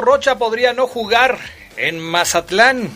Rocha 0.00 0.38
podría 0.38 0.72
no 0.72 0.86
jugar 0.86 1.38
en 1.76 1.98
Mazatlán. 2.00 2.90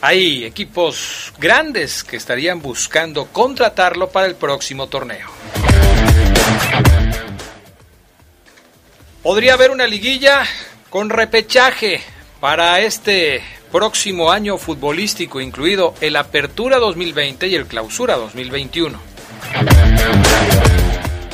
Hay 0.00 0.44
equipos 0.44 1.32
grandes 1.38 2.04
que 2.04 2.16
estarían 2.16 2.60
buscando 2.60 3.26
contratarlo 3.26 4.10
para 4.10 4.26
el 4.26 4.34
próximo 4.34 4.88
torneo. 4.88 5.28
Podría 9.22 9.54
haber 9.54 9.70
una 9.70 9.86
liguilla 9.86 10.44
con 10.90 11.10
repechaje 11.10 12.00
para 12.40 12.80
este 12.80 13.42
próximo 13.72 14.30
año 14.30 14.56
futbolístico, 14.58 15.40
incluido 15.40 15.94
el 16.00 16.16
Apertura 16.16 16.78
2020 16.78 17.48
y 17.48 17.54
el 17.54 17.66
Clausura 17.66 18.16
2021. 18.16 19.00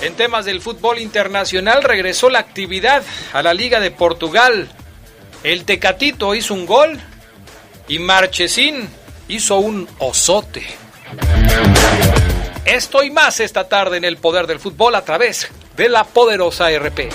En 0.02 0.16
temas 0.16 0.44
del 0.44 0.60
fútbol 0.60 0.98
internacional 0.98 1.84
regresó 1.84 2.28
la 2.28 2.40
actividad 2.40 3.04
a 3.32 3.40
la 3.40 3.54
Liga 3.54 3.78
de 3.78 3.92
Portugal. 3.92 4.68
El 5.44 5.64
Tecatito 5.64 6.34
hizo 6.34 6.54
un 6.54 6.66
gol 6.66 6.98
y 7.86 8.00
Marchesín 8.00 8.88
hizo 9.28 9.58
un 9.58 9.88
osote. 9.98 10.66
Esto 12.64 13.04
y 13.04 13.12
más 13.12 13.38
esta 13.38 13.68
tarde 13.68 13.96
en 13.96 14.04
el 14.04 14.16
poder 14.16 14.48
del 14.48 14.58
fútbol 14.58 14.96
a 14.96 15.04
través 15.04 15.48
de 15.76 15.88
la 15.88 16.02
poderosa 16.02 16.68
RP. 16.68 17.08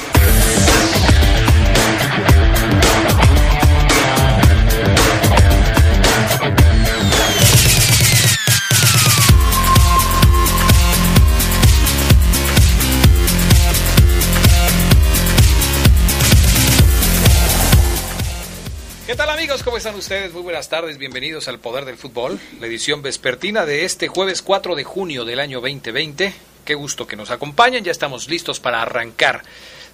Tal 19.18 19.30
amigos? 19.32 19.64
¿Cómo 19.64 19.78
están 19.78 19.96
ustedes? 19.96 20.32
Muy 20.32 20.44
buenas 20.44 20.70
tardes, 20.70 21.00
bienvenidos 21.00 21.48
al 21.48 21.58
Poder 21.58 21.86
del 21.86 21.98
Fútbol, 21.98 22.40
la 22.60 22.68
edición 22.68 23.02
vespertina 23.02 23.66
de 23.66 23.84
este 23.84 24.08
jueves 24.08 24.44
4 24.44 24.76
de 24.76 24.84
junio 24.84 25.26
del 25.26 25.40
año 25.40 25.60
2020. 25.60 26.36
Qué 26.64 26.76
gusto 26.76 27.08
que 27.08 27.16
nos 27.16 27.32
acompañen, 27.32 27.84
ya 27.84 27.92
estamos 27.92 28.30
listos 28.30 28.60
para 28.60 28.84
arrancar. 28.84 29.42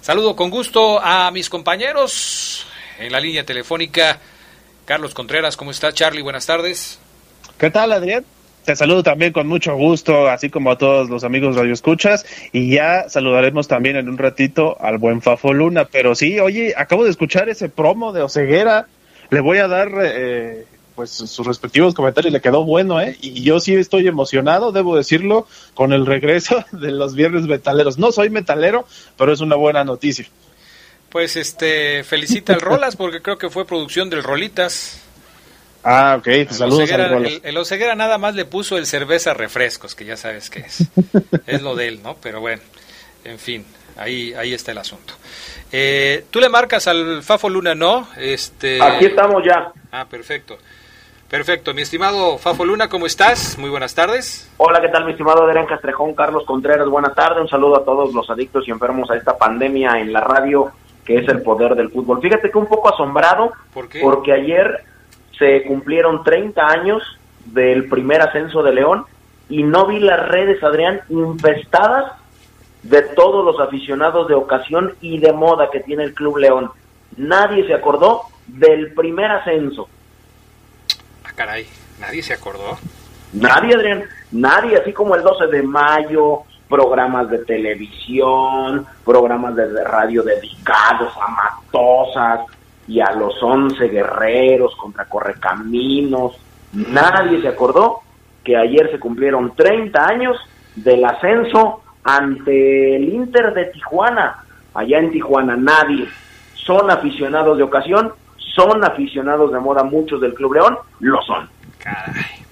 Saludo 0.02 0.36
con 0.36 0.50
gusto 0.50 1.00
a 1.02 1.30
mis 1.30 1.48
compañeros 1.48 2.66
en 2.98 3.12
la 3.12 3.18
línea 3.18 3.46
telefónica. 3.46 4.18
Carlos 4.84 5.14
Contreras, 5.14 5.56
¿cómo 5.56 5.70
está 5.70 5.90
Charlie? 5.94 6.20
Buenas 6.20 6.44
tardes. 6.44 6.98
¿Qué 7.56 7.70
tal 7.70 7.92
Adrián? 7.92 8.26
Te 8.66 8.76
saludo 8.76 9.02
también 9.02 9.32
con 9.32 9.46
mucho 9.46 9.74
gusto, 9.74 10.28
así 10.28 10.50
como 10.50 10.70
a 10.70 10.76
todos 10.76 11.08
los 11.08 11.24
amigos 11.24 11.56
Radio 11.56 11.72
Escuchas, 11.72 12.26
y 12.52 12.74
ya 12.74 13.08
saludaremos 13.08 13.68
también 13.68 13.96
en 13.96 14.08
un 14.08 14.18
ratito 14.18 14.76
al 14.80 14.98
buen 14.98 15.22
Fafo 15.22 15.54
Luna. 15.54 15.86
Pero 15.86 16.14
sí, 16.14 16.40
oye, 16.40 16.74
acabo 16.76 17.04
de 17.04 17.10
escuchar 17.10 17.48
ese 17.48 17.70
promo 17.70 18.12
de 18.12 18.22
Oceguera, 18.22 18.86
le 19.34 19.40
voy 19.40 19.58
a 19.58 19.68
dar 19.68 19.90
eh, 20.02 20.64
pues 20.94 21.10
sus 21.10 21.46
respectivos 21.46 21.92
comentarios, 21.92 22.32
le 22.32 22.40
quedó 22.40 22.64
bueno, 22.64 23.00
¿eh? 23.00 23.16
Y 23.20 23.42
yo 23.42 23.58
sí 23.60 23.74
estoy 23.74 24.06
emocionado, 24.06 24.72
debo 24.72 24.96
decirlo, 24.96 25.46
con 25.74 25.92
el 25.92 26.06
regreso 26.06 26.64
de 26.72 26.92
los 26.92 27.14
viernes 27.14 27.42
metaleros. 27.42 27.98
No 27.98 28.12
soy 28.12 28.30
metalero, 28.30 28.86
pero 29.18 29.32
es 29.32 29.40
una 29.40 29.56
buena 29.56 29.84
noticia. 29.84 30.26
Pues 31.10 31.36
este, 31.36 32.02
felicita 32.04 32.54
al 32.54 32.60
Rolas 32.60 32.96
porque 32.96 33.22
creo 33.22 33.38
que 33.38 33.50
fue 33.50 33.66
producción 33.66 34.08
del 34.08 34.22
Rolitas. 34.22 35.00
Ah, 35.84 36.16
ok, 36.18 36.24
pues 36.46 36.56
saludos 36.56 36.84
Oseguera, 36.84 37.04
al 37.04 37.10
Rolas. 37.10 37.32
el, 37.32 37.40
el 37.44 37.56
Oseguera 37.56 37.94
nada 37.94 38.18
más 38.18 38.34
le 38.34 38.44
puso 38.44 38.78
el 38.78 38.86
cerveza 38.86 39.34
refrescos, 39.34 39.94
que 39.94 40.04
ya 40.04 40.16
sabes 40.16 40.48
qué 40.48 40.60
es. 40.60 40.84
es 41.46 41.62
lo 41.62 41.76
de 41.76 41.88
él, 41.88 42.02
¿no? 42.02 42.16
Pero 42.20 42.40
bueno, 42.40 42.62
en 43.24 43.38
fin, 43.38 43.64
ahí, 43.96 44.32
ahí 44.34 44.52
está 44.54 44.72
el 44.72 44.78
asunto. 44.78 45.14
Eh, 45.72 46.24
Tú 46.30 46.40
le 46.40 46.48
marcas 46.48 46.86
al 46.86 47.22
Fafo 47.22 47.48
Luna, 47.48 47.74
¿no? 47.74 48.08
Este... 48.16 48.82
Aquí 48.82 49.06
estamos 49.06 49.42
ya. 49.44 49.72
Ah, 49.92 50.06
perfecto. 50.08 50.56
Perfecto, 51.28 51.74
mi 51.74 51.82
estimado 51.82 52.38
Fafo 52.38 52.64
Luna, 52.64 52.88
¿cómo 52.88 53.06
estás? 53.06 53.58
Muy 53.58 53.70
buenas 53.70 53.94
tardes. 53.94 54.48
Hola, 54.58 54.80
¿qué 54.80 54.88
tal, 54.88 55.04
mi 55.04 55.12
estimado 55.12 55.42
Adrián 55.44 55.66
Castrejón, 55.66 56.14
Carlos 56.14 56.44
Contreras? 56.46 56.86
Buenas 56.88 57.14
tardes. 57.14 57.40
Un 57.40 57.48
saludo 57.48 57.76
a 57.78 57.84
todos 57.84 58.14
los 58.14 58.28
adictos 58.30 58.68
y 58.68 58.70
enfermos 58.70 59.10
a 59.10 59.16
esta 59.16 59.36
pandemia 59.36 59.98
en 60.00 60.12
la 60.12 60.20
radio, 60.20 60.70
que 61.04 61.16
es 61.18 61.28
el 61.28 61.42
poder 61.42 61.74
del 61.74 61.90
fútbol. 61.90 62.20
Fíjate 62.20 62.50
que 62.50 62.58
un 62.58 62.66
poco 62.68 62.92
asombrado, 62.92 63.52
¿Por 63.72 63.88
qué? 63.88 64.00
porque 64.00 64.32
ayer 64.32 64.84
se 65.36 65.64
cumplieron 65.64 66.22
30 66.22 66.64
años 66.64 67.02
del 67.46 67.88
primer 67.88 68.20
ascenso 68.22 68.62
de 68.62 68.72
León 68.74 69.04
y 69.48 69.64
no 69.64 69.86
vi 69.86 69.98
las 69.98 70.28
redes, 70.28 70.62
Adrián, 70.62 71.00
infestadas 71.08 72.12
de 72.84 73.02
todos 73.02 73.44
los 73.44 73.58
aficionados 73.60 74.28
de 74.28 74.34
ocasión 74.34 74.94
y 75.00 75.18
de 75.18 75.32
moda 75.32 75.70
que 75.70 75.80
tiene 75.80 76.04
el 76.04 76.14
Club 76.14 76.38
León. 76.38 76.70
Nadie 77.16 77.66
se 77.66 77.74
acordó 77.74 78.22
del 78.46 78.92
primer 78.92 79.30
ascenso. 79.30 79.88
Ah, 81.24 81.30
caray, 81.34 81.66
nadie 81.98 82.22
se 82.22 82.34
acordó. 82.34 82.78
Nadie, 83.32 83.74
Adrián, 83.74 84.04
nadie, 84.30 84.76
así 84.76 84.92
como 84.92 85.16
el 85.16 85.22
12 85.22 85.46
de 85.46 85.62
mayo, 85.62 86.42
programas 86.68 87.30
de 87.30 87.38
televisión, 87.38 88.86
programas 89.04 89.56
de 89.56 89.82
radio 89.84 90.22
dedicados 90.22 91.12
a 91.16 91.28
Matosas 91.28 92.40
y 92.86 93.00
a 93.00 93.12
los 93.12 93.42
11 93.42 93.88
guerreros 93.88 94.76
contra 94.76 95.06
Correcaminos. 95.06 96.36
Nadie 96.72 97.40
se 97.40 97.48
acordó 97.48 98.00
que 98.44 98.56
ayer 98.56 98.90
se 98.90 99.00
cumplieron 99.00 99.56
30 99.56 100.06
años 100.06 100.36
del 100.76 101.04
ascenso 101.04 101.83
ante 102.04 102.96
el 102.96 103.12
Inter 103.12 103.52
de 103.54 103.66
Tijuana. 103.66 104.44
Allá 104.74 104.98
en 104.98 105.10
Tijuana 105.10 105.56
nadie. 105.56 106.06
Son 106.54 106.90
aficionados 106.90 107.58
de 107.58 107.64
ocasión, 107.64 108.12
son 108.54 108.84
aficionados 108.84 109.52
de 109.52 109.58
moda, 109.58 109.82
muchos 109.82 110.20
del 110.20 110.34
Club 110.34 110.54
León, 110.54 110.78
lo 111.00 111.20
son. 111.22 111.48
Caray. 111.78 112.44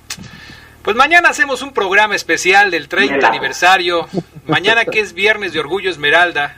Pues 0.83 0.97
mañana 0.97 1.29
hacemos 1.29 1.63
un 1.63 1.73
programa 1.73 2.17
especial 2.17 2.71
del 2.71 2.89
30 2.89 3.15
Mira. 3.15 3.29
aniversario. 3.29 4.09
Mañana 4.47 4.85
que 4.85 4.99
es 4.99 5.13
Viernes 5.13 5.53
de 5.53 5.61
Orgullo 5.61 5.89
Esmeralda, 5.89 6.57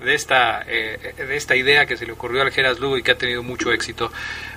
de 0.00 0.14
esta, 0.14 0.62
eh, 0.66 1.14
de 1.16 1.36
esta 1.36 1.54
idea 1.54 1.86
que 1.86 1.96
se 1.96 2.04
le 2.04 2.12
ocurrió 2.12 2.42
al 2.42 2.50
Geras 2.50 2.80
Lugo 2.80 2.98
y 2.98 3.04
que 3.04 3.12
ha 3.12 3.18
tenido 3.18 3.44
mucho 3.44 3.72
éxito. 3.72 4.10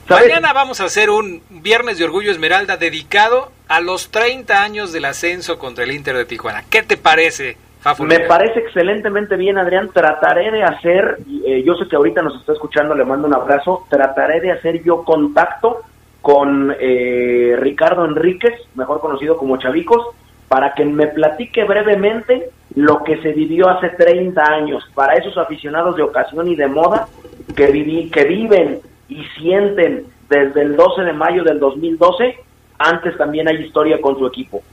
¿Sabes? 0.07 0.29
Mañana 0.29 0.51
vamos 0.53 0.81
a 0.81 0.85
hacer 0.85 1.11
un 1.11 1.44
Viernes 1.50 2.00
de 2.00 2.05
Orgullo 2.05 2.31
Esmeralda 2.31 2.77
dedicado 2.77 3.51
a 3.67 3.81
los 3.81 4.09
30 4.09 4.63
años 4.63 4.91
del 4.91 5.05
ascenso 5.05 5.59
contra 5.59 5.83
el 5.83 5.91
Inter 5.91 6.17
de 6.17 6.25
Tijuana. 6.25 6.63
¿Qué 6.69 6.81
te 6.81 6.97
parece? 6.97 7.57
Me 7.99 8.21
parece 8.21 8.59
excelentemente 8.59 9.35
bien, 9.35 9.57
Adrián. 9.57 9.89
Trataré 9.94 10.51
de 10.51 10.63
hacer, 10.63 11.17
eh, 11.45 11.63
yo 11.63 11.75
sé 11.75 11.88
que 11.88 11.97
ahorita 11.97 12.21
nos 12.21 12.39
está 12.39 12.53
escuchando, 12.53 12.95
le 12.95 13.03
mando 13.03 13.27
un 13.27 13.33
abrazo. 13.33 13.85
Trataré 13.89 14.39
de 14.39 14.51
hacer 14.51 14.81
yo 14.83 15.03
contacto 15.03 15.81
con 16.21 16.74
eh, 16.80 17.56
Ricardo 17.59 18.06
Enríquez, 18.06 18.53
mejor 18.75 19.01
conocido 19.01 19.35
como 19.35 19.57
Chavicos, 19.57 20.07
para 20.47 20.74
que 20.74 20.85
me 20.85 21.07
platique 21.07 21.65
brevemente 21.65 22.50
lo 22.75 23.03
que 23.03 23.21
se 23.21 23.33
vivió 23.33 23.68
hace 23.68 23.89
30 23.89 24.41
años, 24.41 24.89
para 24.95 25.15
esos 25.15 25.38
aficionados 25.38 25.97
de 25.97 26.03
ocasión 26.03 26.47
y 26.47 26.56
de 26.56 26.68
moda 26.68 27.07
que, 27.56 27.68
viví, 27.68 28.09
que 28.09 28.24
viven 28.24 28.80
y 29.09 29.24
sienten 29.38 30.06
desde 30.30 30.62
el 30.62 30.77
12 30.77 31.03
de 31.03 31.13
mayo 31.13 31.44
del 31.44 31.59
2012. 31.59 32.38
Antes 32.80 33.18
también 33.18 33.50
hay 33.50 33.57
historia 33.57 34.00
con 34.00 34.18
su 34.18 34.25
equipo. 34.25 34.63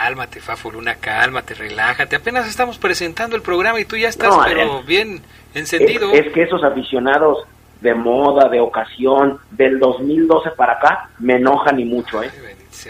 Cálmate, 0.00 0.40
Fafo 0.40 0.70
Luna, 0.70 0.96
cálmate, 0.96 1.54
relájate. 1.54 2.16
Apenas 2.16 2.46
estamos 2.46 2.76
presentando 2.76 3.34
el 3.34 3.40
programa 3.40 3.80
y 3.80 3.86
tú 3.86 3.96
ya 3.96 4.08
estás, 4.10 4.28
No, 4.28 4.42
pero 4.44 4.82
bien 4.82 5.22
Es, 5.54 5.72
encendido. 5.72 6.12
es 6.12 6.30
que 6.34 6.42
esos 6.42 6.62
aficionados 6.62 7.38
de 7.80 7.94
moda, 7.94 8.50
de 8.50 8.60
ocasión, 8.60 9.38
del 9.52 9.78
2012 9.78 10.50
para 10.50 10.74
acá, 10.74 11.08
me 11.18 11.36
enojan 11.36 11.80
y 11.80 11.86
mucho, 11.86 12.22
¿eh? 12.22 12.30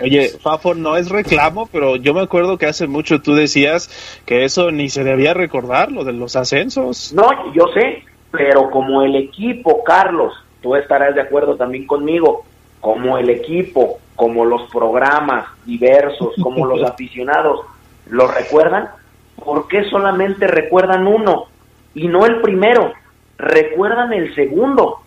Oye, 0.03 0.31
Fafo, 0.43 0.75
no 0.75 0.97
es 0.97 1.08
reclamo, 1.08 1.67
pero 1.67 1.94
yo 1.94 2.12
me 2.12 2.23
acuerdo 2.23 2.58
que 2.58 2.67
hace 2.67 2.88
mucho 2.88 3.23
tú 3.23 3.35
decías 3.37 3.88
que 4.26 4.44
eso 4.44 4.73
ni 4.73 4.88
se 4.88 5.05
debía 5.05 5.32
recordar, 5.32 5.93
lo 5.93 6.03
de 6.03 6.12
los 6.12 6.35
ascensos. 6.35 7.12
No, 7.14 7.29
yo 7.55 7.67
sé, 7.73 8.03
pero 8.32 8.69
como 8.70 9.03
el 9.03 9.14
equipo, 9.14 9.85
Carlos, 9.85 10.32
tú 10.61 10.75
estarás 10.75 11.14
de 11.14 11.20
acuerdo 11.20 11.55
también 11.56 11.87
conmigo, 11.87 12.44
como 12.81 13.17
el 13.17 13.31
equipo, 13.31 14.00
como 14.17 14.45
los 14.45 14.69
programas 14.71 15.47
diversos, 15.65 16.35
como 16.43 16.67
los 16.67 16.83
aficionados, 16.91 17.61
¿lo 18.07 18.27
recuerdan? 18.27 18.89
¿Por 19.37 19.69
qué 19.69 19.85
solamente 19.91 20.47
recuerdan 20.47 21.07
uno 21.07 21.47
y 21.95 22.09
no 22.09 22.27
el 22.27 22.41
primero? 22.41 22.93
Recuerdan 23.39 24.13
el 24.15 24.35
segundo. 24.35 25.03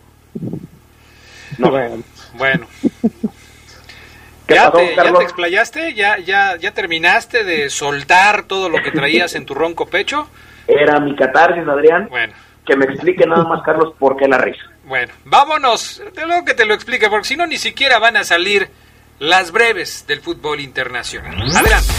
No. 1.58 1.70
Bueno. 2.34 2.66
¿Ya, 4.48 4.70
te, 4.70 4.94
¿Ya 4.96 5.12
te 5.12 5.22
explayaste? 5.22 5.94
¿Ya, 5.94 6.18
ya, 6.18 6.56
¿Ya 6.56 6.72
terminaste 6.72 7.44
de 7.44 7.70
soltar 7.70 8.44
todo 8.44 8.68
lo 8.68 8.82
que 8.82 8.90
traías 8.90 9.34
en 9.34 9.46
tu 9.46 9.54
ronco 9.54 9.86
pecho? 9.86 10.28
Era 10.66 10.98
mi 11.00 11.14
catarsis, 11.14 11.66
Adrián. 11.66 12.08
Bueno. 12.08 12.32
Que 12.66 12.76
me 12.76 12.84
explique 12.84 13.26
nada 13.26 13.44
más, 13.44 13.62
Carlos, 13.62 13.94
por 13.98 14.16
qué 14.16 14.28
la 14.28 14.38
risa. 14.38 14.62
Bueno, 14.84 15.12
vámonos. 15.24 16.02
De 16.14 16.26
luego 16.26 16.44
que 16.44 16.54
te 16.54 16.64
lo 16.64 16.74
explique, 16.74 17.08
porque 17.08 17.28
si 17.28 17.36
no, 17.36 17.46
ni 17.46 17.58
siquiera 17.58 17.98
van 17.98 18.16
a 18.16 18.24
salir 18.24 18.68
las 19.20 19.52
breves 19.52 20.06
del 20.08 20.20
fútbol 20.20 20.60
internacional. 20.60 21.42
Adelante. 21.54 21.92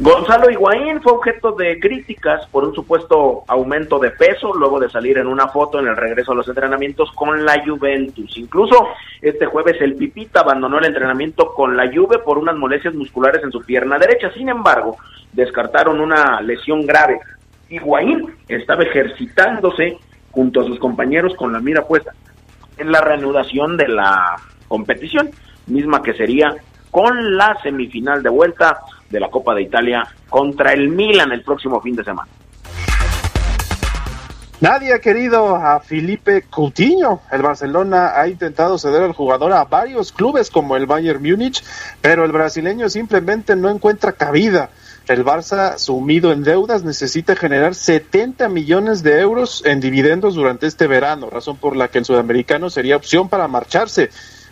Gonzalo 0.00 0.50
Higuaín 0.50 1.00
fue 1.00 1.12
objeto 1.12 1.52
de 1.52 1.78
críticas 1.78 2.44
por 2.48 2.64
un 2.64 2.74
supuesto 2.74 3.44
aumento 3.46 4.00
de 4.00 4.10
peso 4.10 4.52
luego 4.52 4.80
de 4.80 4.90
salir 4.90 5.18
en 5.18 5.28
una 5.28 5.46
foto 5.46 5.78
en 5.78 5.86
el 5.86 5.96
regreso 5.96 6.32
a 6.32 6.34
los 6.34 6.48
entrenamientos 6.48 7.12
con 7.12 7.44
la 7.44 7.62
Juventus. 7.64 8.36
Incluso 8.36 8.88
este 9.22 9.46
jueves 9.46 9.80
el 9.80 9.94
Pipita 9.94 10.40
abandonó 10.40 10.80
el 10.80 10.86
entrenamiento 10.86 11.54
con 11.54 11.76
la 11.76 11.86
Juve 11.86 12.18
por 12.18 12.38
unas 12.38 12.56
molestias 12.56 12.92
musculares 12.94 13.44
en 13.44 13.52
su 13.52 13.60
pierna 13.60 13.96
derecha. 13.96 14.32
Sin 14.32 14.48
embargo, 14.48 14.96
descartaron 15.32 16.00
una 16.00 16.40
lesión 16.40 16.84
grave. 16.84 17.20
Higuaín 17.70 18.34
estaba 18.48 18.82
ejercitándose 18.82 19.96
junto 20.32 20.60
a 20.60 20.64
sus 20.64 20.80
compañeros 20.80 21.34
con 21.36 21.52
la 21.52 21.60
mira 21.60 21.86
puesta 21.86 22.12
en 22.78 22.90
la 22.90 23.00
reanudación 23.00 23.76
de 23.76 23.86
la 23.86 24.34
competición, 24.66 25.30
misma 25.66 26.02
que 26.02 26.14
sería 26.14 26.54
con 26.90 27.36
la 27.36 27.58
semifinal 27.62 28.22
de 28.22 28.30
vuelta 28.30 28.80
de 29.10 29.20
la 29.20 29.30
Copa 29.30 29.54
de 29.54 29.62
Italia 29.62 30.06
contra 30.28 30.72
el 30.72 30.88
Milan 30.88 31.32
el 31.32 31.42
próximo 31.42 31.80
fin 31.80 31.96
de 31.96 32.04
semana. 32.04 32.30
Nadie 34.60 34.94
ha 34.94 34.98
querido 34.98 35.56
a 35.56 35.78
Felipe 35.80 36.44
Coutinho. 36.48 37.20
El 37.30 37.42
Barcelona 37.42 38.12
ha 38.18 38.28
intentado 38.28 38.78
ceder 38.78 39.02
al 39.02 39.12
jugador 39.12 39.52
a 39.52 39.64
varios 39.64 40.10
clubes 40.10 40.48
como 40.50 40.76
el 40.76 40.86
Bayern 40.86 41.22
Múnich, 41.22 41.62
pero 42.00 42.24
el 42.24 42.32
brasileño 42.32 42.88
simplemente 42.88 43.56
no 43.56 43.68
encuentra 43.68 44.12
cabida. 44.12 44.70
El 45.06 45.22
Barça, 45.22 45.76
sumido 45.76 46.32
en 46.32 46.44
deudas, 46.44 46.82
necesita 46.82 47.36
generar 47.36 47.74
70 47.74 48.48
millones 48.48 49.02
de 49.02 49.20
euros 49.20 49.62
en 49.66 49.80
dividendos 49.80 50.34
durante 50.34 50.66
este 50.66 50.86
verano, 50.86 51.28
razón 51.28 51.58
por 51.58 51.76
la 51.76 51.88
que 51.88 51.98
el 51.98 52.06
sudamericano 52.06 52.70
sería 52.70 52.96
opción 52.96 53.28
para 53.28 53.48
marcharse. 53.48 54.08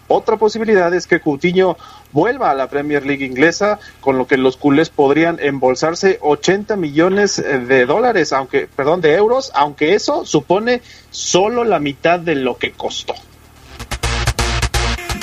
Otra 0.08 0.36
posibilidad 0.36 0.92
es 0.92 1.06
que 1.06 1.20
Coutinho 1.20 1.76
vuelva 2.12 2.50
a 2.50 2.54
la 2.54 2.68
Premier 2.68 3.06
League 3.06 3.24
inglesa, 3.24 3.78
con 4.00 4.18
lo 4.18 4.26
que 4.26 4.36
los 4.36 4.56
culés 4.56 4.90
podrían 4.90 5.38
embolsarse 5.40 6.18
80 6.20 6.76
millones 6.76 7.36
de 7.36 7.86
dólares, 7.86 8.32
aunque, 8.32 8.68
perdón, 8.74 9.00
de 9.00 9.14
euros, 9.14 9.52
aunque 9.54 9.94
eso 9.94 10.24
supone 10.24 10.82
solo 11.10 11.64
la 11.64 11.78
mitad 11.78 12.18
de 12.20 12.34
lo 12.34 12.58
que 12.58 12.72
costó. 12.72 13.14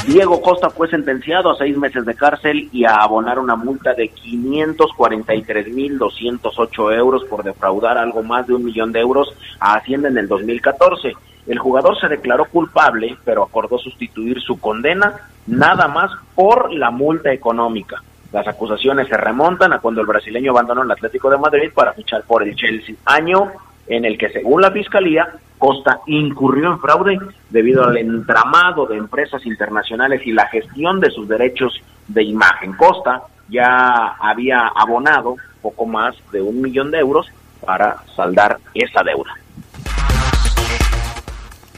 Diego 0.07 0.41
Costa 0.41 0.69
fue 0.71 0.89
sentenciado 0.89 1.51
a 1.51 1.57
seis 1.57 1.77
meses 1.77 2.03
de 2.03 2.15
cárcel 2.15 2.67
y 2.71 2.85
a 2.85 2.95
abonar 2.95 3.37
una 3.37 3.55
multa 3.55 3.93
de 3.93 4.11
543.208 4.11 6.95
euros 6.95 7.25
por 7.25 7.43
defraudar 7.43 7.99
algo 7.99 8.23
más 8.23 8.47
de 8.47 8.55
un 8.55 8.65
millón 8.65 8.91
de 8.91 9.01
euros 9.01 9.31
a 9.59 9.75
Hacienda 9.75 10.09
en 10.09 10.17
el 10.17 10.27
2014. 10.27 11.13
El 11.49 11.57
jugador 11.57 11.99
se 11.99 12.07
declaró 12.07 12.45
culpable, 12.45 13.17
pero 13.25 13.41
acordó 13.41 13.79
sustituir 13.79 14.39
su 14.39 14.59
condena 14.59 15.15
nada 15.47 15.87
más 15.87 16.11
por 16.35 16.71
la 16.71 16.91
multa 16.91 17.33
económica. 17.33 18.03
Las 18.31 18.47
acusaciones 18.47 19.07
se 19.07 19.17
remontan 19.17 19.73
a 19.73 19.79
cuando 19.79 20.01
el 20.01 20.05
brasileño 20.05 20.51
abandonó 20.51 20.83
el 20.83 20.91
Atlético 20.91 21.27
de 21.31 21.39
Madrid 21.39 21.71
para 21.73 21.93
fichar 21.93 22.21
por 22.27 22.43
el 22.43 22.55
Chelsea, 22.55 22.95
año 23.03 23.51
en 23.87 24.05
el 24.05 24.15
que, 24.19 24.29
según 24.29 24.61
la 24.61 24.69
Fiscalía, 24.69 25.27
Costa 25.57 26.01
incurrió 26.05 26.67
en 26.67 26.79
fraude 26.79 27.19
debido 27.49 27.83
al 27.83 27.97
entramado 27.97 28.85
de 28.85 28.97
empresas 28.97 29.43
internacionales 29.47 30.21
y 30.25 30.31
la 30.31 30.45
gestión 30.49 30.99
de 30.99 31.09
sus 31.09 31.27
derechos 31.27 31.81
de 32.07 32.21
imagen. 32.21 32.73
Costa 32.73 33.23
ya 33.49 34.15
había 34.19 34.67
abonado 34.67 35.35
poco 35.63 35.87
más 35.87 36.15
de 36.31 36.43
un 36.43 36.61
millón 36.61 36.91
de 36.91 36.99
euros 36.99 37.27
para 37.65 38.03
saldar 38.15 38.59
esa 38.75 39.01
deuda. 39.03 39.33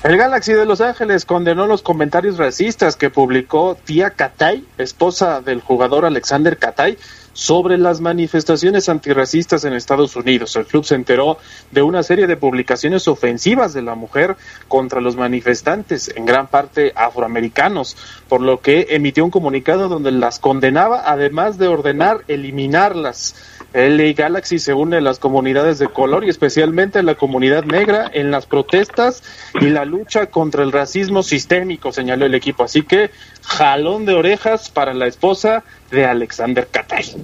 El 0.03 0.17
Galaxy 0.17 0.53
de 0.53 0.65
Los 0.65 0.81
Ángeles 0.81 1.25
condenó 1.25 1.67
los 1.67 1.83
comentarios 1.83 2.39
racistas 2.39 2.95
que 2.95 3.11
publicó 3.11 3.77
Tia 3.85 4.09
Katay, 4.09 4.65
esposa 4.79 5.41
del 5.41 5.61
jugador 5.61 6.05
Alexander 6.05 6.57
Katay, 6.57 6.97
sobre 7.33 7.77
las 7.77 8.01
manifestaciones 8.01 8.89
antirracistas 8.89 9.63
en 9.63 9.73
Estados 9.73 10.15
Unidos. 10.15 10.55
El 10.55 10.65
club 10.65 10.85
se 10.85 10.95
enteró 10.95 11.37
de 11.69 11.83
una 11.83 12.01
serie 12.01 12.25
de 12.25 12.35
publicaciones 12.35 13.07
ofensivas 13.07 13.73
de 13.73 13.83
la 13.83 13.93
mujer 13.93 14.37
contra 14.67 15.01
los 15.01 15.17
manifestantes, 15.17 16.11
en 16.15 16.25
gran 16.25 16.47
parte 16.47 16.93
afroamericanos, 16.95 17.95
por 18.27 18.41
lo 18.41 18.59
que 18.59 18.87
emitió 18.89 19.23
un 19.23 19.29
comunicado 19.29 19.87
donde 19.87 20.11
las 20.11 20.39
condenaba, 20.39 21.03
además 21.05 21.59
de 21.59 21.67
ordenar 21.67 22.23
eliminarlas. 22.27 23.35
LA 23.73 24.13
Galaxy 24.13 24.59
se 24.59 24.73
une 24.73 24.97
a 24.97 25.01
las 25.01 25.19
comunidades 25.19 25.79
de 25.79 25.87
color 25.87 26.23
y 26.23 26.29
especialmente 26.29 26.99
a 26.99 27.03
la 27.03 27.15
comunidad 27.15 27.63
negra 27.63 28.09
en 28.13 28.31
las 28.31 28.45
protestas 28.45 29.23
y 29.59 29.69
la 29.69 29.85
lucha 29.85 30.27
contra 30.27 30.63
el 30.63 30.71
racismo 30.71 31.23
sistémico, 31.23 31.91
señaló 31.91 32.25
el 32.25 32.35
equipo. 32.35 32.63
Así 32.63 32.83
que 32.83 33.11
jalón 33.43 34.05
de 34.05 34.13
orejas 34.13 34.69
para 34.69 34.93
la 34.93 35.07
esposa 35.07 35.63
de 35.89 36.05
Alexander 36.05 36.67
Catay. 36.69 37.15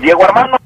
Diego 0.00 0.24
Armando 0.24 0.58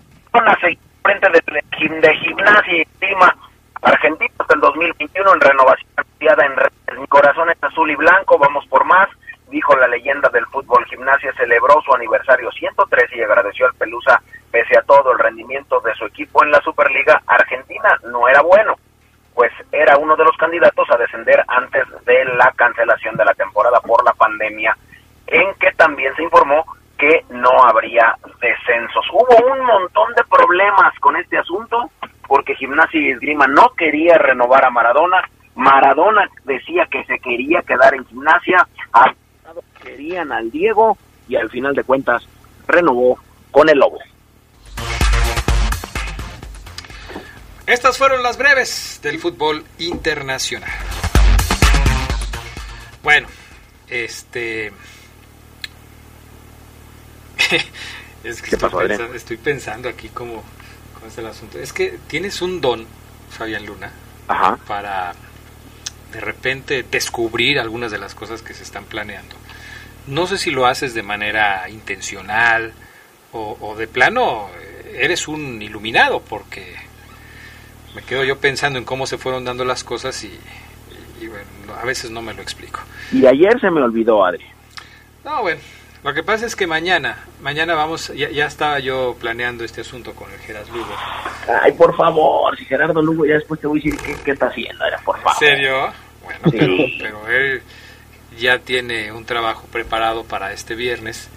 frente 1.03 1.29
de, 1.31 2.15
gimnasia 2.19 2.83
y 2.83 2.85
clima 2.99 3.35
argentino 3.81 4.31
hasta 4.39 4.55
el 4.55 4.61
2021 4.61 5.35
en 5.35 5.41
renovación 5.41 5.89
en 6.21 7.01
Mi 7.01 7.07
corazón 7.07 7.49
es 7.51 7.63
azul 7.63 7.91
y 7.91 7.95
blanco, 7.95 8.39
vamos 8.39 8.67
por 8.67 8.85
más 8.85 9.09
dijo 9.51 9.77
la 9.77 9.89
leyenda 9.89 10.29
del 10.29 10.47
fútbol 10.47 10.85
gimnasia, 10.87 11.33
celebró 11.35 11.81
su 11.83 11.95
aniversario 11.95 12.51
103 12.51 13.11
y 13.15 13.23
agradeció 13.23 13.67
al 13.67 13.75
Pelusa 13.75 14.23
pese 14.51 14.79
a 14.79 14.83
todo 14.83 15.13
el 15.13 15.19
rendimiento 15.19 15.81
de 15.81 15.95
su 15.95 16.07
equipo 16.07 16.43
en 16.45 16.51
la 16.51 16.61
Superliga 16.63 17.23
Argentina 17.27 17.99
no 18.11 18.29
era 18.29 18.41
bueno, 18.43 18.77
pues 19.35 19.53
era 19.73 19.97
uno 19.99 20.17
de 20.17 20.25
los 20.25 20.37
candidatos 20.37 20.89
a 20.91 20.97
descender 20.97 21.45
antes 21.47 21.85
de 22.05 22.25
la 22.37 22.53
cancelación 22.57 23.17
de 23.17 23.25
la 23.25 23.35
temporada 23.35 23.81
por 23.81 24.05
la 24.05 24.13
pandemia, 24.13 24.77
en 25.27 25.55
que 25.55 25.71
también 25.73 26.15
se 26.17 26.23
informó 26.23 26.65
que 26.99 27.25
no 27.31 27.51
habría 27.65 28.17
descensos. 28.41 29.07
Hubo 29.13 29.53
un 29.53 29.65
montón 29.65 30.13
de 30.15 30.25
problemas 30.25 30.93
con 30.99 31.17
este 31.17 31.39
asunto 31.39 31.91
porque 32.27 32.55
Gimnasia 32.57 33.01
y 33.01 33.11
Esgrima 33.11 33.47
no 33.47 33.71
quería 33.77 34.19
renovar 34.19 34.65
a 34.65 34.71
Maradona, 34.71 35.23
Maradona 35.59 36.29
decía 36.45 36.87
que 36.87 37.05
se 37.05 37.19
quería 37.19 37.63
quedar 37.63 37.93
en 37.93 38.07
gimnasia, 38.07 38.68
al 40.19 40.51
Diego 40.51 40.99
y 41.29 41.37
al 41.37 41.51
final 41.51 41.75
de 41.75 41.85
cuentas 41.85 42.25
renovó 42.67 43.19
con 43.51 43.69
el 43.69 43.79
Lobo. 43.79 43.99
Estas 47.67 47.99
fueron 47.99 48.23
las 48.23 48.39
breves 48.39 48.99
del 49.03 49.19
fútbol 49.19 49.63
internacional. 49.79 50.71
Bueno, 53.03 53.29
este... 53.89 54.73
es 58.25 58.43
que 58.43 58.57
estoy, 59.15 59.37
pensando, 59.37 59.89
aquí 59.89 60.09
cómo, 60.09 60.43
es 61.07 61.19
el 61.19 61.27
asunto. 61.27 61.59
Es 61.59 61.73
que 61.73 61.99
tienes 62.07 62.41
un 62.43 62.61
don, 62.61 62.87
Fabián 63.31 63.67
Luna, 63.67 63.93
para 64.67 65.15
de 66.13 66.21
repente 66.21 66.85
descubrir 66.91 67.59
algunas 67.59 67.91
de 67.91 67.99
las 67.99 68.15
cosas 68.15 68.43
que 68.43 68.55
se 68.55 68.63
están 68.63 68.85
planeando. 68.85 69.37
No 70.09 70.27
sé 70.27 70.39
si 70.39 70.51
lo 70.51 70.67
haces 70.67 70.95
de 70.95 71.03
manera 71.03 71.69
intencional 71.69 72.73
o, 73.33 73.77
de 73.77 73.87
plano 73.87 74.49
eh, 74.59 75.01
eres 75.03 75.29
un 75.29 75.61
iluminado 75.61 76.21
porque 76.21 76.77
me 77.95 78.03
quedo 78.03 78.25
yo 78.25 78.39
pensando 78.39 78.79
en 78.79 78.85
cómo 78.85 79.07
se 79.07 79.19
fueron 79.19 79.45
dando 79.45 79.65
las 79.65 79.85
cosas 79.85 80.25
y, 80.25 80.39
bueno, 81.21 81.45
a 81.81 81.85
veces 81.85 82.11
no 82.11 82.23
me 82.23 82.33
lo 82.33 82.41
explico. 82.41 82.81
Y 83.13 83.27
ayer 83.27 83.61
se 83.61 83.71
me 83.71 83.83
olvidó, 83.83 84.25
Adri. 84.25 84.45
No, 85.25 85.43
bueno, 85.43 85.61
lo 86.03 86.15
que 86.15 86.23
pasa 86.23 86.47
es 86.47 86.57
que 86.57 86.67
mañana, 86.67 87.19
mañana 87.43 87.75
vamos, 87.75 88.13
ya, 88.15 88.47
estaba 88.47 88.79
yo 88.79 89.15
planeando 89.21 89.63
este 89.63 89.83
asunto 89.83 90.15
con 90.15 90.33
el 90.33 90.39
Gerardo 90.39 90.73
Lugo. 90.73 90.97
Ay, 91.63 91.73
por 91.73 91.95
favor, 91.95 92.57
si 92.57 92.65
Gerardo 92.65 93.03
Lugo 93.03 93.27
ya 93.27 93.35
después 93.35 93.61
te 93.61 93.67
voy 93.67 93.81
a 93.81 93.83
decir 93.83 94.17
qué, 94.25 94.31
está 94.31 94.47
haciendo, 94.47 94.87
era 94.87 94.99
por 94.99 95.21
favor. 95.21 95.43
¿En 95.43 95.49
serio? 95.49 95.93
Bueno, 96.25 96.41
pero, 96.51 96.77
pero 96.99 97.29
él 97.29 97.63
ya 98.39 98.59
tiene 98.59 99.13
un 99.13 99.25
trabajo 99.25 99.67
preparado 99.71 100.25
para 100.25 100.53
este 100.53 100.75
viernes. 100.75 101.29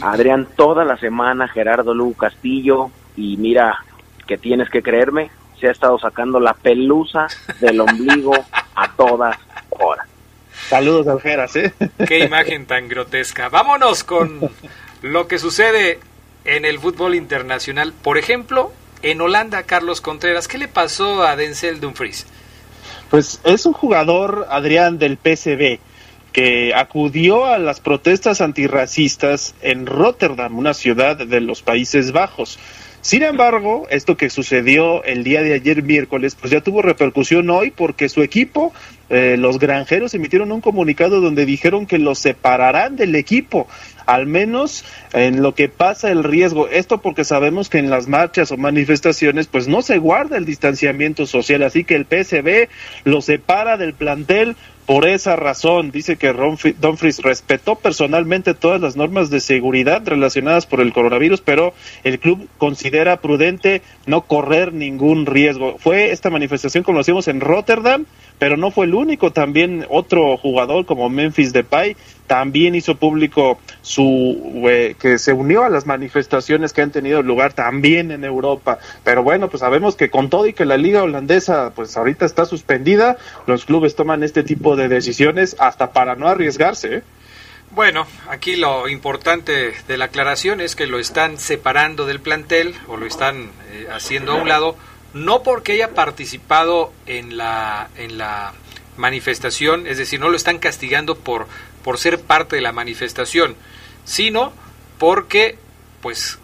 Adrián, 0.00 0.46
toda 0.56 0.84
la 0.84 0.96
semana 0.96 1.48
Gerardo 1.48 1.92
Lugo 1.94 2.14
Castillo, 2.14 2.90
y 3.16 3.36
mira 3.36 3.84
que 4.26 4.38
tienes 4.38 4.70
que 4.70 4.82
creerme, 4.82 5.30
se 5.60 5.68
ha 5.68 5.72
estado 5.72 5.98
sacando 5.98 6.40
la 6.40 6.54
pelusa 6.54 7.26
del 7.60 7.80
ombligo 7.80 8.32
a 8.74 8.92
todas 8.92 9.36
horas. 9.70 10.06
Saludos, 10.68 11.06
Aljeras, 11.08 11.54
¿eh? 11.56 11.74
Qué 12.06 12.20
imagen 12.20 12.66
tan 12.66 12.88
grotesca. 12.88 13.48
Vámonos 13.48 14.04
con 14.04 14.40
lo 15.02 15.26
que 15.26 15.38
sucede 15.38 15.98
en 16.44 16.64
el 16.64 16.78
fútbol 16.78 17.14
internacional. 17.14 17.92
Por 17.92 18.18
ejemplo, 18.18 18.72
en 19.02 19.20
Holanda, 19.20 19.64
Carlos 19.64 20.00
Contreras, 20.00 20.48
¿qué 20.48 20.58
le 20.58 20.68
pasó 20.68 21.22
a 21.24 21.36
Denzel 21.36 21.80
Dumfries? 21.80 22.26
Pues 23.10 23.40
es 23.44 23.66
un 23.66 23.72
jugador, 23.72 24.46
Adrián, 24.50 24.98
del 24.98 25.18
PSV, 25.18 25.78
que 26.32 26.74
acudió 26.74 27.44
a 27.46 27.58
las 27.58 27.80
protestas 27.80 28.40
antirracistas 28.40 29.54
en 29.60 29.86
Rotterdam, 29.86 30.58
una 30.58 30.74
ciudad 30.74 31.16
de 31.16 31.40
los 31.40 31.62
Países 31.62 32.12
Bajos. 32.12 32.58
Sin 33.02 33.24
embargo, 33.24 33.88
esto 33.90 34.16
que 34.16 34.30
sucedió 34.30 35.02
el 35.02 35.24
día 35.24 35.42
de 35.42 35.54
ayer 35.54 35.82
miércoles, 35.82 36.36
pues 36.36 36.52
ya 36.52 36.60
tuvo 36.60 36.82
repercusión 36.82 37.50
hoy 37.50 37.72
porque 37.72 38.08
su 38.08 38.22
equipo, 38.22 38.72
eh, 39.10 39.34
los 39.36 39.58
granjeros, 39.58 40.14
emitieron 40.14 40.52
un 40.52 40.60
comunicado 40.60 41.20
donde 41.20 41.44
dijeron 41.44 41.86
que 41.86 41.98
los 41.98 42.20
separarán 42.20 42.94
del 42.94 43.16
equipo, 43.16 43.66
al 44.06 44.26
menos 44.26 44.84
en 45.12 45.42
lo 45.42 45.52
que 45.52 45.68
pasa 45.68 46.12
el 46.12 46.22
riesgo. 46.22 46.68
Esto 46.68 47.02
porque 47.02 47.24
sabemos 47.24 47.68
que 47.68 47.78
en 47.78 47.90
las 47.90 48.06
marchas 48.06 48.52
o 48.52 48.56
manifestaciones, 48.56 49.48
pues 49.48 49.66
no 49.66 49.82
se 49.82 49.98
guarda 49.98 50.36
el 50.36 50.44
distanciamiento 50.44 51.26
social, 51.26 51.64
así 51.64 51.82
que 51.82 51.96
el 51.96 52.06
PSB 52.06 52.68
lo 53.02 53.20
separa 53.20 53.76
del 53.76 53.94
plantel 53.94 54.54
por 54.86 55.06
esa 55.06 55.36
razón, 55.36 55.90
dice 55.90 56.16
que 56.16 56.32
Dumfries 56.32 57.22
respetó 57.22 57.76
personalmente 57.76 58.54
todas 58.54 58.80
las 58.80 58.96
normas 58.96 59.30
de 59.30 59.40
seguridad 59.40 60.02
relacionadas 60.04 60.66
por 60.66 60.80
el 60.80 60.92
coronavirus, 60.92 61.40
pero 61.40 61.72
el 62.02 62.18
club 62.18 62.48
considera 62.58 63.20
prudente 63.20 63.82
no 64.06 64.22
correr 64.22 64.72
ningún 64.72 65.26
riesgo. 65.26 65.78
Fue 65.78 66.10
esta 66.10 66.30
manifestación, 66.30 66.82
como 66.82 66.96
lo 66.96 67.02
hicimos 67.02 67.28
en 67.28 67.40
Rotterdam, 67.40 68.06
pero 68.38 68.56
no 68.56 68.72
fue 68.72 68.86
el 68.86 68.94
único. 68.94 69.32
También 69.32 69.86
otro 69.88 70.36
jugador 70.36 70.84
como 70.84 71.08
Memphis 71.08 71.52
Depay 71.52 71.96
también 72.26 72.74
hizo 72.74 72.96
público 72.96 73.58
su 73.82 74.64
eh, 74.68 74.94
que 74.98 75.18
se 75.18 75.32
unió 75.32 75.64
a 75.64 75.68
las 75.68 75.86
manifestaciones 75.86 76.72
que 76.72 76.82
han 76.82 76.90
tenido 76.90 77.22
lugar 77.22 77.52
también 77.52 78.10
en 78.10 78.24
Europa. 78.24 78.78
Pero 79.04 79.22
bueno, 79.22 79.48
pues 79.48 79.60
sabemos 79.60 79.96
que 79.96 80.10
con 80.10 80.30
todo 80.30 80.46
y 80.46 80.52
que 80.52 80.64
la 80.64 80.76
liga 80.76 81.02
holandesa 81.02 81.72
pues 81.74 81.96
ahorita 81.96 82.24
está 82.24 82.44
suspendida, 82.44 83.16
los 83.46 83.64
clubes 83.64 83.96
toman 83.96 84.22
este 84.22 84.42
tipo 84.42 84.76
de 84.76 84.88
decisiones 84.88 85.56
hasta 85.58 85.92
para 85.92 86.14
no 86.14 86.28
arriesgarse. 86.28 86.96
¿eh? 86.96 87.02
Bueno, 87.70 88.06
aquí 88.28 88.56
lo 88.56 88.88
importante 88.88 89.72
de 89.88 89.96
la 89.96 90.06
aclaración 90.06 90.60
es 90.60 90.76
que 90.76 90.86
lo 90.86 90.98
están 90.98 91.38
separando 91.38 92.06
del 92.06 92.20
plantel 92.20 92.74
o 92.86 92.96
lo 92.96 93.06
están 93.06 93.50
eh, 93.70 93.86
haciendo 93.90 94.32
a 94.32 94.34
un 94.36 94.48
lado 94.48 94.76
no 95.14 95.42
porque 95.42 95.72
haya 95.72 95.94
participado 95.94 96.92
en 97.06 97.36
la, 97.36 97.88
en 97.96 98.18
la 98.18 98.52
manifestación, 98.96 99.86
es 99.86 99.98
decir, 99.98 100.20
no 100.20 100.28
lo 100.28 100.36
están 100.36 100.58
castigando 100.58 101.16
por, 101.16 101.46
por 101.82 101.98
ser 101.98 102.20
parte 102.20 102.56
de 102.56 102.62
la 102.62 102.72
manifestación, 102.72 103.56
sino 104.04 104.52
porque 104.98 105.58
pues 106.00 106.38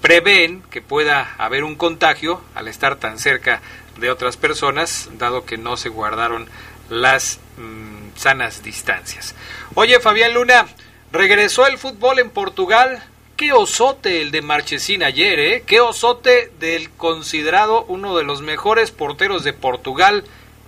prevén 0.00 0.62
que 0.70 0.82
pueda 0.82 1.34
haber 1.38 1.64
un 1.64 1.76
contagio 1.76 2.42
al 2.54 2.68
estar 2.68 2.96
tan 2.96 3.18
cerca 3.18 3.62
de 3.98 4.10
otras 4.10 4.36
personas, 4.36 5.10
dado 5.18 5.44
que 5.44 5.58
no 5.58 5.76
se 5.76 5.88
guardaron 5.88 6.48
las 6.90 7.38
mm, 7.56 8.16
sanas 8.16 8.62
distancias. 8.62 9.34
Oye, 9.74 10.00
Fabián 10.00 10.34
Luna, 10.34 10.66
regresó 11.12 11.66
el 11.66 11.78
fútbol 11.78 12.18
en 12.18 12.30
Portugal 12.30 13.02
qué 13.36 13.52
osote 13.52 14.22
el 14.22 14.30
de 14.30 14.42
Marchesín 14.42 15.02
ayer, 15.02 15.40
¿eh? 15.40 15.64
Qué 15.66 15.80
osote 15.80 16.52
del 16.60 16.90
considerado 16.90 17.84
uno 17.88 18.16
de 18.16 18.24
los 18.24 18.42
mejores 18.42 18.90
porteros 18.90 19.42
de 19.44 19.52
Portugal, 19.52 20.24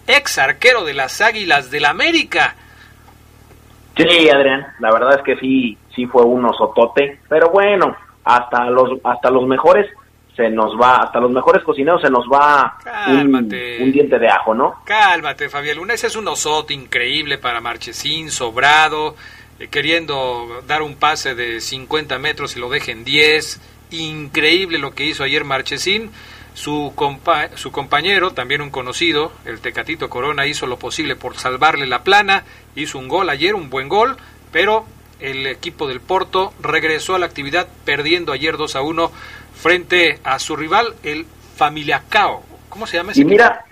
ex 0.07 0.39
arquero 0.39 0.85
de 0.85 0.95
las 0.95 1.21
Águilas 1.21 1.71
del 1.71 1.85
América. 1.85 2.57
Sí, 3.97 4.29
Adrián, 4.29 4.67
la 4.81 4.93
verdad 4.93 5.17
es 5.17 5.23
que 5.23 5.37
sí, 5.37 5.79
sí 5.95 6.07
fue 6.07 6.23
un 6.25 6.45
osotote, 6.45 7.21
pero 7.29 7.51
bueno, 7.51 7.97
hasta 8.25 8.65
los, 8.71 8.99
hasta 9.05 9.31
los 9.31 9.47
mejores 9.47 9.87
se 10.35 10.51
nos 10.51 10.73
va, 10.81 10.97
hasta 10.97 11.21
los 11.21 11.31
mejores 11.31 11.63
cocineros 11.63 12.03
se 12.03 12.11
nos 12.11 12.25
va 12.27 12.77
un, 13.07 13.93
diente 13.93 14.19
de 14.19 14.29
ajo, 14.29 14.53
¿no? 14.55 14.83
Cálmate, 14.85 15.49
Fabián 15.49 15.77
Luna, 15.77 15.95
ese 15.95 16.09
es 16.09 16.17
un 16.17 16.27
osote 16.27 16.75
increíble 16.75 17.39
para 17.39 17.61
Marchesín, 17.61 18.31
sobrado, 18.31 19.15
eh, 19.61 19.69
queriendo 19.69 20.63
dar 20.67 20.83
un 20.83 20.97
pase 20.97 21.37
de 21.37 21.61
50 21.61 22.19
metros 22.19 22.57
y 22.57 22.61
lo 22.61 22.69
dejen 22.69 23.05
10. 23.05 23.61
Increíble 23.93 24.79
lo 24.79 24.93
que 24.93 25.05
hizo 25.05 25.23
ayer 25.23 25.45
Marchesín. 25.45 26.11
Su, 26.55 26.93
compa 26.95 27.57
su 27.57 27.73
compañero, 27.73 28.31
también 28.31 28.63
un 28.63 28.71
conocido, 28.71 29.33
el 29.45 29.61
Tecatito 29.61 30.09
Corona, 30.09 30.47
hizo 30.47 30.67
lo 30.67 30.79
posible 30.79 31.17
por 31.17 31.37
salvarle 31.37 31.87
la 31.87 32.05
plana. 32.05 32.45
Hizo 32.77 32.99
un 32.99 33.09
gol 33.09 33.29
ayer, 33.29 33.55
un 33.55 33.71
buen 33.71 33.89
gol, 33.89 34.17
pero 34.53 34.87
el 35.21 35.47
equipo 35.47 35.87
del 35.87 36.01
Porto 36.01 36.53
regresó 36.61 37.15
a 37.15 37.19
la 37.19 37.27
actividad 37.27 37.67
perdiendo 37.85 38.33
ayer 38.33 38.57
2 38.57 38.77
a 38.77 38.83
1 38.83 39.11
frente 39.55 40.19
a 40.25 40.39
su 40.39 40.57
rival, 40.57 40.95
el 41.03 41.27
Familiacao. 41.57 42.43
¿Cómo 42.69 42.87
se 42.87 42.97
llama 42.97 43.13
ese 43.13 43.23
y 43.23 43.25
mira, 43.25 43.65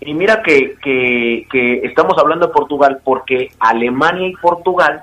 Y 0.00 0.14
mira 0.14 0.42
que, 0.42 0.76
que, 0.82 1.46
que 1.50 1.80
estamos 1.84 2.16
hablando 2.18 2.46
de 2.46 2.52
Portugal 2.52 3.00
porque 3.04 3.48
Alemania 3.58 4.28
y 4.28 4.36
Portugal 4.36 5.02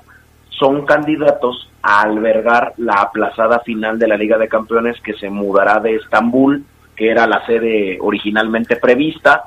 son 0.50 0.86
candidatos 0.86 1.70
a 1.82 2.02
albergar 2.02 2.74
la 2.78 2.96
aplazada 2.96 3.60
final 3.62 3.98
de 3.98 4.08
la 4.08 4.18
Liga 4.18 4.38
de 4.38 4.50
Campeones 4.50 5.00
que 5.02 5.14
se 5.14 5.30
mudará 5.30 5.80
de 5.80 5.96
Estambul, 5.96 6.66
que 7.00 7.10
era 7.10 7.26
la 7.26 7.46
sede 7.46 7.98
originalmente 8.02 8.76
prevista. 8.76 9.46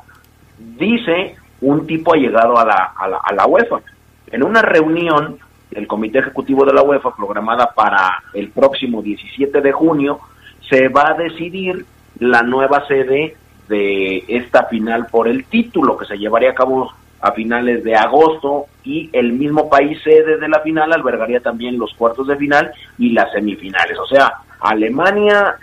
Dice 0.58 1.36
un 1.60 1.86
tipo 1.86 2.14
ha 2.14 2.16
llegado 2.16 2.58
a 2.58 2.64
la, 2.64 2.94
a 2.96 3.34
la, 3.34 3.46
UEFA. 3.46 3.82
En 4.28 4.42
una 4.42 4.62
reunión 4.62 5.36
del 5.70 5.86
Comité 5.86 6.20
Ejecutivo 6.20 6.64
de 6.64 6.72
la 6.72 6.82
UEFA 6.82 7.14
programada 7.14 7.70
para 7.74 8.22
el 8.32 8.48
próximo 8.48 9.02
17 9.02 9.60
de 9.60 9.70
junio, 9.70 10.20
se 10.66 10.88
va 10.88 11.10
a 11.10 11.14
decidir 11.14 11.84
la 12.20 12.42
nueva 12.42 12.86
sede 12.88 13.36
de 13.68 14.24
esta 14.28 14.64
final 14.64 15.08
por 15.10 15.28
el 15.28 15.44
título 15.44 15.98
que 15.98 16.06
se 16.06 16.16
llevaría 16.16 16.52
a 16.52 16.54
cabo 16.54 16.90
a 17.20 17.32
finales 17.32 17.84
de 17.84 17.94
agosto 17.94 18.64
y 18.82 19.10
el 19.12 19.34
mismo 19.34 19.68
país 19.68 20.02
sede 20.02 20.38
de 20.38 20.48
la 20.48 20.60
final 20.60 20.90
albergaría 20.90 21.40
también 21.40 21.78
los 21.78 21.92
cuartos 21.94 22.26
de 22.26 22.36
final 22.36 22.72
y 22.96 23.10
las 23.10 23.30
semifinales. 23.30 23.98
O 23.98 24.06
sea, 24.06 24.32
Alemania 24.58 25.56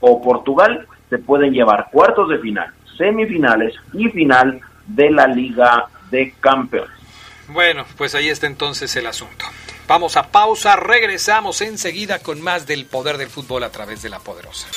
o 0.00 0.22
Portugal 0.22 0.86
se 1.12 1.18
pueden 1.18 1.52
llevar 1.52 1.88
cuartos 1.92 2.30
de 2.30 2.38
final, 2.38 2.72
semifinales 2.96 3.74
y 3.92 4.08
final 4.08 4.58
de 4.86 5.10
la 5.10 5.26
Liga 5.26 5.84
de 6.10 6.32
Campeones. 6.40 6.88
Bueno, 7.48 7.84
pues 7.98 8.14
ahí 8.14 8.30
está 8.30 8.46
entonces 8.46 8.96
el 8.96 9.06
asunto. 9.06 9.44
Vamos 9.86 10.16
a 10.16 10.30
pausa, 10.30 10.74
regresamos 10.76 11.60
enseguida 11.60 12.20
con 12.20 12.40
más 12.40 12.66
del 12.66 12.86
poder 12.86 13.18
del 13.18 13.28
fútbol 13.28 13.62
a 13.64 13.68
través 13.68 14.00
de 14.00 14.08
la 14.08 14.20
poderosa. 14.20 14.68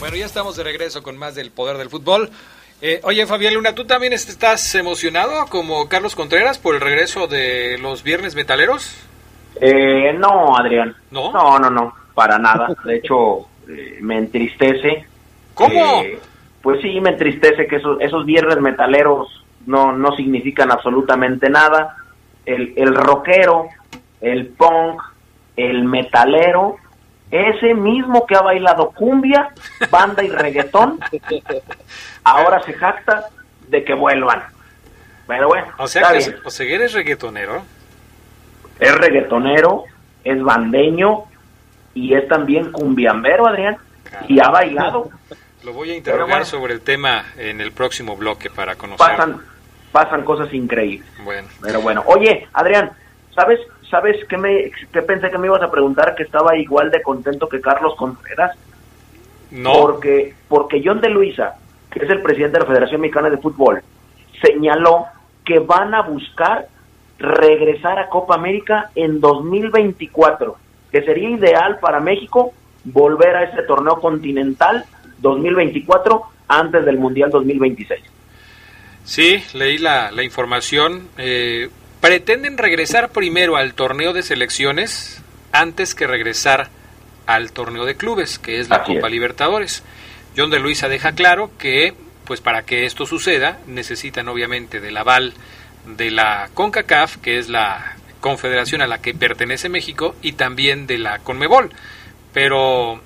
Bueno, 0.00 0.16
ya 0.16 0.26
estamos 0.26 0.56
de 0.56 0.64
regreso 0.64 1.00
con 1.04 1.16
más 1.16 1.36
del 1.36 1.52
poder 1.52 1.78
del 1.78 1.90
fútbol. 1.90 2.28
Eh, 2.82 3.00
oye, 3.04 3.26
Fabián 3.26 3.54
Luna, 3.54 3.74
¿tú 3.74 3.86
también 3.86 4.12
estás 4.12 4.74
emocionado 4.74 5.46
como 5.48 5.88
Carlos 5.88 6.14
Contreras 6.14 6.58
por 6.58 6.74
el 6.74 6.80
regreso 6.80 7.26
de 7.26 7.78
los 7.78 8.02
viernes 8.02 8.34
metaleros? 8.34 8.94
Eh, 9.60 10.12
no, 10.18 10.56
Adrián. 10.56 10.94
¿No? 11.10 11.32
No, 11.32 11.58
no, 11.58 11.70
no, 11.70 11.94
para 12.14 12.38
nada. 12.38 12.74
De 12.84 12.96
hecho, 12.96 13.46
eh, 13.68 13.98
me 14.00 14.18
entristece. 14.18 15.06
¿Cómo? 15.54 16.02
pues 16.62 16.80
sí, 16.80 16.98
me 17.00 17.10
entristece 17.10 17.66
que 17.66 17.76
esos, 17.76 18.00
esos 18.00 18.24
viernes 18.24 18.58
metaleros 18.58 19.44
no, 19.66 19.92
no 19.92 20.16
significan 20.16 20.72
absolutamente 20.72 21.50
nada. 21.50 21.96
El, 22.46 22.72
el 22.76 22.94
rockero, 22.94 23.68
el 24.20 24.48
punk, 24.48 25.00
el 25.56 25.84
metalero 25.84 26.76
ese 27.34 27.74
mismo 27.74 28.26
que 28.26 28.36
ha 28.36 28.42
bailado 28.42 28.90
cumbia, 28.90 29.50
banda 29.90 30.22
y 30.22 30.28
reggaetón, 30.28 31.00
ahora 32.22 32.62
se 32.62 32.72
jacta 32.74 33.28
de 33.68 33.84
que 33.84 33.94
vuelvan. 33.94 34.42
Pero 35.26 35.48
bueno, 35.48 35.66
o 35.78 35.88
sea, 35.88 36.12
que, 36.12 36.34
o 36.44 36.50
sea, 36.50 36.66
eres 36.66 36.92
reggaetonero. 36.92 37.64
Es 38.78 38.94
reggaetonero, 38.94 39.84
es 40.22 40.42
bandeño 40.42 41.24
y 41.94 42.14
es 42.14 42.28
también 42.28 42.72
cumbiambero, 42.72 43.46
Adrián, 43.46 43.76
y 44.28 44.40
ha 44.40 44.50
bailado. 44.50 45.10
Lo 45.64 45.72
voy 45.72 45.90
a 45.92 45.96
interrogar 45.96 46.44
sobre 46.44 46.74
el 46.74 46.82
tema 46.82 47.24
en 47.36 47.60
el 47.60 47.72
próximo 47.72 48.16
bloque 48.16 48.50
para 48.50 48.76
conocer. 48.76 49.06
Pasan, 49.06 49.40
pasan 49.92 50.24
cosas 50.24 50.52
increíbles. 50.52 51.08
Bueno. 51.24 51.48
Pero 51.62 51.80
bueno, 51.80 52.02
oye, 52.06 52.46
Adrián, 52.52 52.90
¿sabes? 53.34 53.60
¿Sabes 53.90 54.16
qué, 54.28 54.36
me, 54.36 54.70
qué 54.92 55.02
pensé 55.02 55.30
que 55.30 55.38
me 55.38 55.46
ibas 55.46 55.62
a 55.62 55.70
preguntar? 55.70 56.14
Que 56.14 56.24
estaba 56.24 56.56
igual 56.56 56.90
de 56.90 57.02
contento 57.02 57.48
que 57.48 57.60
Carlos 57.60 57.94
Contreras. 57.96 58.56
No. 59.50 59.72
Porque, 59.72 60.34
porque 60.48 60.82
John 60.84 61.00
de 61.00 61.10
Luisa, 61.10 61.56
que 61.90 62.04
es 62.04 62.10
el 62.10 62.22
presidente 62.22 62.58
de 62.58 62.64
la 62.64 62.70
Federación 62.70 63.00
Mexicana 63.00 63.30
de 63.30 63.38
Fútbol, 63.38 63.82
señaló 64.42 65.06
que 65.44 65.60
van 65.60 65.94
a 65.94 66.02
buscar 66.02 66.66
regresar 67.18 67.98
a 67.98 68.08
Copa 68.08 68.34
América 68.34 68.90
en 68.94 69.20
2024, 69.20 70.56
que 70.90 71.02
sería 71.02 71.30
ideal 71.30 71.78
para 71.78 72.00
México 72.00 72.52
volver 72.84 73.36
a 73.36 73.44
ese 73.44 73.62
torneo 73.62 74.00
continental 74.00 74.84
2024 75.18 76.22
antes 76.48 76.84
del 76.84 76.98
Mundial 76.98 77.30
2026. 77.30 78.02
Sí, 79.04 79.42
leí 79.54 79.78
la, 79.78 80.10
la 80.10 80.22
información. 80.22 81.08
Eh, 81.18 81.68
pretenden 82.04 82.58
regresar 82.58 83.12
primero 83.12 83.56
al 83.56 83.72
torneo 83.72 84.12
de 84.12 84.22
selecciones 84.22 85.22
antes 85.52 85.94
que 85.94 86.06
regresar 86.06 86.68
al 87.24 87.50
torneo 87.50 87.86
de 87.86 87.96
clubes, 87.96 88.38
que 88.38 88.60
es 88.60 88.68
la 88.68 88.76
Así 88.76 88.94
Copa 88.96 89.06
es. 89.06 89.12
Libertadores. 89.14 89.82
John 90.36 90.50
de 90.50 90.58
Luisa 90.58 90.90
deja 90.90 91.12
claro 91.12 91.50
que, 91.56 91.94
pues 92.26 92.42
para 92.42 92.66
que 92.66 92.84
esto 92.84 93.06
suceda, 93.06 93.58
necesitan 93.66 94.28
obviamente 94.28 94.80
del 94.80 94.98
aval 94.98 95.32
de 95.96 96.10
la 96.10 96.50
CONCACAF, 96.52 97.16
que 97.16 97.38
es 97.38 97.48
la 97.48 97.96
confederación 98.20 98.82
a 98.82 98.86
la 98.86 99.00
que 99.00 99.14
pertenece 99.14 99.70
México, 99.70 100.14
y 100.20 100.32
también 100.32 100.86
de 100.86 100.98
la 100.98 101.20
CONMEBOL. 101.20 101.70
Pero, 102.34 103.00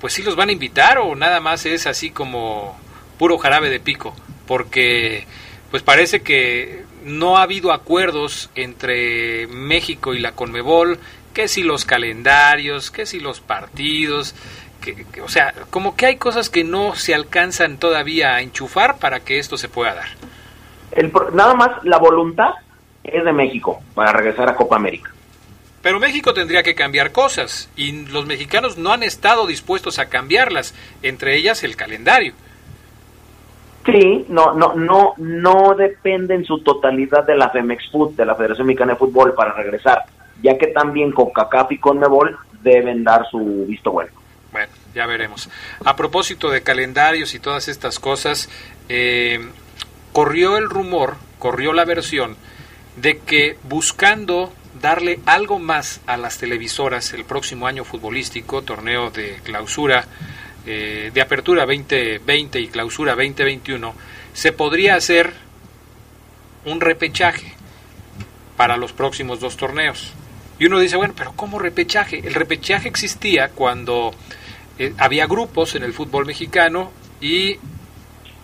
pues 0.00 0.14
sí 0.14 0.22
los 0.22 0.36
van 0.36 0.48
a 0.48 0.52
invitar 0.52 0.96
o 0.96 1.14
nada 1.16 1.40
más 1.40 1.66
es 1.66 1.86
así 1.86 2.08
como 2.08 2.80
puro 3.18 3.36
jarabe 3.36 3.68
de 3.68 3.78
pico, 3.78 4.16
porque 4.46 5.26
pues 5.70 5.82
parece 5.82 6.22
que 6.22 6.85
no 7.06 7.38
ha 7.38 7.42
habido 7.42 7.72
acuerdos 7.72 8.50
entre 8.54 9.46
México 9.46 10.12
y 10.14 10.18
la 10.18 10.32
CONMEBOL, 10.32 10.98
que 11.32 11.48
si 11.48 11.62
los 11.62 11.84
calendarios, 11.84 12.90
que 12.90 13.06
si 13.06 13.20
los 13.20 13.40
partidos, 13.40 14.34
que, 14.80 15.04
que- 15.06 15.22
o 15.22 15.28
sea, 15.28 15.54
como 15.70 15.96
que 15.96 16.06
hay 16.06 16.16
cosas 16.16 16.50
que 16.50 16.64
no 16.64 16.94
se 16.94 17.14
alcanzan 17.14 17.78
todavía 17.78 18.34
a 18.34 18.42
enchufar 18.42 18.98
para 18.98 19.20
que 19.20 19.38
esto 19.38 19.56
se 19.56 19.68
pueda 19.68 19.94
dar. 19.94 20.08
El, 20.92 21.12
nada 21.34 21.54
más 21.54 21.70
la 21.84 21.98
voluntad 21.98 22.50
es 23.04 23.24
de 23.24 23.32
México 23.32 23.82
para 23.94 24.12
regresar 24.12 24.48
a 24.48 24.54
Copa 24.54 24.76
América. 24.76 25.12
Pero 25.82 26.00
México 26.00 26.34
tendría 26.34 26.64
que 26.64 26.74
cambiar 26.74 27.12
cosas 27.12 27.68
y 27.76 27.92
los 28.06 28.26
mexicanos 28.26 28.76
no 28.76 28.92
han 28.92 29.04
estado 29.04 29.46
dispuestos 29.46 30.00
a 30.00 30.08
cambiarlas, 30.08 30.74
entre 31.02 31.36
ellas 31.36 31.62
el 31.62 31.76
calendario. 31.76 32.34
Sí, 33.86 34.26
no, 34.28 34.52
no, 34.52 34.74
no, 34.74 35.14
no 35.16 35.74
depende 35.76 36.34
en 36.34 36.44
su 36.44 36.58
totalidad 36.58 37.24
de 37.24 37.36
la 37.36 37.50
Femex 37.50 37.88
Food, 37.90 38.16
de 38.16 38.26
la 38.26 38.34
Federación 38.34 38.66
Mexicana 38.66 38.92
de 38.92 38.98
Fútbol 38.98 39.32
para 39.34 39.52
regresar, 39.52 40.04
ya 40.42 40.58
que 40.58 40.68
también 40.68 41.12
con 41.12 41.30
CACAF 41.30 41.70
y 41.70 41.78
CONMEBOL 41.78 42.36
deben 42.62 43.04
dar 43.04 43.26
su 43.30 43.64
visto 43.66 43.92
bueno. 43.92 44.10
Bueno, 44.50 44.72
ya 44.92 45.06
veremos. 45.06 45.48
A 45.84 45.94
propósito 45.94 46.50
de 46.50 46.62
calendarios 46.62 47.34
y 47.34 47.38
todas 47.38 47.68
estas 47.68 48.00
cosas, 48.00 48.48
eh, 48.88 49.38
corrió 50.12 50.56
el 50.56 50.68
rumor, 50.68 51.14
corrió 51.38 51.72
la 51.72 51.84
versión 51.84 52.36
de 52.96 53.18
que 53.18 53.56
buscando 53.68 54.52
darle 54.80 55.20
algo 55.26 55.58
más 55.58 56.00
a 56.06 56.16
las 56.16 56.38
televisoras 56.38 57.12
el 57.12 57.24
próximo 57.24 57.66
año 57.66 57.84
futbolístico, 57.84 58.62
torneo 58.62 59.10
de 59.10 59.40
clausura, 59.44 60.06
eh, 60.66 61.10
de 61.14 61.20
apertura 61.20 61.64
2020 61.64 62.60
y 62.60 62.68
clausura 62.68 63.14
2021, 63.14 63.94
se 64.32 64.52
podría 64.52 64.96
hacer 64.96 65.32
un 66.64 66.80
repechaje 66.80 67.54
para 68.56 68.76
los 68.76 68.92
próximos 68.92 69.40
dos 69.40 69.56
torneos. 69.56 70.12
Y 70.58 70.66
uno 70.66 70.78
dice, 70.78 70.96
bueno, 70.96 71.14
pero 71.16 71.32
¿cómo 71.36 71.58
repechaje? 71.58 72.18
El 72.18 72.34
repechaje 72.34 72.88
existía 72.88 73.50
cuando 73.50 74.14
eh, 74.78 74.92
había 74.98 75.26
grupos 75.26 75.74
en 75.74 75.82
el 75.82 75.92
fútbol 75.92 76.26
mexicano 76.26 76.90
y 77.20 77.58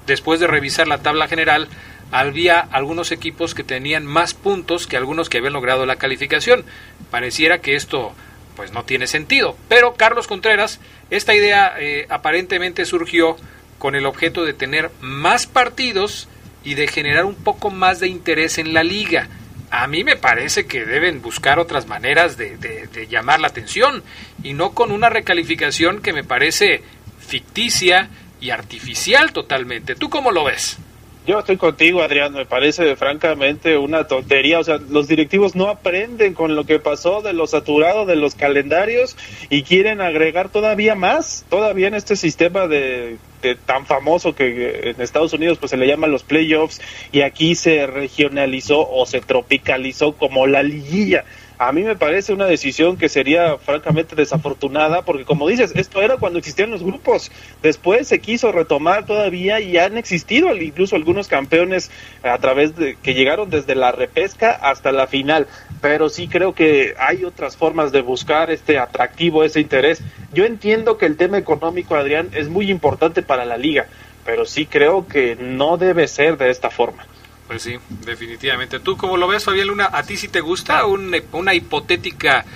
después 0.07 0.41
de 0.41 0.47
revisar 0.47 0.89
la 0.89 1.03
tabla 1.03 1.29
general, 1.29 1.69
había 2.11 2.61
algunos 2.61 3.11
equipos 3.11 3.55
que 3.55 3.65
tenían 3.65 4.05
más 4.05 4.35
puntos 4.35 4.87
que 4.87 4.97
algunos 4.97 5.29
que 5.29 5.39
habían 5.39 5.55
logrado 5.55 5.87
la 5.87 5.97
calificación. 5.97 6.65
Pareciera 7.11 7.61
que 7.61 7.75
esto 7.75 8.13
pues 8.57 8.73
no 8.73 8.85
tiene 8.85 9.07
sentido. 9.07 9.57
Pero 9.69 9.95
Carlos 9.95 10.27
Contreras, 10.27 10.81
esta 11.11 11.35
idea 11.35 11.75
eh, 11.79 12.07
aparentemente 12.11 12.85
surgió 12.85 13.37
con 13.79 13.95
el 13.95 14.07
objeto 14.07 14.45
de 14.45 14.53
tener 14.53 14.91
más 15.01 15.47
partidos 15.47 16.29
y 16.65 16.75
de 16.75 16.87
generar 16.87 17.25
un 17.25 17.35
poco 17.35 17.71
más 17.71 17.99
de 18.01 18.09
interés 18.09 18.59
en 18.59 18.73
la 18.75 18.85
liga. 18.85 19.29
A 19.71 19.87
mí 19.87 20.05
me 20.05 20.17
parece 20.17 20.67
que 20.67 20.85
deben 20.85 21.23
buscar 21.23 21.59
otras 21.59 21.87
maneras 21.87 22.37
de, 22.37 22.57
de- 22.59 22.87
de 22.89 23.07
llamar 23.09 23.41
la 23.41 23.49
atención 23.49 24.03
y 24.43 24.53
no 24.53 24.73
con 24.73 24.93
una 24.93 25.09
recalificación 25.09 26.01
que 26.03 26.13
me 26.13 26.25
parece 26.25 26.83
ficticia 27.27 28.09
y 28.41 28.51
artificial 28.51 29.33
totalmente. 29.33 29.95
¿Tú 29.95 30.11
cómo 30.11 30.31
lo 30.31 30.45
ves? 30.45 30.77
Yo 31.25 31.39
estoy 31.39 31.57
contigo, 31.57 32.03
Adrián. 32.03 32.33
Me 32.33 32.47
parece 32.47 32.97
francamente 32.97 33.79
una 33.79 34.09
tontería. 34.09 34.59
O 34.59 34.65
sea, 34.65 34.79
los 34.79 35.07
directivos 35.07 35.55
no 35.55 35.69
aprenden 35.69 36.35
con 36.35 36.57
lo 36.57 36.65
que 36.65 36.81
pasó 36.81 37.23
de 37.23 37.33
lo 37.33 37.47
saturado 37.47 38.07
de 38.07 38.17
los 38.17 38.35
calendarios 38.35 39.17
y 39.49 39.63
quieren 39.63 40.01
agregar 40.01 40.49
todavía 40.49 40.97
más, 40.97 41.45
todavía 41.49 41.87
en 41.87 41.95
este 41.95 42.17
sistema 42.17 42.67
de, 42.67 43.19
de 43.41 43.55
tan 43.55 43.87
famoso 43.87 44.35
que 44.35 44.91
en 44.91 45.01
Estados 45.01 45.33
Unidos 45.33 45.59
pues 45.59 45.71
se 45.71 45.77
le 45.77 45.87
llama 45.87 46.09
los 46.09 46.25
playoffs 46.25 46.81
y 47.13 47.21
aquí 47.21 47.55
se 47.55 47.87
regionalizó 47.87 48.89
o 48.91 49.07
se 49.07 49.21
tropicalizó 49.21 50.15
como 50.15 50.49
la 50.49 50.65
liguilla. 50.65 51.25
A 51.65 51.71
mí 51.71 51.85
me 51.85 51.95
parece 51.95 52.33
una 52.33 52.47
decisión 52.47 52.97
que 52.97 53.09
sería 53.09 53.57
francamente 53.57 54.17
desafortunada 54.17 55.03
porque 55.03 55.25
como 55.25 55.47
dices, 55.47 55.71
esto 55.77 56.03
era 56.03 56.17
cuando 56.17 56.41
existían 56.41 56.73
los 56.73 56.83
grupos. 56.83 57.31
Después 57.63 58.09
se 58.09 58.19
quiso 58.19 58.51
retomar 58.51 59.07
todavía 59.07 59.61
y 59.61 59.79
han 59.79 59.97
existido 59.97 60.53
incluso 60.57 60.97
algunos 60.97 61.29
campeones 61.29 61.93
a 62.25 62.37
través 62.39 62.75
de 62.75 62.97
que 63.01 63.15
llegaron 63.15 63.49
desde 63.49 63.77
la 63.77 63.93
repesca 63.93 64.51
hasta 64.51 64.91
la 64.91 65.07
final. 65.07 65.47
Pero 65.81 66.09
sí 66.09 66.27
creo 66.27 66.53
que 66.53 66.97
hay 66.99 67.23
otras 67.23 67.57
formas 67.57 67.93
de 67.93 68.01
buscar 68.01 68.51
este 68.51 68.79
atractivo, 68.79 69.45
ese 69.45 69.61
interés. 69.61 70.03
Yo 70.33 70.45
entiendo 70.45 70.99
que 70.99 71.07
el 71.07 71.17
tema 71.17 71.39
económico, 71.39 71.95
Adrián, 71.95 72.31
es 72.33 72.49
muy 72.49 72.73
importante 72.73 73.23
para 73.23 73.45
la 73.45 73.57
liga, 73.57 73.87
pero 74.25 74.47
sí 74.47 74.67
creo 74.67 75.07
que 75.07 75.37
no 75.37 75.77
debe 75.77 76.09
ser 76.09 76.39
de 76.39 76.51
esta 76.51 76.71
forma. 76.71 77.07
Pues 77.53 77.65
sí, 77.65 77.77
definitivamente. 78.07 78.81
¿Tú 78.81 78.97
cómo 78.97 79.19
lo 79.19 79.29
ves, 79.29 79.45
Fabián 79.45 79.69
Luna? 79.69 79.91
¿A 79.93 80.03
ti 80.05 80.17
sí 80.17 80.29
te 80.29 80.41
gusta 80.41 80.87
un- 80.87 81.15
una 81.33 81.53
hipotética 81.53 82.47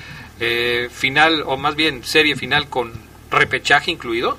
eh, 0.41 0.89
final, 0.91 1.43
o 1.45 1.59
más 1.59 1.77
bien 1.77 2.03
serie 2.03 2.35
final 2.35 2.69
con 2.71 2.93
repechaje 3.31 3.91
incluido? 3.91 4.39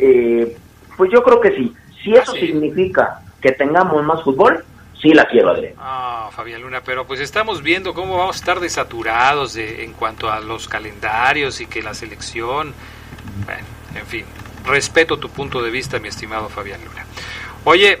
Eh, 0.00 0.56
pues 0.96 1.08
yo 1.12 1.22
creo 1.22 1.40
que 1.40 1.54
sí. 1.54 1.72
Si 2.02 2.12
eso 2.14 2.32
Ah, 2.32 2.34
sí. 2.34 2.48
significa 2.48 3.20
que 3.40 3.52
tengamos 3.52 4.04
más 4.04 4.24
fútbol, 4.24 4.64
sí 5.00 5.14
la 5.14 5.24
quiero, 5.26 5.50
Adrián. 5.50 5.74
Ah, 5.78 6.30
Fabián 6.32 6.62
Luna, 6.62 6.80
pero 6.84 7.06
pues 7.06 7.20
estamos 7.20 7.62
viendo 7.62 7.94
cómo 7.94 8.18
vamos 8.18 8.34
a 8.34 8.38
estar 8.40 8.58
desaturados 8.58 9.54
de, 9.54 9.84
en 9.84 9.92
cuanto 9.92 10.32
a 10.32 10.40
los 10.40 10.66
calendarios 10.66 11.60
y 11.60 11.66
que 11.66 11.80
la 11.80 11.94
selección. 11.94 12.74
Bueno, 13.44 13.64
en 13.94 14.06
fin, 14.06 14.24
respeto 14.66 15.16
tu 15.18 15.28
punto 15.30 15.62
de 15.62 15.70
vista, 15.70 16.00
mi 16.00 16.08
estimado 16.08 16.48
Fabián 16.48 16.80
Luna. 16.84 17.06
Oye, 17.64 18.00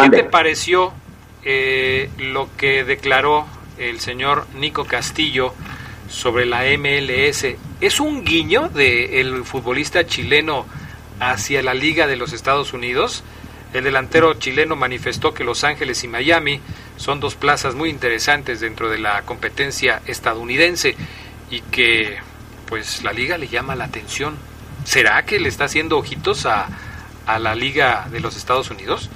¿qué 0.00 0.08
te 0.10 0.24
pareció 0.24 0.94
eh, 1.44 2.10
lo 2.18 2.48
que 2.56 2.84
declaró 2.84 3.46
el 3.78 4.00
señor 4.00 4.46
Nico 4.54 4.84
Castillo 4.84 5.54
sobre 6.08 6.46
la 6.46 6.62
MLS? 6.78 7.46
¿Es 7.80 8.00
un 8.00 8.24
guiño 8.24 8.68
del 8.68 9.44
futbolista 9.44 10.06
chileno 10.06 10.66
hacia 11.20 11.62
la 11.62 11.74
Liga 11.74 12.06
de 12.06 12.16
los 12.16 12.32
Estados 12.32 12.72
Unidos? 12.72 13.24
El 13.72 13.84
delantero 13.84 14.34
chileno 14.34 14.76
manifestó 14.76 15.32
que 15.32 15.44
Los 15.44 15.64
Ángeles 15.64 16.04
y 16.04 16.08
Miami 16.08 16.60
son 16.96 17.20
dos 17.20 17.34
plazas 17.34 17.74
muy 17.74 17.88
interesantes 17.88 18.60
dentro 18.60 18.90
de 18.90 18.98
la 18.98 19.22
competencia 19.22 20.02
estadounidense 20.06 20.94
y 21.50 21.60
que 21.60 22.18
pues 22.66 23.02
la 23.02 23.12
liga 23.12 23.38
le 23.38 23.48
llama 23.48 23.74
la 23.74 23.84
atención. 23.84 24.36
¿Será 24.84 25.24
que 25.24 25.40
le 25.40 25.48
está 25.48 25.64
haciendo 25.64 25.98
ojitos 25.98 26.44
a, 26.44 26.68
a 27.26 27.38
la 27.38 27.54
liga 27.54 28.08
de 28.10 28.20
los 28.20 28.36
Estados 28.36 28.70
Unidos? 28.70 29.08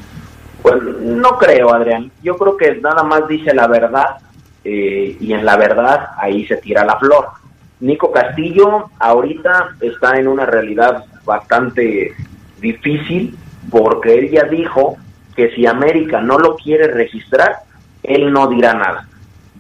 Pues 0.66 0.82
no 0.82 1.38
creo, 1.38 1.72
Adrián. 1.72 2.10
Yo 2.24 2.36
creo 2.36 2.56
que 2.56 2.74
nada 2.80 3.04
más 3.04 3.28
dice 3.28 3.54
la 3.54 3.68
verdad 3.68 4.16
eh, 4.64 5.16
y 5.20 5.32
en 5.32 5.44
la 5.44 5.56
verdad 5.56 6.08
ahí 6.18 6.44
se 6.44 6.56
tira 6.56 6.84
la 6.84 6.98
flor. 6.98 7.28
Nico 7.78 8.10
Castillo 8.10 8.90
ahorita 8.98 9.76
está 9.80 10.18
en 10.18 10.26
una 10.26 10.44
realidad 10.44 11.04
bastante 11.24 12.16
difícil 12.60 13.38
porque 13.70 14.18
él 14.18 14.30
ya 14.32 14.42
dijo 14.42 14.96
que 15.36 15.54
si 15.54 15.66
América 15.66 16.20
no 16.20 16.36
lo 16.36 16.56
quiere 16.56 16.88
registrar, 16.88 17.58
él 18.02 18.32
no 18.32 18.48
dirá 18.48 18.74
nada. 18.74 19.06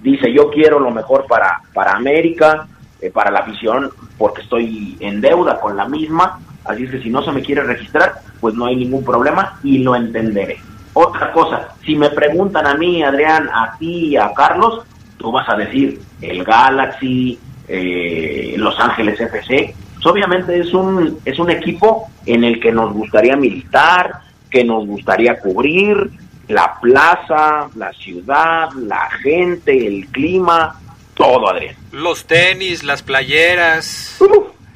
Dice, 0.02 0.32
yo 0.32 0.50
quiero 0.50 0.80
lo 0.80 0.90
mejor 0.90 1.26
para, 1.28 1.60
para 1.72 1.92
América, 1.92 2.66
eh, 3.00 3.12
para 3.12 3.30
la 3.30 3.40
afición, 3.40 3.92
porque 4.18 4.42
estoy 4.42 4.96
en 4.98 5.20
deuda 5.20 5.60
con 5.60 5.76
la 5.76 5.86
misma, 5.86 6.40
así 6.64 6.82
es 6.82 6.90
que 6.90 7.02
si 7.02 7.10
no 7.10 7.22
se 7.22 7.30
me 7.30 7.42
quiere 7.42 7.62
registrar, 7.62 8.14
pues 8.40 8.56
no 8.56 8.66
hay 8.66 8.74
ningún 8.74 9.04
problema 9.04 9.60
y 9.62 9.78
lo 9.78 9.94
entenderé. 9.94 10.65
Otra 10.98 11.30
cosa, 11.30 11.74
si 11.84 11.94
me 11.94 12.08
preguntan 12.08 12.66
a 12.66 12.74
mí, 12.74 13.02
Adrián, 13.02 13.50
a 13.52 13.76
ti 13.78 14.06
y 14.06 14.16
a 14.16 14.32
Carlos, 14.32 14.82
tú 15.18 15.30
vas 15.30 15.46
a 15.46 15.54
decir 15.54 16.00
el 16.22 16.42
Galaxy, 16.42 17.38
eh, 17.68 18.54
Los 18.56 18.80
Ángeles 18.80 19.20
FC, 19.20 19.74
pues 19.92 20.06
obviamente 20.06 20.58
es 20.58 20.72
un, 20.72 21.18
es 21.22 21.38
un 21.38 21.50
equipo 21.50 22.08
en 22.24 22.44
el 22.44 22.58
que 22.58 22.72
nos 22.72 22.94
gustaría 22.94 23.36
militar, 23.36 24.20
que 24.50 24.64
nos 24.64 24.86
gustaría 24.86 25.38
cubrir, 25.38 26.12
la 26.48 26.80
plaza, 26.80 27.68
la 27.74 27.92
ciudad, 27.92 28.72
la 28.72 29.10
gente, 29.22 29.86
el 29.86 30.06
clima, 30.06 30.80
todo, 31.12 31.50
Adrián. 31.50 31.76
Los 31.92 32.24
tenis, 32.24 32.84
las 32.84 33.02
playeras, 33.02 34.18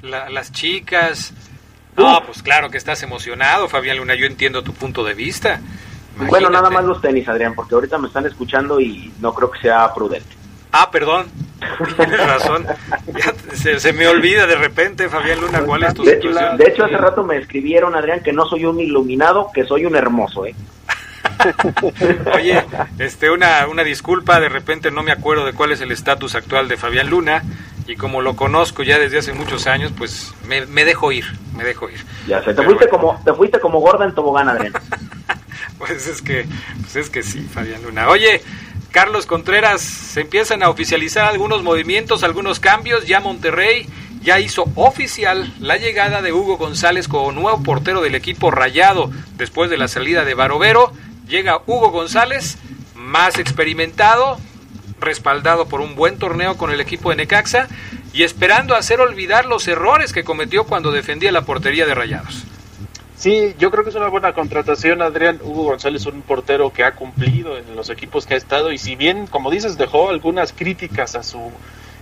las 0.02 0.52
chicas. 0.52 1.32
No, 1.96 2.22
pues 2.26 2.42
claro 2.42 2.68
que 2.68 2.76
estás 2.76 3.02
emocionado, 3.02 3.70
Fabián 3.70 3.96
Luna, 3.96 4.16
yo 4.16 4.26
entiendo 4.26 4.62
tu 4.62 4.74
punto 4.74 5.02
de 5.02 5.14
vista. 5.14 5.62
Bueno, 6.28 6.50
nada 6.50 6.70
más 6.70 6.84
los 6.84 7.00
tenis, 7.00 7.28
Adrián, 7.28 7.54
porque 7.54 7.74
ahorita 7.74 7.98
me 7.98 8.08
están 8.08 8.26
escuchando 8.26 8.80
y 8.80 9.12
no 9.20 9.32
creo 9.34 9.50
que 9.50 9.60
sea 9.60 9.92
prudente. 9.94 10.36
Ah, 10.72 10.90
perdón. 10.90 11.26
Tienes 11.96 12.26
razón. 12.26 12.66
se, 13.54 13.92
me 13.92 14.08
olvida 14.08 14.46
de 14.46 14.56
repente, 14.56 15.08
Fabián 15.08 15.40
Luna, 15.40 15.60
cuál 15.62 15.84
es 15.84 15.94
tu 15.94 16.04
de, 16.04 16.14
situación. 16.16 16.56
De 16.56 16.64
hecho, 16.64 16.84
hace 16.84 16.96
rato 16.96 17.24
me 17.24 17.36
escribieron, 17.36 17.94
Adrián, 17.94 18.22
que 18.22 18.32
no 18.32 18.46
soy 18.46 18.64
un 18.64 18.80
iluminado, 18.80 19.50
que 19.52 19.64
soy 19.64 19.84
un 19.84 19.96
hermoso, 19.96 20.46
¿eh? 20.46 20.54
Oye, 22.34 22.62
este, 22.98 23.30
una, 23.30 23.66
una 23.66 23.84
disculpa, 23.84 24.40
de 24.40 24.48
repente 24.48 24.90
no 24.90 25.02
me 25.02 25.12
acuerdo 25.12 25.44
de 25.44 25.52
cuál 25.52 25.72
es 25.72 25.80
el 25.80 25.92
estatus 25.92 26.34
actual 26.34 26.68
de 26.68 26.76
Fabián 26.76 27.08
Luna 27.08 27.42
y 27.86 27.96
como 27.96 28.20
lo 28.20 28.36
conozco 28.36 28.82
ya 28.82 28.98
desde 28.98 29.18
hace 29.18 29.32
muchos 29.32 29.66
años, 29.66 29.92
pues 29.96 30.32
me, 30.46 30.84
dejo 30.84 31.12
ir, 31.12 31.24
me 31.56 31.64
dejo 31.64 31.88
ir. 31.90 32.04
Ya 32.26 32.42
sé, 32.42 32.54
te 32.54 32.62
fuiste 32.62 32.88
como 32.88 33.20
te 33.24 33.32
fuiste 33.34 33.58
como 33.58 33.80
gorda 33.80 34.04
en 34.04 34.14
tobogán, 34.14 34.48
Adrián. 34.48 34.72
pues 35.78 36.06
es 36.06 36.22
que 36.22 36.46
pues 36.80 36.96
es 36.96 37.10
que 37.10 37.22
sí, 37.22 37.40
Fabián 37.40 37.82
Luna. 37.82 38.08
Oye, 38.08 38.42
Carlos 38.90 39.26
Contreras, 39.26 39.80
se 39.80 40.22
empiezan 40.22 40.62
a 40.62 40.68
oficializar 40.68 41.26
algunos 41.26 41.62
movimientos, 41.62 42.22
algunos 42.22 42.60
cambios, 42.60 43.06
ya 43.06 43.20
Monterrey 43.20 43.88
ya 44.22 44.38
hizo 44.38 44.66
oficial 44.74 45.54
la 45.60 45.78
llegada 45.78 46.20
de 46.20 46.32
Hugo 46.32 46.58
González 46.58 47.08
como 47.08 47.32
nuevo 47.32 47.62
portero 47.62 48.02
del 48.02 48.14
equipo 48.14 48.50
Rayado 48.50 49.10
después 49.36 49.70
de 49.70 49.78
la 49.78 49.88
salida 49.88 50.24
de 50.24 50.34
Barovero 50.34 50.92
Llega 51.30 51.62
Hugo 51.64 51.92
González, 51.92 52.58
más 52.96 53.38
experimentado, 53.38 54.36
respaldado 55.00 55.68
por 55.68 55.80
un 55.80 55.94
buen 55.94 56.18
torneo 56.18 56.56
con 56.56 56.72
el 56.72 56.80
equipo 56.80 57.10
de 57.10 57.16
Necaxa 57.16 57.68
y 58.12 58.24
esperando 58.24 58.74
hacer 58.74 59.00
olvidar 59.00 59.46
los 59.46 59.68
errores 59.68 60.12
que 60.12 60.24
cometió 60.24 60.64
cuando 60.64 60.90
defendía 60.90 61.30
la 61.30 61.42
portería 61.42 61.86
de 61.86 61.94
Rayados. 61.94 62.42
Sí, 63.20 63.54
yo 63.58 63.70
creo 63.70 63.84
que 63.84 63.90
es 63.90 63.96
una 63.96 64.08
buena 64.08 64.32
contratación, 64.32 65.02
Adrián. 65.02 65.40
Hugo 65.42 65.64
González, 65.64 66.06
un 66.06 66.22
portero 66.22 66.72
que 66.72 66.84
ha 66.84 66.92
cumplido 66.92 67.58
en 67.58 67.76
los 67.76 67.90
equipos 67.90 68.24
que 68.24 68.32
ha 68.32 68.38
estado 68.38 68.72
y 68.72 68.78
si 68.78 68.96
bien, 68.96 69.26
como 69.26 69.50
dices, 69.50 69.76
dejó 69.76 70.08
algunas 70.08 70.54
críticas 70.54 71.14
a 71.16 71.22
su 71.22 71.52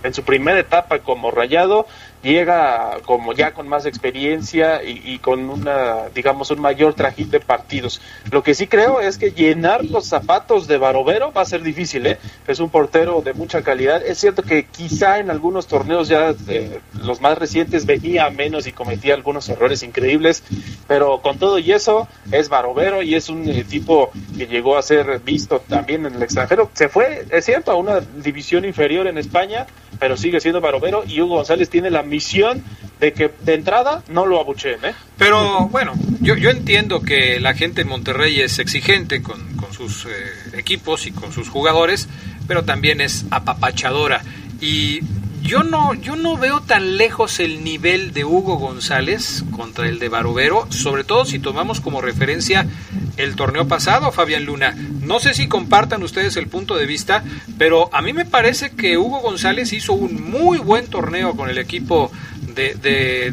en 0.01 0.13
su 0.13 0.23
primera 0.23 0.57
etapa 0.57 0.99
como 0.99 1.29
Rayado, 1.29 1.87
llega 2.21 2.97
como 3.05 3.33
ya 3.33 3.53
con 3.53 3.67
más 3.67 3.85
experiencia 3.85 4.83
y, 4.83 5.19
con 5.19 5.49
una, 5.49 6.09
digamos, 6.13 6.51
un 6.51 6.59
mayor 6.59 6.93
trajín 6.93 7.29
de 7.29 7.39
partidos. 7.39 8.01
Lo 8.31 8.43
que 8.43 8.53
sí 8.53 8.67
creo 8.67 8.99
es 8.99 9.17
que 9.17 9.31
llenar 9.31 9.85
los 9.85 10.05
zapatos 10.05 10.67
de 10.67 10.77
Barovero 10.77 11.31
va 11.31 11.41
a 11.41 11.45
ser 11.45 11.63
difícil, 11.63 12.05
¿eh? 12.07 12.17
Es 12.47 12.59
un 12.59 12.69
portero 12.69 13.21
de 13.21 13.33
mucha 13.33 13.61
calidad. 13.61 14.05
Es 14.05 14.19
cierto 14.19 14.43
que 14.43 14.65
quizá 14.65 15.19
en 15.19 15.29
algunos 15.29 15.67
torneos 15.67 16.07
ya 16.07 16.33
eh, 16.47 16.79
los 17.01 17.21
más 17.21 17.37
recientes 17.37 17.85
venía 17.85 18.29
menos 18.29 18.67
y 18.67 18.71
cometía 18.71 19.13
algunos 19.13 19.47
errores 19.49 19.83
increíbles, 19.83 20.43
pero 20.87 21.21
con 21.21 21.37
todo 21.37 21.59
y 21.59 21.71
eso 21.71 22.07
es 22.31 22.49
Barovero 22.49 23.01
y 23.01 23.15
es 23.15 23.29
un 23.29 23.47
eh, 23.47 23.63
tipo 23.63 24.11
que 24.37 24.47
llegó 24.47 24.77
a 24.77 24.81
ser 24.81 25.19
visto 25.19 25.59
también 25.67 26.05
en 26.05 26.15
el 26.15 26.23
extranjero. 26.23 26.69
Se 26.73 26.89
fue, 26.89 27.25
es 27.29 27.45
cierto, 27.45 27.71
a 27.71 27.75
una 27.75 27.99
división 27.99 28.65
inferior 28.65 29.07
en 29.07 29.17
España, 29.17 29.67
pero 29.99 30.17
sigue 30.17 30.39
siendo 30.39 30.61
Barovero 30.61 31.03
y 31.05 31.21
Hugo 31.21 31.35
González 31.35 31.69
tiene 31.69 31.89
la 31.89 32.03
misión 32.09 32.63
de 32.99 33.13
que 33.13 33.31
de 33.41 33.53
entrada 33.53 34.03
no 34.09 34.25
lo 34.25 34.39
abucheen. 34.39 34.83
¿eh? 34.83 34.93
Pero 35.17 35.67
bueno, 35.69 35.93
yo, 36.19 36.35
yo 36.35 36.49
entiendo 36.49 37.01
que 37.01 37.39
la 37.39 37.53
gente 37.53 37.81
en 37.81 37.87
Monterrey 37.87 38.39
es 38.41 38.59
exigente 38.59 39.21
con, 39.21 39.47
sus 39.71 40.05
eh, 40.05 40.09
equipos 40.57 41.07
y 41.07 41.11
con 41.11 41.31
sus 41.31 41.47
jugadores, 41.47 42.09
pero 42.47 42.65
también 42.65 42.99
es 42.99 43.25
apapachadora. 43.31 44.21
Y 44.59 44.99
yo 45.41 45.63
no, 45.63 45.93
yo 45.93 46.17
no 46.17 46.35
veo 46.35 46.61
tan 46.61 46.97
lejos 46.97 47.39
el 47.39 47.63
nivel 47.63 48.11
de 48.11 48.25
Hugo 48.25 48.57
González 48.57 49.45
contra 49.55 49.87
el 49.87 49.99
de 49.99 50.09
Barovero, 50.09 50.67
sobre 50.69 51.05
todo 51.05 51.23
si 51.23 51.39
tomamos 51.39 51.79
como 51.79 52.01
referencia 52.01 52.67
el 53.15 53.35
torneo 53.35 53.67
pasado, 53.67 54.11
Fabián 54.11 54.45
Luna. 54.45 54.75
No 55.09 55.19
sé 55.19 55.33
si 55.33 55.47
compartan 55.49 56.03
ustedes 56.03 56.37
el 56.37 56.47
punto 56.47 56.77
de 56.77 56.85
vista, 56.85 57.23
pero 57.57 57.89
a 57.93 58.03
mí 58.03 58.13
me 58.13 58.25
parece 58.25 58.75
que 58.75 58.95
Hugo 58.99 59.21
González 59.21 59.73
hizo 59.73 59.93
un 59.93 60.29
muy 60.29 60.59
buen 60.59 60.87
torneo 60.87 61.35
con 61.35 61.49
el 61.49 61.57
equipo 61.57 62.11
de, 62.53 62.75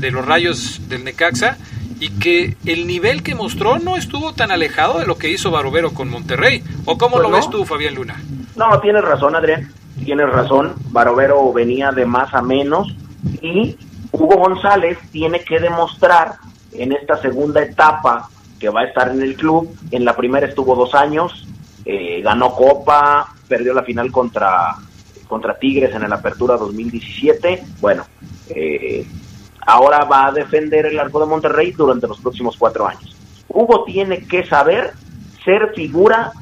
de, 0.01 0.11
los 0.11 0.25
Rayos 0.25 0.89
del 0.89 1.05
Necaxa 1.05 1.59
y 2.01 2.09
que 2.13 2.57
el 2.65 2.87
nivel 2.87 3.23
que 3.23 3.35
mostró 3.35 3.79
no 3.79 3.99
estuvo 3.99 4.33
tan 4.33 4.51
alejado 4.51 5.01
de 5.01 5.07
lo 5.07 5.19
que 5.19 5.29
hizo 5.29 5.51
Barovero 5.51 5.93
con 5.93 6.09
Monterrey. 6.09 6.65
¿O 6.87 6.97
cómo 6.97 7.19
lo 7.19 7.31
ves 7.31 7.51
tú, 7.51 7.67
Fabián 7.67 7.95
Luna? 7.95 8.23
No, 8.57 8.81
tienes 8.81 9.05
razón, 9.05 9.37
Adrián 9.37 9.71
tienes 10.03 10.31
razón, 10.31 10.77
Barovero 10.93 11.53
venía 11.53 11.93
de 11.93 12.07
más 12.07 12.33
a 12.33 12.41
menos 12.41 12.89
y 13.43 13.77
Hugo 14.13 14.37
González 14.37 14.97
tiene 15.13 15.41
que 15.41 15.61
demostrar 15.61 16.37
en 16.73 16.93
esta 16.93 17.21
segunda 17.21 17.63
etapa 17.63 18.31
que 18.59 18.71
va 18.71 18.81
a 18.81 18.85
estar 18.85 19.11
en 19.11 19.21
el 19.21 19.37
club, 19.37 19.77
en 19.91 20.07
la 20.07 20.17
primera 20.17 20.47
estuvo 20.47 20.75
dos 20.75 20.95
años, 20.95 21.47
eh, 21.89 22.21
ganó 22.21 22.53
Copa, 22.53 23.33
perdió 23.47 23.73
la 23.73 23.85
final 23.85 24.11
contra, 24.11 24.75
contra 25.29 25.57
Tigres 25.57 25.95
en 25.95 26.09
la 26.09 26.17
Apertura 26.17 26.57
2017, 26.57 27.63
bueno, 27.81 28.05
eh, 28.49 29.07
ahora 29.65 30.05
va 30.05 30.27
a 30.27 30.33
defender 30.33 30.87
el 30.87 30.99
arco 30.99 31.21
de 31.21 31.27
Monterrey 31.27 31.71
durante 31.71 32.09
los 32.09 32.19
próximos 32.19 32.57
cuatro 32.57 32.89
años. 32.89 33.17
Hugo 33.47 33.85
tiene 33.85 34.27
que 34.27 34.45
saber 34.49 34.95
ser 35.45 35.73
figura 35.75 36.33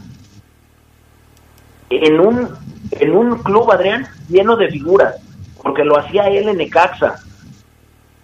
en 1.91 2.19
un 2.19 2.49
en 2.91 3.15
un 3.15 3.43
club, 3.43 3.71
Adrián, 3.71 4.07
lleno 4.29 4.57
de 4.57 4.69
figuras, 4.69 5.17
porque 5.63 5.85
lo 5.85 5.99
hacía 5.99 6.29
él 6.29 6.49
en 6.49 6.57
Necaxa, 6.57 7.17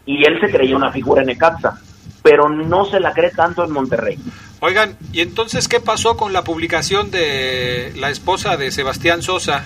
y 0.07 0.25
él 0.25 0.41
se 0.41 0.51
creía 0.51 0.77
una 0.77 0.91
figura 0.91 1.21
en 1.21 1.29
Necaxa, 1.29 1.79
pero 2.23 2.49
no 2.49 2.85
se 2.85 3.01
la 3.01 3.13
cree 3.13 3.31
tanto 3.31 3.65
en 3.65 3.71
Monterrey. 3.71 4.19
Oigan, 4.61 4.97
¿y 5.13 5.21
entonces 5.21 5.69
qué 5.69 5.81
pasó 5.81 6.17
con 6.17 6.33
la 6.33 6.45
publicación 6.45 7.11
de 7.11 7.93
la 7.97 8.11
esposa 8.11 8.57
de 8.57 8.71
Sebastián 8.71 9.23
Sosa, 9.23 9.65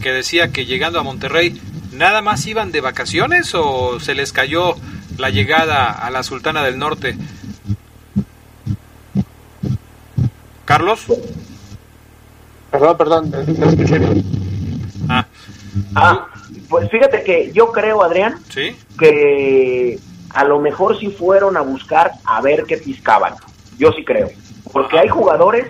que 0.00 0.12
decía 0.12 0.52
que 0.52 0.66
llegando 0.66 1.00
a 1.00 1.02
Monterrey, 1.02 1.60
¿nada 1.92 2.22
más 2.22 2.46
iban 2.46 2.70
de 2.70 2.80
vacaciones 2.80 3.52
o 3.54 3.98
se 3.98 4.14
les 4.14 4.32
cayó 4.32 4.76
la 5.18 5.30
llegada 5.30 5.90
a 5.90 6.10
la 6.10 6.22
Sultana 6.22 6.62
del 6.62 6.78
Norte? 6.78 7.16
Carlos. 10.64 11.06
Perdón, 12.70 12.96
perdón, 12.96 13.30
no 13.30 13.68
escuché 13.70 14.00
Ah. 15.08 15.26
ah. 15.94 16.26
pues 16.68 16.90
fíjate 16.90 17.22
que 17.22 17.52
yo 17.52 17.70
creo, 17.70 18.02
Adrián, 18.02 18.38
que 18.98 19.98
a 20.36 20.44
lo 20.44 20.60
mejor 20.60 20.98
sí 20.98 21.08
fueron 21.08 21.56
a 21.56 21.62
buscar 21.62 22.12
a 22.26 22.42
ver 22.42 22.64
qué 22.64 22.76
piscaban. 22.76 23.32
Yo 23.78 23.90
sí 23.92 24.04
creo. 24.04 24.28
Porque 24.70 24.98
hay 24.98 25.08
jugadores, 25.08 25.66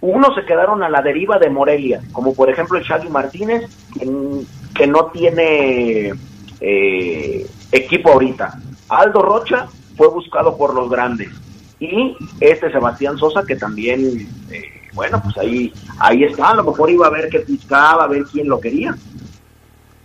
unos 0.00 0.32
se 0.36 0.44
quedaron 0.44 0.84
a 0.84 0.88
la 0.88 1.02
deriva 1.02 1.40
de 1.40 1.50
Morelia, 1.50 2.00
como 2.12 2.32
por 2.32 2.48
ejemplo 2.48 2.78
el 2.78 2.84
Shaggy 2.84 3.08
Martínez, 3.08 3.68
que, 4.74 4.86
no 4.86 5.06
tiene 5.06 6.12
eh, 6.60 7.46
equipo 7.72 8.12
ahorita. 8.12 8.60
Aldo 8.88 9.22
Rocha 9.22 9.66
fue 9.96 10.06
buscado 10.06 10.56
por 10.56 10.72
los 10.72 10.88
grandes. 10.88 11.30
Y 11.80 12.16
este 12.38 12.70
Sebastián 12.70 13.18
Sosa, 13.18 13.42
que 13.44 13.56
también 13.56 14.28
eh, 14.52 14.76
bueno, 14.92 15.20
pues 15.20 15.36
ahí, 15.38 15.72
ahí 15.98 16.22
está, 16.22 16.50
a 16.50 16.54
lo 16.54 16.62
mejor 16.62 16.90
iba 16.90 17.08
a 17.08 17.10
ver 17.10 17.28
qué 17.28 17.40
piscaba, 17.40 18.04
a 18.04 18.08
ver 18.08 18.22
quién 18.30 18.48
lo 18.48 18.60
quería. 18.60 18.94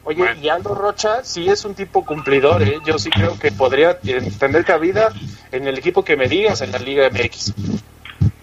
Oye, 0.04 0.26
y 0.42 0.50
Aldo 0.50 0.74
Rocha 0.74 1.24
sí 1.24 1.48
es 1.48 1.64
un 1.64 1.76
tipo 1.76 2.06
cumplidor, 2.06 2.64
¿eh? 2.64 2.80
yo 2.86 2.98
sí 2.98 3.10
creo 3.10 3.38
que 3.38 3.52
podría 3.52 4.00
tener 4.00 4.66
cabida 4.66 5.14
en 5.52 5.68
el 5.68 5.78
equipo 5.78 6.04
que 6.04 6.18
me 6.18 6.28
digas, 6.28 6.62
en 6.62 6.72
la 6.72 6.80
Liga 6.80 7.10
MX. 7.10 7.54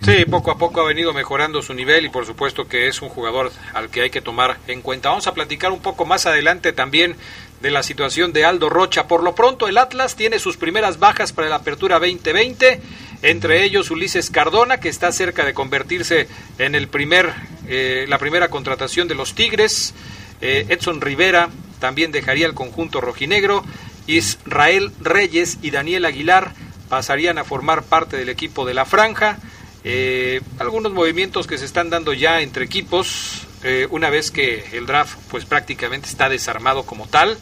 Sí, 0.01 0.25
poco 0.25 0.53
a 0.53 0.59
poco 0.59 0.81
ha 0.81 0.87
venido 0.87 1.13
mejorando 1.13 1.61
su 1.61 1.75
nivel 1.75 2.07
y 2.07 2.09
por 2.09 2.25
supuesto 2.25 2.69
que 2.69 2.87
es 2.87 3.03
un 3.03 3.09
jugador 3.09 3.51
al 3.75 3.91
que 3.91 4.03
hay 4.03 4.11
que 4.11 4.21
tomar 4.21 4.57
en 4.69 4.81
cuenta. 4.83 5.11
Vamos 5.11 5.27
a 5.27 5.35
platicar 5.35 5.73
un 5.73 5.81
poco 5.81 6.07
más 6.07 6.27
adelante 6.27 6.73
también 6.73 7.17
de 7.61 7.73
la 7.73 7.83
situación 7.83 8.33
de 8.33 8.45
Aldo 8.45 8.71
Rocha. 8.71 9.09
Por 9.09 9.25
lo 9.25 9.35
pronto 9.35 9.67
el 9.67 9.77
Atlas 9.77 10.15
tiene 10.15 10.39
sus 10.39 10.57
primeras 10.57 11.01
bajas 11.01 11.33
para 11.33 11.49
la 11.49 11.57
apertura 11.57 11.99
2020 11.99 12.81
entre 13.23 13.65
ellos 13.65 13.91
Ulises 13.91 14.31
Cardona, 14.31 14.79
que 14.79 14.89
está 14.89 15.11
cerca 15.13 15.45
de 15.45 15.55
convertirse 15.55 16.29
en 16.59 16.75
el 16.75 16.89
primer, 16.89 17.33
eh, 17.67 18.07
la 18.09 18.19
primera 18.19 18.49
contratación 18.49 19.09
de 19.09 19.15
los 19.15 19.35
Tigres. 19.35 19.95
Eh, 20.41 20.67
Edson 20.69 21.01
Rivera 21.01 21.51
también 21.81 22.13
dejaría 22.13 22.47
el 22.47 22.55
conjunto 22.55 23.01
rojinegro. 23.01 23.65
Israel 24.07 24.93
Reyes 25.01 25.59
y 25.63 25.71
Daniel 25.71 26.05
Aguilar 26.05 26.53
pasarían 26.89 27.39
a 27.39 27.45
formar 27.45 27.83
parte 27.83 28.17
del 28.17 28.29
equipo 28.29 28.65
de 28.65 28.75
la 28.75 28.85
franja. 28.85 29.39
Eh, 29.85 30.41
algunos 30.59 30.93
movimientos 30.93 31.47
que 31.47 31.59
se 31.59 31.65
están 31.65 31.91
dando 31.91 32.13
ya 32.13 32.41
entre 32.41 32.65
equipos. 32.65 33.45
eh, 33.65 33.89
una 33.91 34.09
vez 34.09 34.31
que 34.31 34.65
el 34.73 34.87
draft 34.87 35.19
pues 35.31 35.45
prácticamente 35.45 36.09
está 36.09 36.29
desarmado 36.29 36.85
como 36.85 37.09
tal 37.09 37.37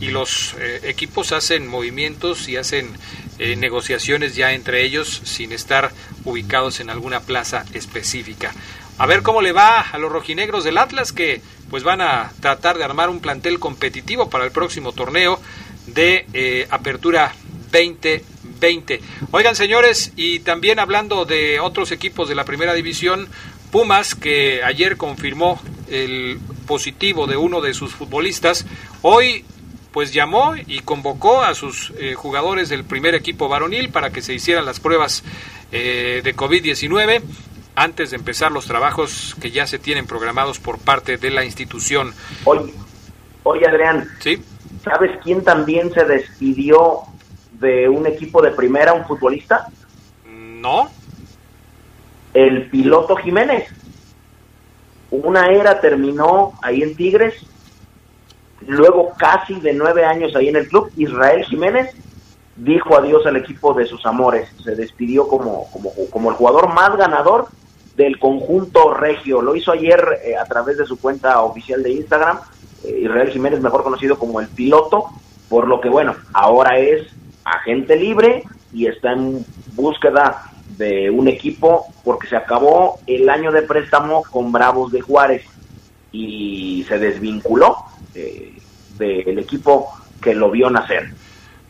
y 0.00 0.08
los 0.08 0.54
equipos 0.82 1.32
hacen 1.32 1.66
movimientos 1.68 2.48
y 2.48 2.56
hacen 2.56 2.90
negociaciones 3.38 4.34
ya 4.34 4.52
entre 4.52 4.84
ellos 4.84 5.22
sin 5.24 5.52
estar 5.52 5.92
ubicados 6.24 6.80
en 6.80 6.90
alguna 6.90 7.20
plaza 7.20 7.64
específica. 7.72 8.52
A 9.02 9.06
ver 9.06 9.24
cómo 9.24 9.42
le 9.42 9.50
va 9.50 9.80
a 9.80 9.98
los 9.98 10.12
rojinegros 10.12 10.62
del 10.62 10.78
Atlas 10.78 11.12
que 11.12 11.40
pues 11.70 11.82
van 11.82 12.00
a 12.00 12.30
tratar 12.38 12.78
de 12.78 12.84
armar 12.84 13.10
un 13.10 13.18
plantel 13.18 13.58
competitivo 13.58 14.30
para 14.30 14.44
el 14.44 14.52
próximo 14.52 14.92
torneo 14.92 15.40
de 15.88 16.68
Apertura 16.70 17.34
2020. 17.72 19.00
Oigan 19.32 19.56
señores, 19.56 20.12
y 20.14 20.38
también 20.38 20.78
hablando 20.78 21.24
de 21.24 21.58
otros 21.58 21.90
equipos 21.90 22.28
de 22.28 22.36
la 22.36 22.44
primera 22.44 22.74
división, 22.74 23.26
Pumas, 23.72 24.14
que 24.14 24.62
ayer 24.62 24.96
confirmó 24.96 25.60
el 25.90 26.38
positivo 26.68 27.26
de 27.26 27.36
uno 27.36 27.60
de 27.60 27.74
sus 27.74 27.94
futbolistas, 27.94 28.66
hoy 29.00 29.44
pues 29.90 30.12
llamó 30.12 30.54
y 30.54 30.78
convocó 30.78 31.42
a 31.42 31.56
sus 31.56 31.92
eh, 31.98 32.14
jugadores 32.14 32.68
del 32.68 32.84
primer 32.84 33.16
equipo 33.16 33.48
varonil 33.48 33.88
para 33.88 34.10
que 34.10 34.22
se 34.22 34.32
hicieran 34.32 34.64
las 34.64 34.78
pruebas 34.78 35.24
eh, 35.72 36.20
de 36.22 36.36
COVID-19 36.36 37.20
antes 37.74 38.10
de 38.10 38.16
empezar 38.16 38.52
los 38.52 38.66
trabajos 38.66 39.36
que 39.40 39.50
ya 39.50 39.66
se 39.66 39.78
tienen 39.78 40.06
programados 40.06 40.58
por 40.58 40.78
parte 40.78 41.16
de 41.16 41.30
la 41.30 41.44
institución. 41.44 42.12
Oye, 42.44 42.72
oye 43.44 43.66
Adrián, 43.66 44.08
¿Sí? 44.20 44.42
¿sabes 44.84 45.12
quién 45.22 45.42
también 45.42 45.92
se 45.92 46.04
despidió 46.04 47.00
de 47.52 47.88
un 47.88 48.06
equipo 48.06 48.42
de 48.42 48.50
primera, 48.50 48.92
un 48.92 49.04
futbolista? 49.04 49.68
No. 50.26 50.90
El 52.34 52.68
piloto 52.70 53.16
Jiménez. 53.16 53.68
Una 55.10 55.48
era 55.48 55.80
terminó 55.80 56.52
ahí 56.62 56.82
en 56.82 56.96
Tigres, 56.96 57.34
luego 58.66 59.12
casi 59.18 59.60
de 59.60 59.74
nueve 59.74 60.04
años 60.04 60.34
ahí 60.34 60.48
en 60.48 60.56
el 60.56 60.68
club, 60.68 60.90
Israel 60.96 61.44
Jiménez 61.44 61.94
dijo 62.56 62.96
adiós 62.96 63.24
al 63.26 63.36
equipo 63.36 63.74
de 63.74 63.86
sus 63.86 64.04
amores, 64.06 64.48
se 64.62 64.74
despidió 64.74 65.26
como, 65.28 65.70
como, 65.70 65.90
como 66.10 66.30
el 66.30 66.36
jugador 66.36 66.72
más 66.72 66.96
ganador 66.96 67.48
del 67.96 68.18
conjunto 68.18 68.94
regio, 68.94 69.42
lo 69.42 69.54
hizo 69.54 69.72
ayer 69.72 70.20
eh, 70.24 70.36
a 70.36 70.44
través 70.44 70.78
de 70.78 70.86
su 70.86 70.98
cuenta 70.98 71.42
oficial 71.42 71.82
de 71.82 71.92
Instagram, 71.92 72.40
eh, 72.84 73.00
Israel 73.02 73.30
Jiménez 73.30 73.60
mejor 73.60 73.82
conocido 73.82 74.18
como 74.18 74.40
el 74.40 74.48
piloto, 74.48 75.06
por 75.48 75.68
lo 75.68 75.80
que 75.80 75.88
bueno, 75.88 76.14
ahora 76.32 76.78
es 76.78 77.06
agente 77.44 77.96
libre 77.96 78.44
y 78.72 78.86
está 78.86 79.12
en 79.12 79.44
búsqueda 79.74 80.50
de 80.78 81.10
un 81.10 81.28
equipo 81.28 81.86
porque 82.04 82.28
se 82.28 82.36
acabó 82.36 82.98
el 83.06 83.28
año 83.28 83.52
de 83.52 83.62
préstamo 83.62 84.22
con 84.30 84.52
Bravos 84.52 84.90
de 84.92 85.00
Juárez 85.00 85.44
y 86.12 86.84
se 86.88 86.98
desvinculó 86.98 87.76
eh, 88.14 88.54
del 88.98 89.38
equipo 89.38 89.90
que 90.20 90.34
lo 90.34 90.50
vio 90.50 90.70
nacer. 90.70 91.12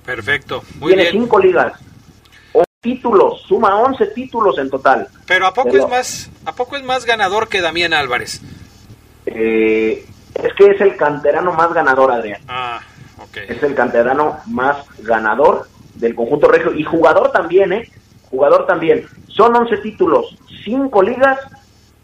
Perfecto, 0.04 0.62
muy 0.78 0.88
Tiene 0.92 1.11
bien. 1.11 1.22
cinco 1.22 1.38
ligas, 1.38 1.72
títulos, 2.92 3.40
suma 3.47 3.77
11 3.77 4.07
títulos 4.09 4.59
en 4.59 4.68
total. 4.68 5.07
Pero 5.27 5.47
a 5.47 5.55
poco 5.55 5.71
Pero- 5.71 5.85
es 5.85 5.90
más, 5.90 6.31
a 6.45 6.53
poco 6.53 6.77
es 6.77 6.83
más 6.83 7.07
ganador 7.07 7.49
que 7.49 7.62
Damián 7.62 7.95
Álvarez. 7.95 8.42
Eh, 9.25 10.05
es 10.35 10.53
que 10.55 10.66
es 10.73 10.81
el 10.81 10.97
canterano 10.97 11.53
más 11.53 11.73
ganador, 11.73 12.11
Adrián. 12.11 12.42
Ah, 12.49 12.81
ok. 13.18 13.37
es 13.49 13.62
el 13.62 13.75
canterano 13.75 14.40
más 14.47 14.79
ganador 14.99 15.68
del 15.95 16.14
conjunto 16.16 16.49
regio 16.49 16.75
y 16.75 16.83
jugador 16.83 17.31
también, 17.31 17.73
¿eh? 17.73 17.88
Jugador 18.31 18.66
también. 18.66 19.07
Son 19.29 19.55
11 19.55 19.77
títulos, 19.79 20.37
5 20.64 21.03
ligas, 21.03 21.38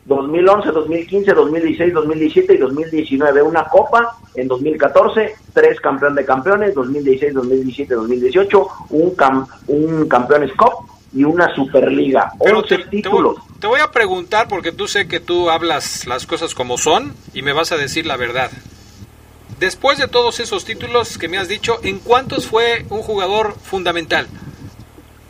2011, 0.08 0.72
2015, 0.72 1.32
2016, 1.34 1.92
2017 1.92 2.54
y 2.54 2.56
2019. 2.56 3.42
Una 3.42 3.64
copa 3.64 4.16
en 4.34 4.48
2014, 4.48 5.34
3 5.52 5.80
campeón 5.80 6.14
de 6.14 6.24
campeones, 6.24 6.74
2016, 6.74 7.34
2017, 7.34 7.94
2018, 7.94 8.68
un, 8.90 9.14
cam 9.14 9.46
un 9.66 10.08
campeones 10.08 10.52
cup 10.52 10.88
y 11.12 11.24
una 11.24 11.54
superliga. 11.54 12.32
Pero 12.42 12.60
11 12.60 12.68
te, 12.68 12.76
te 12.76 12.82
voy, 12.84 12.90
títulos. 12.90 13.36
te 13.60 13.66
voy 13.66 13.80
a 13.80 13.90
preguntar 13.90 14.48
porque 14.48 14.72
tú 14.72 14.88
sé 14.88 15.06
que 15.06 15.20
tú 15.20 15.50
hablas 15.50 16.06
las 16.06 16.26
cosas 16.26 16.54
como 16.54 16.78
son 16.78 17.12
y 17.34 17.42
me 17.42 17.52
vas 17.52 17.70
a 17.72 17.76
decir 17.76 18.06
la 18.06 18.16
verdad. 18.16 18.50
Después 19.60 19.98
de 19.98 20.08
todos 20.08 20.40
esos 20.40 20.64
títulos 20.64 21.18
que 21.18 21.28
me 21.28 21.36
has 21.36 21.48
dicho, 21.48 21.80
¿en 21.82 21.98
cuántos 21.98 22.46
fue 22.46 22.86
un 22.90 23.02
jugador 23.02 23.54
fundamental? 23.60 24.26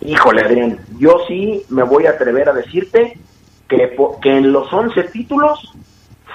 Híjole, 0.03 0.43
Adrián, 0.43 0.79
yo 0.99 1.17
sí 1.27 1.64
me 1.69 1.83
voy 1.83 2.07
a 2.07 2.11
atrever 2.11 2.49
a 2.49 2.53
decirte 2.53 3.19
que, 3.68 3.88
po- 3.88 4.18
que 4.20 4.37
en 4.38 4.52
los 4.52 4.72
11 4.72 5.02
títulos 5.04 5.72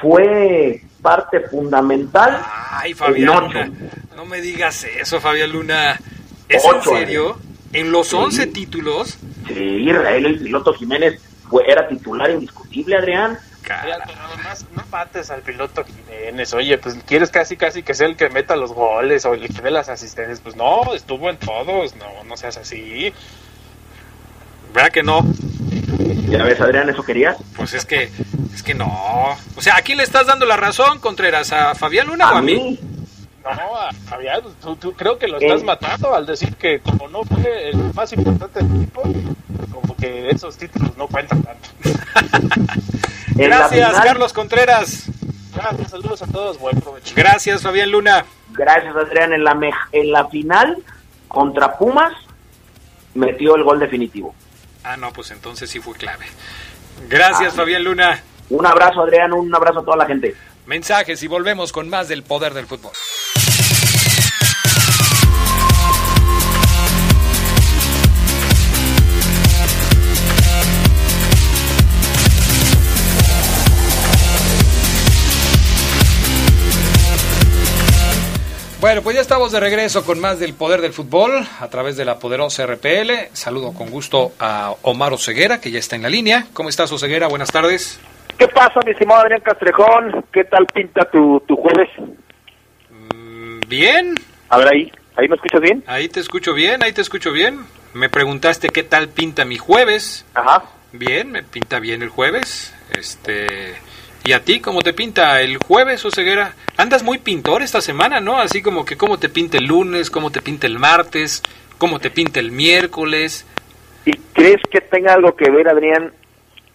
fue 0.01 0.81
parte 1.01 1.41
fundamental. 1.41 2.41
Ay, 2.71 2.93
Fabián 2.93 3.43
Luna, 3.43 3.69
ocho. 3.69 4.15
no 4.15 4.25
me 4.25 4.41
digas 4.41 4.83
eso, 4.83 5.19
Fabián 5.19 5.51
Luna. 5.51 5.99
¿Es 6.49 6.63
Ocho, 6.65 6.91
en 6.97 6.99
serio? 7.05 7.37
¿En 7.73 7.91
los 7.91 8.07
Sí. 8.07 8.15
11 8.15 8.47
títulos? 8.47 9.17
Sí, 9.47 9.53
Israel, 9.89 10.25
el 10.25 10.39
piloto 10.39 10.73
Jiménez 10.73 11.19
fue, 11.49 11.69
era 11.69 11.87
titular 11.87 12.29
indiscutible, 12.29 12.95
Adrián. 12.97 13.37
Cara, 13.63 13.97
pero 14.05 14.19
además, 14.27 14.65
no 14.75 14.83
mates 14.91 15.31
al 15.31 15.41
piloto 15.41 15.85
Jiménez. 15.85 16.53
Oye, 16.53 16.77
pues 16.77 16.95
quieres 17.07 17.29
casi 17.31 17.55
casi 17.55 17.81
que 17.81 17.93
sea 17.93 18.07
el 18.07 18.17
que 18.17 18.29
meta 18.29 18.55
los 18.57 18.73
goles 18.73 19.25
o 19.25 19.33
el 19.33 19.47
que 19.47 19.61
dé 19.61 19.71
las 19.71 19.87
asistencias. 19.89 20.41
Pues 20.41 20.55
no, 20.57 20.93
estuvo 20.93 21.29
en 21.29 21.37
todos. 21.37 21.95
No, 21.95 22.23
no 22.25 22.35
seas 22.37 22.57
así. 22.57 23.13
¿Verdad 24.73 24.91
que 24.91 25.01
no? 25.03 25.21
Ya 26.29 26.43
ves, 26.43 26.59
Adrián, 26.61 26.89
¿eso 26.89 27.03
querías? 27.03 27.37
Pues 27.55 27.73
es 27.73 27.85
que, 27.85 28.09
es 28.53 28.63
que 28.63 28.73
no. 28.73 28.87
O 29.55 29.61
sea, 29.61 29.77
¿a 29.77 29.81
quién 29.81 29.97
le 29.97 30.03
estás 30.03 30.25
dando 30.27 30.45
la 30.45 30.57
razón, 30.57 30.99
Contreras? 30.99 31.51
¿A 31.53 31.75
Fabián 31.75 32.07
Luna 32.07 32.31
o 32.31 32.35
a 32.37 32.41
mí? 32.41 32.79
No, 33.43 33.49
a- 33.49 33.91
Fabián, 34.07 34.41
tú, 34.61 34.75
tú 34.77 34.93
creo 34.93 35.17
que 35.17 35.27
lo 35.27 35.37
estás 35.37 35.61
Eh. 35.61 35.65
matando 35.65 36.15
al 36.15 36.25
decir 36.25 36.55
que 36.55 36.79
como 36.79 37.07
no 37.09 37.23
fue 37.23 37.69
el 37.69 37.93
más 37.93 38.11
importante 38.13 38.63
del 38.63 38.75
equipo, 38.83 39.03
como 39.71 39.95
que 39.97 40.29
esos 40.29 40.57
títulos 40.57 40.95
no 40.97 41.07
cuentan 41.07 41.43
tanto. 41.43 41.69
Gracias, 43.35 43.69
final- 43.91 44.03
Carlos 44.03 44.33
Contreras. 44.33 45.03
Gracias, 45.55 45.91
saludos 45.91 46.21
a 46.21 46.27
todos, 46.27 46.57
buen 46.59 46.79
provecho. 46.79 47.13
Gracias, 47.15 47.61
Fabián 47.61 47.91
Luna. 47.91 48.25
Gracias, 48.53 48.95
Adrián. 48.95 49.33
En 49.33 49.43
la, 49.43 49.57
en 49.91 50.11
la 50.11 50.27
final 50.29 50.77
contra 51.27 51.77
Pumas 51.77 52.13
metió 53.13 53.55
el 53.55 53.63
gol 53.63 53.79
definitivo. 53.79 54.33
Ah, 54.83 54.97
no, 54.97 55.11
pues 55.13 55.31
entonces 55.31 55.69
sí 55.69 55.79
fue 55.79 55.93
clave. 55.95 56.25
Gracias, 57.09 57.53
Ah. 57.53 57.57
Fabián 57.57 57.83
Luna. 57.83 58.21
Un 58.49 58.65
abrazo, 58.65 59.01
Adrián, 59.01 59.33
un 59.33 59.53
abrazo 59.55 59.79
a 59.79 59.85
toda 59.85 59.97
la 59.97 60.05
gente. 60.05 60.35
Mensajes 60.65 61.21
y 61.23 61.27
volvemos 61.27 61.71
con 61.71 61.89
más 61.89 62.07
del 62.07 62.23
poder 62.23 62.53
del 62.53 62.67
fútbol. 62.67 62.91
Bueno, 78.83 79.01
pues 79.01 79.15
ya 79.15 79.21
estamos 79.21 79.53
de 79.53 79.61
regreso 79.61 80.03
con 80.05 80.19
más 80.19 80.39
del 80.39 80.55
poder 80.55 80.81
del 80.81 80.91
fútbol 80.91 81.31
a 81.61 81.69
través 81.69 81.95
de 81.95 82.03
la 82.03 82.19
poderosa 82.19 82.65
RPL. 82.65 83.29
Saludo 83.31 83.71
con 83.73 83.89
gusto 83.89 84.33
a 84.39 84.73
Omar 84.81 85.13
Oseguera, 85.13 85.61
que 85.61 85.71
ya 85.71 85.79
está 85.79 85.95
en 85.95 86.01
la 86.01 86.09
línea. 86.09 86.47
¿Cómo 86.51 86.67
estás, 86.67 86.91
Oseguera? 86.91 87.27
Buenas 87.29 87.49
tardes. 87.49 87.97
¿Qué 88.37 88.45
pasa, 88.49 88.81
mi 88.85 88.91
estimado 88.91 89.21
Adrián 89.21 89.39
Castrejón? 89.39 90.25
¿Qué 90.33 90.43
tal 90.43 90.65
pinta 90.65 91.05
tu, 91.09 91.41
tu 91.47 91.55
jueves? 91.55 91.87
Mm, 93.15 93.61
Bien, 93.69 94.15
A 94.49 94.57
ver 94.57 94.67
ahí, 94.73 94.91
¿ahí 95.15 95.29
me 95.29 95.35
escuchas 95.35 95.61
bien? 95.61 95.81
ahí 95.87 96.09
te 96.09 96.19
escucho 96.19 96.53
bien, 96.53 96.83
ahí 96.83 96.91
te 96.91 96.99
escucho 96.99 97.31
bien. 97.31 97.65
Me 97.93 98.09
preguntaste 98.09 98.67
qué 98.67 98.83
tal 98.83 99.07
pinta 99.07 99.45
mi 99.45 99.57
jueves. 99.57 100.25
Ajá. 100.33 100.61
Bien, 100.91 101.31
me 101.31 101.41
pinta 101.41 101.79
bien 101.79 102.01
el 102.01 102.09
jueves. 102.09 102.73
Este, 102.99 103.75
¿y 104.23 104.31
a 104.33 104.43
ti 104.43 104.59
cómo 104.59 104.81
te 104.81 104.93
pinta 104.93 105.41
el 105.41 105.57
jueves, 105.57 106.03
Oseguera? 106.05 106.55
Andas 106.77 107.03
muy 107.03 107.17
pintor 107.17 107.61
esta 107.61 107.81
semana, 107.81 108.19
¿no? 108.19 108.39
Así 108.39 108.61
como 108.61 108.85
que 108.85 108.97
cómo 108.97 109.17
te 109.19 109.29
pinta 109.29 109.57
el 109.57 109.65
lunes, 109.65 110.09
cómo 110.09 110.31
te 110.31 110.41
pinta 110.41 110.67
el 110.67 110.79
martes, 110.79 111.41
cómo 111.77 111.99
te 111.99 112.09
pinta 112.09 112.39
el 112.39 112.51
miércoles. 112.51 113.45
¿Y 114.05 114.11
crees 114.33 114.61
que 114.71 114.81
tenga 114.81 115.13
algo 115.13 115.35
que 115.35 115.49
ver, 115.49 115.67
Adrián? 115.67 116.13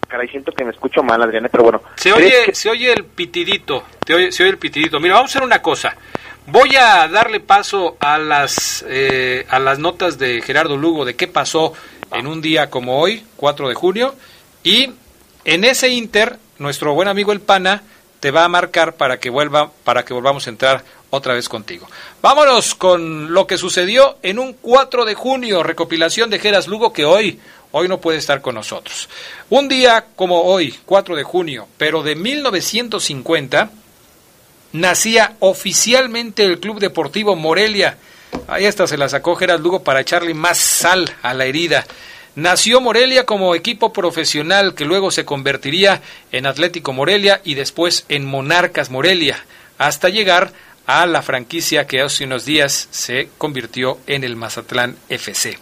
Caray, 0.07 0.27
siento 0.29 0.51
que 0.51 0.63
me 0.63 0.71
escucho 0.71 1.03
mal, 1.03 1.21
Adrián, 1.21 1.45
¿eh? 1.45 1.49
pero 1.51 1.63
bueno. 1.63 1.83
Se 1.95 2.11
¿crees 2.11 2.33
oye, 2.33 2.45
que- 2.47 2.55
se 2.55 2.69
oye 2.69 2.91
el 2.91 3.03
pitidito, 3.05 3.83
te 4.05 4.15
oye- 4.15 4.31
se 4.31 4.43
oye 4.43 4.51
el 4.53 4.57
pitidito. 4.57 4.99
Mira, 4.99 5.15
vamos 5.15 5.29
a 5.29 5.33
hacer 5.37 5.43
una 5.45 5.61
cosa. 5.61 5.95
Voy 6.47 6.75
a 6.75 7.07
darle 7.07 7.39
paso 7.41 7.95
a 7.99 8.17
las, 8.17 8.83
eh, 8.87 9.45
a 9.49 9.59
las 9.59 9.77
notas 9.77 10.17
de 10.17 10.41
Gerardo 10.41 10.77
Lugo 10.77 11.05
de 11.05 11.15
qué 11.15 11.27
pasó 11.27 11.73
en 12.11 12.25
un 12.25 12.41
día 12.41 12.71
como 12.71 12.99
hoy, 12.99 13.23
4 13.35 13.69
de 13.69 13.75
junio, 13.75 14.15
y 14.63 14.89
en 15.45 15.63
ese 15.63 15.89
inter, 15.89 16.37
nuestro 16.59 16.93
buen 16.93 17.07
amigo 17.07 17.31
el 17.31 17.41
Pana 17.41 17.83
te 18.19 18.31
va 18.31 18.43
a 18.43 18.49
marcar 18.49 18.95
para 18.95 19.19
que 19.19 19.29
vuelva, 19.29 19.71
para 19.83 20.03
que 20.03 20.13
volvamos 20.13 20.45
a 20.45 20.49
entrar 20.49 20.83
otra 21.09 21.33
vez 21.33 21.49
contigo. 21.49 21.87
Vámonos 22.21 22.75
con 22.75 23.33
lo 23.33 23.47
que 23.47 23.57
sucedió 23.57 24.17
en 24.21 24.39
un 24.39 24.53
4 24.53 25.05
de 25.05 25.15
junio, 25.15 25.63
recopilación 25.63 26.29
de 26.29 26.39
Geras 26.39 26.67
Lugo 26.67 26.93
que 26.93 27.05
hoy, 27.05 27.39
hoy 27.71 27.87
no 27.87 27.99
puede 27.99 28.17
estar 28.17 28.41
con 28.41 28.55
nosotros. 28.55 29.09
Un 29.49 29.67
día 29.67 30.05
como 30.15 30.43
hoy, 30.43 30.77
4 30.85 31.15
de 31.15 31.23
junio, 31.23 31.67
pero 31.77 32.03
de 32.03 32.15
1950, 32.15 33.71
nacía 34.73 35.35
oficialmente 35.39 36.43
el 36.43 36.59
Club 36.59 36.79
Deportivo 36.79 37.35
Morelia. 37.35 37.97
Ahí 38.47 38.65
esta 38.65 38.85
se 38.85 38.97
la 38.97 39.09
sacó 39.09 39.35
Gerard 39.35 39.61
Lugo 39.61 39.83
para 39.83 40.01
echarle 40.01 40.33
más 40.33 40.57
sal 40.57 41.11
a 41.21 41.33
la 41.33 41.45
herida. 41.45 41.85
Nació 42.35 42.79
Morelia 42.79 43.25
como 43.25 43.55
equipo 43.55 43.91
profesional 43.91 44.75
que 44.75 44.85
luego 44.85 45.11
se 45.11 45.25
convertiría 45.25 46.01
en 46.31 46.45
Atlético 46.45 46.93
Morelia 46.93 47.41
y 47.43 47.55
después 47.55 48.05
en 48.07 48.25
Monarcas 48.25 48.91
Morelia, 48.91 49.45
hasta 49.77 50.09
llegar 50.09 50.53
a 50.85 51.05
la 51.05 51.21
franquicia 51.21 51.87
que 51.87 52.01
hace 52.01 52.25
unos 52.25 52.45
días 52.45 52.87
se 52.91 53.29
convirtió 53.37 53.99
en 54.07 54.23
el 54.23 54.35
Mazatlán 54.35 54.95
FC. 55.09 55.57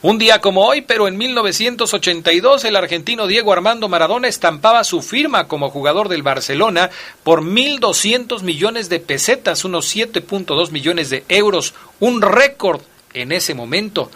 Un 0.00 0.16
día 0.16 0.40
como 0.40 0.64
hoy, 0.64 0.82
pero 0.82 1.08
en 1.08 1.16
1982, 1.16 2.64
el 2.64 2.76
argentino 2.76 3.26
Diego 3.26 3.52
Armando 3.52 3.88
Maradona 3.88 4.28
estampaba 4.28 4.84
su 4.84 5.02
firma 5.02 5.48
como 5.48 5.70
jugador 5.70 6.08
del 6.08 6.22
Barcelona 6.22 6.88
por 7.24 7.42
1.200 7.42 8.42
millones 8.42 8.88
de 8.88 9.00
pesetas, 9.00 9.64
unos 9.64 9.94
7.2 9.94 10.70
millones 10.70 11.10
de 11.10 11.24
euros, 11.28 11.74
un 11.98 12.22
récord 12.22 12.80
en 13.12 13.32
ese 13.32 13.54
momento. 13.54 14.10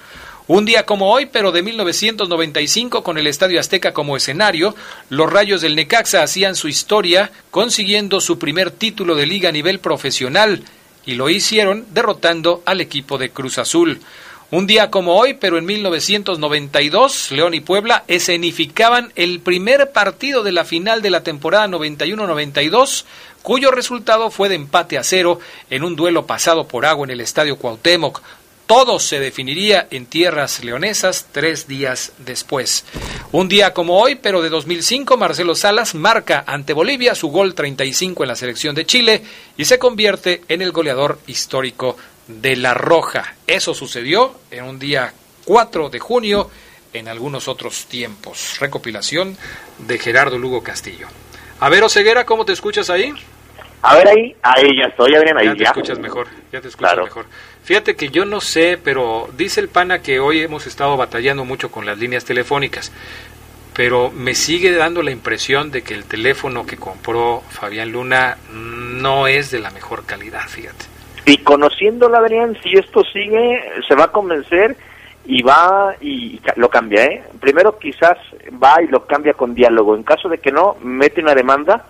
Un 0.49 0.65
día 0.65 0.85
como 0.85 1.13
hoy, 1.13 1.27
pero 1.27 1.53
de 1.53 1.63
1995, 1.63 3.05
con 3.05 3.17
el 3.17 3.29
Estadio 3.29 3.61
Azteca 3.61 3.93
como 3.93 4.17
escenario, 4.17 4.75
los 5.09 5.33
Rayos 5.33 5.61
del 5.61 5.77
Necaxa 5.77 6.23
hacían 6.23 6.57
su 6.57 6.67
historia 6.67 7.31
consiguiendo 7.53 8.21
su 8.21 8.41
primer 8.41 8.73
título 8.73 9.15
de 9.15 9.27
liga 9.27 9.51
a 9.51 9.53
nivel 9.53 9.79
profesional 9.79 10.65
y 11.07 11.15
lo 11.15 11.31
hicieron 11.31 11.87
derrotando 11.93 12.61
al 12.67 12.81
equipo 12.81 13.19
de 13.19 13.31
Cruz 13.31 13.59
Azul. 13.59 14.01
Un 14.51 14.67
día 14.67 14.91
como 14.91 15.17
hoy, 15.17 15.35
pero 15.35 15.59
en 15.59 15.65
1992, 15.65 17.31
León 17.31 17.55
y 17.55 17.61
Puebla 17.61 18.05
escenificaban 18.09 19.13
el 19.15 19.41
primer 19.41 19.93
partido 19.93 20.43
de 20.43 20.53
la 20.53 20.65
final 20.65 21.03
de 21.03 21.11
la 21.11 21.23
temporada 21.23 21.69
91-92, 21.69 23.05
cuyo 23.43 23.71
resultado 23.71 24.31
fue 24.31 24.49
de 24.49 24.57
empate 24.57 24.99
a 24.99 25.05
cero 25.05 25.39
en 25.71 25.85
un 25.85 25.97
duelo 25.97 26.27
pasado 26.27 26.67
por 26.67 26.85
agua 26.85 27.07
en 27.07 27.13
el 27.13 27.21
Estadio 27.21 27.57
Cuauhtémoc. 27.57 28.21
Todo 28.75 28.99
se 28.99 29.21
definiría 29.21 29.87
en 29.91 30.07
tierras 30.07 30.65
leonesas 30.65 31.29
tres 31.31 31.69
días 31.69 32.15
después. 32.17 32.87
Un 33.31 33.47
día 33.47 33.75
como 33.75 34.01
hoy, 34.01 34.15
pero 34.15 34.41
de 34.41 34.49
2005, 34.49 35.19
Marcelo 35.19 35.55
Salas 35.55 35.95
marca 35.95 36.43
ante 36.47 36.73
Bolivia 36.73 37.15
su 37.15 37.29
gol 37.29 37.55
35 37.55 38.25
en 38.25 38.29
la 38.29 38.35
selección 38.35 38.75
de 38.75 38.87
Chile 38.87 39.23
y 39.59 39.67
se 39.67 39.79
convierte 39.79 40.41
en 40.49 40.63
el 40.63 40.73
goleador 40.73 41.19
histórico 41.27 41.99
de 42.27 42.57
La 42.57 42.73
Roja. 42.73 43.35
Eso 43.47 43.75
sucedió 43.75 44.37
en 44.51 44.65
un 44.65 44.79
día 44.79 45.13
4 45.45 45.91
de 45.91 45.99
junio 45.99 46.49
en 46.95 47.09
algunos 47.09 47.49
otros 47.49 47.85
tiempos. 47.85 48.59
Recopilación 48.59 49.37
de 49.81 49.99
Gerardo 49.99 50.39
Lugo 50.39 50.63
Castillo. 50.63 51.09
A 51.61 51.69
ver, 51.69 51.85
Oseguera, 51.85 52.25
¿cómo 52.25 52.47
te 52.47 52.55
escuchas 52.55 52.89
ahí? 52.89 53.13
A 53.83 53.97
ver 53.97 54.09
ahí, 54.09 54.37
ahí 54.43 54.79
ya 54.79 54.87
estoy, 54.87 55.15
Adrián, 55.15 55.37
ahí 55.37 55.47
ya. 55.49 55.55
te 55.57 55.65
escuchas 55.65 55.99
mejor, 55.99 56.29
ya 56.53 56.61
te 56.61 56.69
escuchas 56.69 56.97
mejor. 56.97 57.27
Fíjate 57.65 57.95
que 57.95 58.09
yo 58.09 58.25
no 58.25 58.41
sé, 58.41 58.79
pero 58.83 59.29
dice 59.37 59.61
el 59.61 59.69
pana 59.69 60.03
que 60.03 60.19
hoy 60.19 60.41
hemos 60.41 60.67
estado 60.67 60.97
batallando 60.97 61.45
mucho 61.45 61.71
con 61.71 61.87
las 61.87 61.97
líneas 61.97 62.25
telefónicas, 62.25 62.93
pero 63.75 64.11
me 64.11 64.35
sigue 64.35 64.75
dando 64.75 65.03
la 65.03 65.13
impresión 65.13 65.71
de 65.71 65.83
que 65.83 65.95
el 65.95 66.05
teléfono 66.05 66.67
que 66.67 66.77
compró 66.77 67.43
Fabián 67.49 67.93
Luna 67.93 68.37
no 68.53 69.29
es 69.29 69.51
de 69.53 69.61
la 69.61 69.71
mejor 69.71 70.05
calidad, 70.05 70.49
fíjate. 70.49 70.87
Y 71.25 71.39
conociéndola, 71.39 72.19
Adrián, 72.19 72.59
si 72.65 72.73
esto 72.73 73.05
sigue, 73.05 73.63
se 73.87 73.95
va 73.95 74.05
a 74.05 74.13
convencer 74.13 74.77
y 75.25 75.43
va 75.43 75.95
y 76.01 76.41
lo 76.57 76.69
cambia, 76.69 77.05
¿eh? 77.05 77.23
Primero 77.41 77.79
quizás 77.79 78.19
va 78.63 78.83
y 78.83 78.89
lo 78.89 79.07
cambia 79.07 79.35
con 79.35 79.55
diálogo. 79.55 79.95
En 79.95 80.03
caso 80.03 80.29
de 80.29 80.39
que 80.39 80.51
no, 80.51 80.77
mete 80.83 81.21
una 81.21 81.37
demanda 81.37 81.87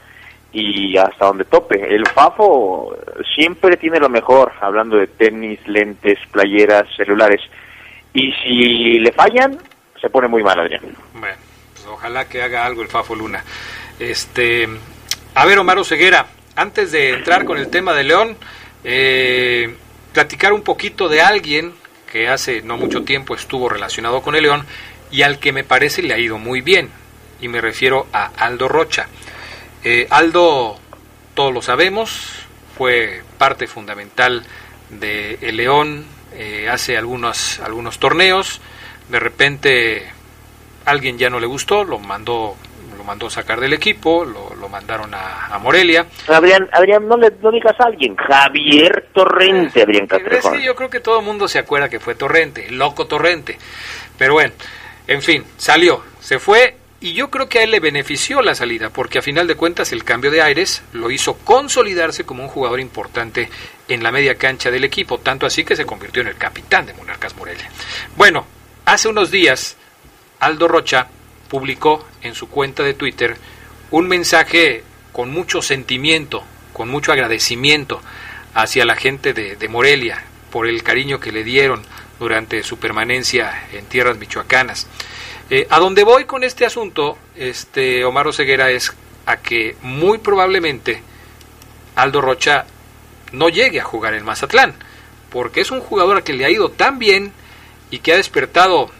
y 0.52 0.96
hasta 0.96 1.26
donde 1.26 1.44
tope. 1.44 1.94
El 1.94 2.06
Fafo 2.06 2.94
siempre 3.34 3.76
tiene 3.76 3.98
lo 3.98 4.08
mejor, 4.08 4.52
hablando 4.60 4.96
de 4.96 5.06
tenis, 5.06 5.58
lentes, 5.66 6.18
playeras, 6.30 6.84
celulares. 6.96 7.40
Y 8.12 8.32
si 8.32 8.98
le 8.98 9.12
fallan, 9.12 9.58
se 10.00 10.10
pone 10.10 10.28
muy 10.28 10.42
mal, 10.42 10.60
Adrián. 10.60 10.82
Bueno, 11.14 11.36
pues 11.72 11.86
ojalá 11.86 12.28
que 12.28 12.42
haga 12.42 12.66
algo 12.66 12.82
el 12.82 12.88
Fafo 12.88 13.14
Luna. 13.14 13.42
Este, 13.98 14.68
a 15.34 15.46
ver, 15.46 15.58
Omar 15.58 15.82
Ceguera, 15.84 16.26
antes 16.56 16.92
de 16.92 17.10
entrar 17.10 17.44
con 17.44 17.56
el 17.56 17.68
tema 17.70 17.94
de 17.94 18.04
León, 18.04 18.36
eh, 18.84 19.74
platicar 20.12 20.52
un 20.52 20.62
poquito 20.62 21.08
de 21.08 21.22
alguien 21.22 21.72
que 22.10 22.28
hace 22.28 22.60
no 22.60 22.76
mucho 22.76 23.04
tiempo 23.04 23.34
estuvo 23.34 23.70
relacionado 23.70 24.20
con 24.20 24.34
el 24.34 24.42
León 24.42 24.66
y 25.10 25.22
al 25.22 25.38
que 25.38 25.52
me 25.52 25.64
parece 25.64 26.02
le 26.02 26.12
ha 26.12 26.18
ido 26.18 26.36
muy 26.36 26.60
bien. 26.60 26.90
Y 27.40 27.48
me 27.48 27.60
refiero 27.60 28.06
a 28.12 28.26
Aldo 28.36 28.68
Rocha. 28.68 29.08
Eh, 29.84 30.06
Aldo, 30.10 30.76
todos 31.34 31.52
lo 31.52 31.62
sabemos, 31.62 32.46
fue 32.76 33.22
parte 33.38 33.66
fundamental 33.66 34.44
de 34.90 35.38
el 35.40 35.56
León 35.56 36.04
eh, 36.34 36.68
hace 36.70 36.96
algunos, 36.96 37.60
algunos 37.60 37.98
torneos. 37.98 38.60
De 39.08 39.18
repente 39.18 40.10
alguien 40.84 41.18
ya 41.18 41.30
no 41.30 41.40
le 41.40 41.46
gustó, 41.46 41.84
lo 41.84 41.98
mandó 41.98 42.56
lo 42.96 43.04
mandó 43.04 43.28
sacar 43.28 43.58
del 43.58 43.72
equipo, 43.72 44.24
lo, 44.24 44.54
lo 44.54 44.68
mandaron 44.68 45.12
a, 45.12 45.58
Morelia. 45.58 46.06
Adrián, 46.28 46.68
Adrián, 46.72 47.08
no 47.08 47.16
le 47.16 47.30
digas 47.30 47.74
a 47.80 47.84
alguien, 47.86 48.14
Javier 48.14 49.08
Torrente, 49.12 49.80
eh, 49.80 49.82
Adrián 49.82 50.06
Castrejón. 50.06 50.56
Sí, 50.56 50.62
yo 50.62 50.76
creo 50.76 50.88
que 50.88 51.00
todo 51.00 51.18
el 51.18 51.24
mundo 51.24 51.48
se 51.48 51.58
acuerda 51.58 51.88
que 51.88 51.98
fue 51.98 52.14
Torrente, 52.14 52.70
loco 52.70 53.06
Torrente. 53.06 53.58
Pero 54.16 54.34
bueno, 54.34 54.52
en 55.08 55.20
fin, 55.20 55.44
salió, 55.56 56.02
se 56.20 56.38
fue 56.38 56.76
y 57.02 57.14
yo 57.14 57.30
creo 57.30 57.48
que 57.48 57.58
a 57.58 57.62
él 57.64 57.72
le 57.72 57.80
benefició 57.80 58.42
la 58.42 58.54
salida, 58.54 58.90
porque 58.90 59.18
a 59.18 59.22
final 59.22 59.48
de 59.48 59.56
cuentas 59.56 59.90
el 59.90 60.04
cambio 60.04 60.30
de 60.30 60.40
aires 60.40 60.82
lo 60.92 61.10
hizo 61.10 61.34
consolidarse 61.34 62.24
como 62.24 62.44
un 62.44 62.48
jugador 62.48 62.78
importante 62.78 63.50
en 63.88 64.04
la 64.04 64.12
media 64.12 64.36
cancha 64.36 64.70
del 64.70 64.84
equipo, 64.84 65.18
tanto 65.18 65.44
así 65.44 65.64
que 65.64 65.74
se 65.74 65.84
convirtió 65.84 66.22
en 66.22 66.28
el 66.28 66.36
capitán 66.36 66.86
de 66.86 66.94
Monarcas 66.94 67.36
Morelia. 67.36 67.68
Bueno, 68.16 68.46
hace 68.84 69.08
unos 69.08 69.32
días 69.32 69.76
Aldo 70.38 70.68
Rocha 70.68 71.08
publicó 71.48 72.06
en 72.22 72.36
su 72.36 72.48
cuenta 72.48 72.84
de 72.84 72.94
Twitter 72.94 73.36
un 73.90 74.06
mensaje 74.06 74.84
con 75.12 75.30
mucho 75.30 75.60
sentimiento, 75.60 76.44
con 76.72 76.88
mucho 76.88 77.12
agradecimiento 77.12 78.00
hacia 78.54 78.84
la 78.84 78.94
gente 78.96 79.34
de, 79.34 79.68
Morelia 79.68 80.22
por 80.50 80.68
el 80.68 80.82
cariño 80.82 81.18
que 81.18 81.32
le 81.32 81.42
dieron 81.42 81.82
durante 82.20 82.62
su 82.62 82.78
permanencia 82.78 83.66
en 83.72 83.86
tierras 83.86 84.18
michoacanas. 84.18 84.86
Eh, 85.50 85.66
a 85.70 85.78
donde 85.78 86.05
voy 86.05 86.24
con 86.24 86.44
este 86.44 86.64
asunto, 86.64 87.18
este 87.37 88.05
Omar 88.05 88.26
Oseguera, 88.26 88.70
es 88.70 88.92
a 89.26 89.37
que 89.37 89.76
muy 89.83 90.18
probablemente 90.18 91.02
Aldo 91.94 92.20
Rocha 92.20 92.66
no 93.33 93.48
llegue 93.48 93.81
a 93.81 93.85
jugar 93.85 94.14
en 94.14 94.24
Mazatlán, 94.24 94.74
porque 95.31 95.61
es 95.61 95.70
un 95.70 95.81
jugador 95.81 96.18
a 96.18 96.24
que 96.24 96.33
le 96.33 96.44
ha 96.44 96.50
ido 96.50 96.70
tan 96.70 96.98
bien 96.98 97.33
y 97.90 97.98
que 97.98 98.12
ha 98.12 98.16
despertado 98.16 98.90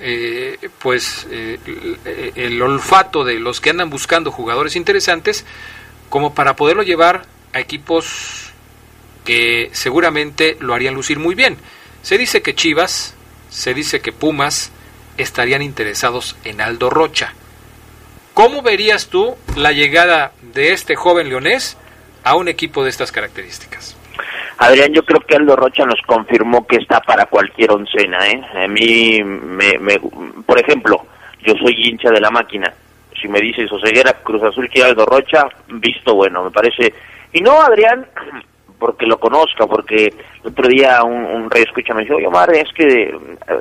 eh, 0.00 0.68
pues 0.78 1.26
eh, 1.30 2.32
el 2.36 2.60
olfato 2.60 3.24
de 3.24 3.40
los 3.40 3.60
que 3.60 3.70
andan 3.70 3.90
buscando 3.90 4.30
jugadores 4.30 4.76
interesantes 4.76 5.44
como 6.08 6.34
para 6.34 6.54
poderlo 6.54 6.82
llevar 6.82 7.24
a 7.52 7.60
equipos 7.60 8.52
que 9.24 9.70
seguramente 9.72 10.56
lo 10.60 10.74
harían 10.74 10.94
lucir 10.94 11.18
muy 11.18 11.34
bien. 11.34 11.58
Se 12.02 12.16
dice 12.16 12.40
que 12.40 12.54
Chivas, 12.54 13.14
se 13.50 13.74
dice 13.74 14.00
que 14.00 14.12
Pumas 14.12 14.70
estarían 15.16 15.62
interesados 15.62 16.36
en 16.44 16.60
Aldo 16.60 16.90
Rocha. 16.90 17.32
¿Cómo 18.34 18.62
verías 18.62 19.08
tú 19.08 19.34
la 19.56 19.72
llegada 19.72 20.32
de 20.52 20.72
este 20.72 20.94
joven 20.94 21.28
leonés 21.28 21.78
a 22.22 22.36
un 22.36 22.48
equipo 22.48 22.84
de 22.84 22.90
estas 22.90 23.12
características? 23.12 23.96
Adrián, 24.58 24.92
yo 24.92 25.04
creo 25.04 25.20
que 25.20 25.36
Aldo 25.36 25.56
Rocha 25.56 25.84
nos 25.84 26.00
confirmó 26.02 26.66
que 26.66 26.76
está 26.76 27.00
para 27.00 27.26
cualquier 27.26 27.70
oncena, 27.70 28.26
¿eh? 28.26 28.42
A 28.64 28.68
mí, 28.68 29.22
me, 29.22 29.78
por 30.46 30.58
ejemplo, 30.58 31.06
yo 31.42 31.54
soy 31.62 31.74
hincha 31.88 32.10
de 32.10 32.20
la 32.20 32.30
máquina. 32.30 32.72
Si 33.20 33.28
me 33.28 33.40
dices 33.40 33.70
Oseguera, 33.70 34.14
Cruz 34.22 34.42
Azul 34.42 34.68
quiere 34.68 34.90
Aldo 34.90 35.06
Rocha, 35.06 35.46
visto 35.68 36.14
bueno, 36.14 36.44
me 36.44 36.50
parece. 36.50 36.92
Y 37.32 37.40
no, 37.40 37.60
Adrián, 37.60 38.06
porque 38.78 39.06
lo 39.06 39.18
conozca, 39.18 39.66
porque 39.66 40.06
el 40.06 40.50
otro 40.50 40.68
día 40.68 41.02
un, 41.02 41.50
rey 41.50 41.62
escucha 41.62 41.94
me 41.94 42.02
dijo, 42.02 42.16
Omar, 42.16 42.54
es 42.54 42.72
que, 42.72 43.14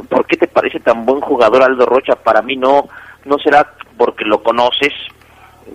¿por 0.09 0.25
qué 0.25 0.37
te 0.37 0.47
parece 0.47 0.79
tan 0.79 1.05
buen 1.05 1.21
jugador 1.21 1.63
Aldo 1.63 1.85
Rocha? 1.85 2.15
Para 2.15 2.41
mí 2.41 2.55
no, 2.55 2.87
no 3.25 3.37
será 3.39 3.73
porque 3.97 4.25
lo 4.25 4.41
conoces, 4.43 4.93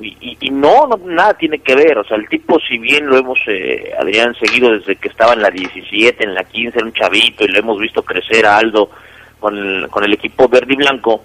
y, 0.01 0.51
no, 0.51 0.87
no, 0.87 0.97
nada 1.05 1.35
tiene 1.35 1.59
que 1.59 1.75
ver, 1.75 1.99
o 1.99 2.05
sea, 2.05 2.17
el 2.17 2.29
tipo 2.29 2.61
si 2.61 2.79
bien 2.79 3.07
lo 3.07 3.19
hemos, 3.19 3.39
eh, 3.49 3.93
Adrián, 3.99 4.35
seguido 4.35 4.71
desde 4.71 4.97
que 4.97 5.09
estaba 5.09 5.33
en 5.33 5.43
la 5.43 5.51
17, 5.51 6.23
en 6.23 6.35
la 6.35 6.45
15, 6.45 6.79
era 6.79 6.87
un 6.87 6.93
chavito 6.93 7.45
y 7.45 7.49
lo 7.49 7.59
hemos 7.59 7.79
visto 7.79 8.03
crecer 8.03 8.47
a 8.47 8.59
Aldo 8.59 8.91
con 9.41 9.57
el, 9.57 9.89
con 9.89 10.05
el 10.05 10.13
equipo 10.13 10.49
verde 10.49 10.75
y 10.75 10.77
blanco, 10.77 11.25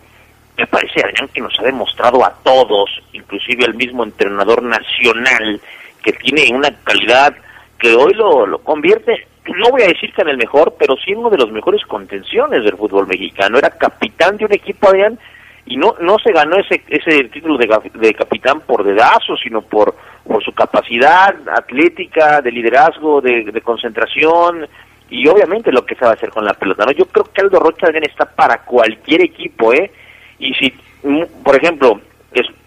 me 0.57 0.65
parece, 0.65 1.01
Adrián, 1.03 1.29
que 1.31 1.41
nos 1.41 1.57
ha 1.59 1.63
demostrado 1.63 2.25
a 2.25 2.33
todos, 2.43 2.89
inclusive 3.13 3.65
el 3.65 3.75
mismo 3.75 4.03
entrenador 4.03 4.63
nacional, 4.63 5.61
que 6.03 6.13
tiene 6.13 6.51
una 6.55 6.71
calidad 6.83 7.35
que 7.77 7.93
hoy 7.93 8.13
lo, 8.13 8.47
lo 8.47 8.59
convierte 8.59 9.27
no 9.53 9.69
voy 9.69 9.83
a 9.83 9.87
decir 9.87 10.11
que 10.13 10.21
en 10.21 10.29
el 10.29 10.37
mejor, 10.37 10.75
pero 10.77 10.95
sí 10.97 11.13
uno 11.13 11.29
de 11.29 11.37
los 11.37 11.51
mejores 11.51 11.85
contenciones 11.85 12.63
del 12.63 12.77
fútbol 12.77 13.07
mexicano. 13.07 13.57
Era 13.57 13.69
capitán 13.69 14.37
de 14.37 14.45
un 14.45 14.53
equipo, 14.53 14.89
Adrián, 14.89 15.19
y 15.65 15.77
no 15.77 15.95
no 15.99 16.17
se 16.19 16.31
ganó 16.31 16.57
ese 16.57 16.83
ese 16.87 17.25
título 17.25 17.57
de, 17.57 17.67
de 17.93 18.13
capitán 18.13 18.61
por 18.61 18.83
dedazo, 18.83 19.35
sino 19.37 19.61
por 19.61 19.95
por 20.25 20.43
su 20.43 20.53
capacidad 20.53 21.35
atlética, 21.55 22.41
de 22.41 22.51
liderazgo, 22.51 23.21
de, 23.21 23.43
de, 23.43 23.61
concentración 23.61 24.67
y 25.09 25.27
obviamente 25.27 25.71
lo 25.71 25.85
que 25.85 25.95
sabe 25.95 26.13
hacer 26.13 26.29
con 26.31 26.45
la 26.45 26.55
pelota. 26.55 26.83
No, 26.85 26.91
yo 26.91 27.05
creo 27.05 27.25
que 27.25 27.41
Aldo 27.41 27.59
Rocha 27.59 27.85
Adrián 27.85 28.05
está 28.05 28.25
para 28.25 28.63
cualquier 28.63 29.21
equipo, 29.21 29.71
¿eh? 29.71 29.91
Y 30.39 30.53
si, 30.55 30.73
mm, 31.03 31.43
por 31.43 31.55
ejemplo, 31.55 32.01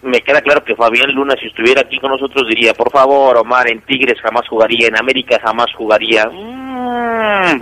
me 0.02 0.20
queda 0.20 0.40
claro 0.40 0.62
que 0.64 0.76
Fabián 0.76 1.12
Luna, 1.12 1.34
si 1.40 1.48
estuviera 1.48 1.80
aquí 1.80 1.98
con 1.98 2.10
nosotros, 2.10 2.48
diría, 2.48 2.72
por 2.74 2.90
favor, 2.90 3.36
Omar, 3.38 3.70
en 3.70 3.80
Tigres 3.80 4.20
jamás 4.20 4.46
jugaría, 4.48 4.88
en 4.88 4.96
América 4.96 5.38
jamás 5.42 5.66
jugaría. 5.76 6.26
Mm, 6.26 7.60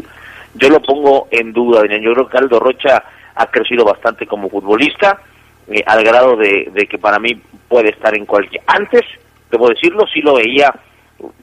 yo 0.54 0.68
lo 0.68 0.80
pongo 0.80 1.28
en 1.30 1.52
duda, 1.52 1.82
Yo 2.00 2.12
creo 2.12 2.28
que 2.28 2.38
Aldo 2.38 2.60
Rocha 2.60 3.02
ha 3.34 3.46
crecido 3.46 3.84
bastante 3.84 4.26
como 4.26 4.48
futbolista, 4.48 5.20
eh, 5.68 5.82
al 5.86 6.04
grado 6.04 6.36
de, 6.36 6.86
que 6.88 6.98
para 6.98 7.18
mí 7.18 7.40
puede 7.68 7.90
estar 7.90 8.16
en 8.16 8.26
cualquier... 8.26 8.62
Antes, 8.66 9.02
debo 9.50 9.68
decirlo, 9.68 10.04
sí 10.12 10.20
lo 10.20 10.34
veía 10.34 10.72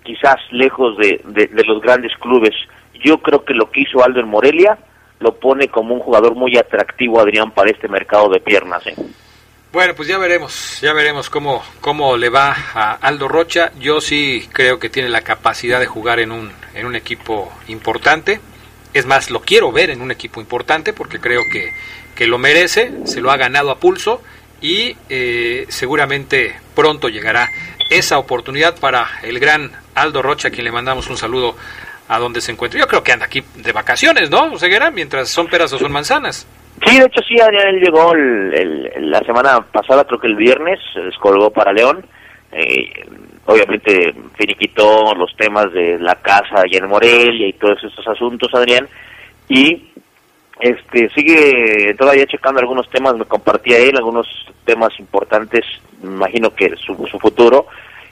quizás 0.04 0.38
lejos 0.52 0.98
de, 0.98 1.22
los 1.66 1.82
grandes 1.82 2.16
clubes. 2.18 2.56
Yo 3.04 3.18
creo 3.18 3.44
que 3.44 3.54
lo 3.54 3.70
que 3.70 3.82
hizo 3.82 4.04
Aldo 4.04 4.20
en 4.20 4.28
Morelia 4.28 4.78
lo 5.20 5.36
pone 5.36 5.68
como 5.68 5.96
un 5.96 6.02
jugador 6.02 6.36
muy 6.36 6.58
atractivo, 6.58 7.20
Adrián, 7.20 7.52
para 7.52 7.72
este 7.72 7.88
mercado 7.88 8.30
de 8.30 8.40
piernas. 8.40 8.86
¿eh? 8.88 8.96
Bueno, 9.74 9.96
pues 9.96 10.08
ya 10.08 10.20
veremos, 10.20 10.78
ya 10.82 10.94
veremos 10.94 11.32
cómo, 11.32 11.64
cómo 11.82 12.16
le 12.16 12.30
va 12.30 12.56
a 12.76 12.92
Aldo 12.92 13.28
Rocha. 13.28 13.72
Yo 13.80 14.02
sí 14.02 14.48
creo 14.54 14.78
que 14.78 14.88
tiene 14.88 15.10
la 15.10 15.22
capacidad 15.22 15.80
de 15.80 15.88
jugar 15.88 16.20
en 16.20 16.32
un, 16.32 16.52
en 16.76 16.86
un 16.86 16.96
equipo 16.96 17.52
importante. 17.68 18.40
Es 18.94 19.08
más, 19.08 19.32
lo 19.32 19.42
quiero 19.42 19.72
ver 19.72 19.90
en 19.90 20.04
un 20.04 20.12
equipo 20.12 20.40
importante 20.40 20.94
porque 20.94 21.20
creo 21.20 21.42
que, 21.52 21.74
que 22.14 22.28
lo 22.28 22.38
merece, 22.38 22.92
se 23.06 23.20
lo 23.20 23.32
ha 23.32 23.38
ganado 23.38 23.72
a 23.72 23.80
pulso 23.80 24.22
y 24.62 24.96
eh, 25.10 25.66
seguramente 25.70 26.56
pronto 26.76 27.10
llegará 27.10 27.50
esa 27.90 28.20
oportunidad 28.20 28.78
para 28.78 29.22
el 29.24 29.40
gran 29.40 29.72
Aldo 29.96 30.22
Rocha, 30.22 30.50
a 30.50 30.52
quien 30.52 30.66
le 30.66 30.72
mandamos 30.72 31.08
un 31.08 31.18
saludo 31.18 31.58
a 32.10 32.20
donde 32.20 32.42
se 32.42 32.52
encuentra. 32.52 32.80
Yo 32.80 32.88
creo 32.88 33.02
que 33.02 33.12
anda 33.12 33.26
aquí 33.26 33.44
de 33.56 33.72
vacaciones, 33.72 34.30
¿no, 34.30 34.56
Ceguera? 34.60 34.92
Mientras 34.92 35.30
son 35.30 35.48
peras 35.48 35.74
o 35.74 35.80
son 35.80 35.92
manzanas. 35.92 36.46
Sí, 36.86 37.00
de 37.00 37.06
hecho 37.06 37.22
sí, 37.28 37.40
Adrián, 37.40 37.68
él 37.68 37.82
llegó 37.82 38.14
la 38.16 39.20
semana 39.20 39.62
pasada, 39.72 40.04
creo 40.06 40.20
que 40.20 40.28
el 40.28 40.36
viernes, 40.36 40.80
descolgó 40.96 41.50
para 41.50 41.72
León. 41.72 42.06
Eh, 42.52 43.06
obviamente 43.46 44.14
finiquitó 44.38 45.14
los 45.16 45.36
temas 45.36 45.72
de 45.74 45.98
la 46.00 46.16
casa 46.16 46.62
allá 46.62 46.78
en 46.78 46.88
Morelia 46.88 47.48
y 47.48 47.54
todos 47.54 47.84
estos 47.84 48.08
asuntos, 48.08 48.54
Adrián. 48.54 48.88
Y 49.50 49.92
este 50.60 51.10
sigue 51.10 51.96
todavía 51.98 52.26
checando 52.26 52.60
algunos 52.60 52.90
temas, 52.90 53.16
me 53.16 53.26
compartía 53.26 53.80
él 53.80 53.98
algunos 53.98 54.28
temas 54.66 54.90
importantes, 55.00 55.66
imagino 56.04 56.54
que 56.54 56.76
su, 56.76 56.96
su 57.08 57.20
futuro 57.20 57.68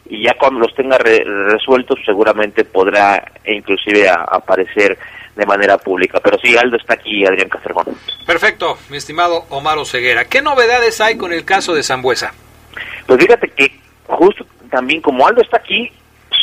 y 0.10 0.24
ya 0.24 0.34
cuando 0.38 0.60
los 0.60 0.74
tenga 0.76 0.98
resueltos 0.98 2.00
seguramente 2.06 2.66
podrá 2.66 3.32
inclusive 3.46 4.10
aparecer 4.10 4.98
de 5.36 5.46
manera 5.46 5.78
pública. 5.78 6.20
Pero 6.24 6.38
sí, 6.40 6.56
Aldo 6.58 6.78
está 6.78 6.94
aquí, 6.94 7.26
Adrián 7.26 7.50
Castrejón. 7.50 7.86
Perfecto, 8.26 8.78
mi 8.90 8.98
estimado 8.98 9.46
Omar 9.50 9.78
Oseguera. 9.78 10.26
¿Qué 10.26 10.42
novedades 10.42 11.02
hay 11.02 11.18
con 11.18 11.34
el 11.34 11.46
caso 11.46 11.74
de 11.74 11.84
Zambuesa? 11.84 12.34
Pues 13.06 13.20
fíjate 13.20 13.50
que 13.50 13.80
justo 14.08 14.46
también 14.70 15.02
como 15.02 15.28
Aldo 15.28 15.42
está 15.42 15.58
aquí, 15.58 15.92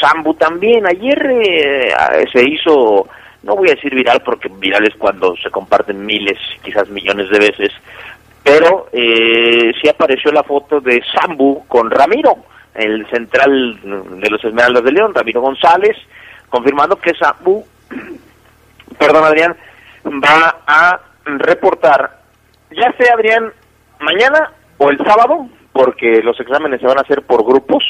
Zambu 0.01 0.35
también. 0.35 0.87
Ayer 0.87 1.19
eh, 1.31 1.95
se 2.33 2.43
hizo, 2.43 3.09
no 3.43 3.57
voy 3.57 3.69
a 3.71 3.75
decir 3.75 3.95
viral 3.95 4.23
porque 4.23 4.49
viral 4.49 4.87
es 4.87 4.95
cuando 4.97 5.35
se 5.37 5.51
comparten 5.51 6.05
miles, 6.05 6.39
quizás 6.63 6.89
millones 6.89 7.31
de 7.31 7.39
veces, 7.39 7.73
pero 8.43 8.89
eh, 8.93 9.73
sí 9.81 9.89
apareció 9.89 10.31
la 10.33 10.43
foto 10.43 10.81
de 10.81 11.03
Zambu 11.15 11.67
con 11.67 11.91
Ramiro 11.91 12.37
el 12.79 13.07
central 13.11 13.81
de 13.83 14.31
los 14.31 14.43
Esmeraldas 14.45 14.85
de 14.85 14.93
León, 14.93 15.13
Ramiro 15.13 15.41
González, 15.41 15.97
confirmando 16.49 16.97
que 16.97 17.13
Sambu, 17.15 17.65
perdón 18.99 19.25
Adrián, 19.25 19.57
va 20.05 20.63
a 20.67 21.01
reportar, 21.25 22.21
ya 22.71 22.93
sea 22.97 23.15
Adrián, 23.15 23.53
mañana 24.01 24.53
o 24.79 24.91
el 24.91 24.99
sábado, 24.99 25.49
porque 25.73 26.23
los 26.23 26.39
exámenes 26.41 26.81
se 26.81 26.87
van 26.87 26.99
a 26.99 27.03
hacer 27.03 27.23
por 27.23 27.45
grupos, 27.45 27.83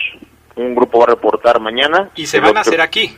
un 0.57 0.75
grupo 0.75 0.99
va 0.99 1.05
a 1.05 1.15
reportar 1.15 1.61
mañana. 1.61 2.11
Y 2.17 2.27
se 2.27 2.41
van 2.41 2.57
a 2.57 2.61
hacer 2.61 2.81
aquí. 2.81 3.17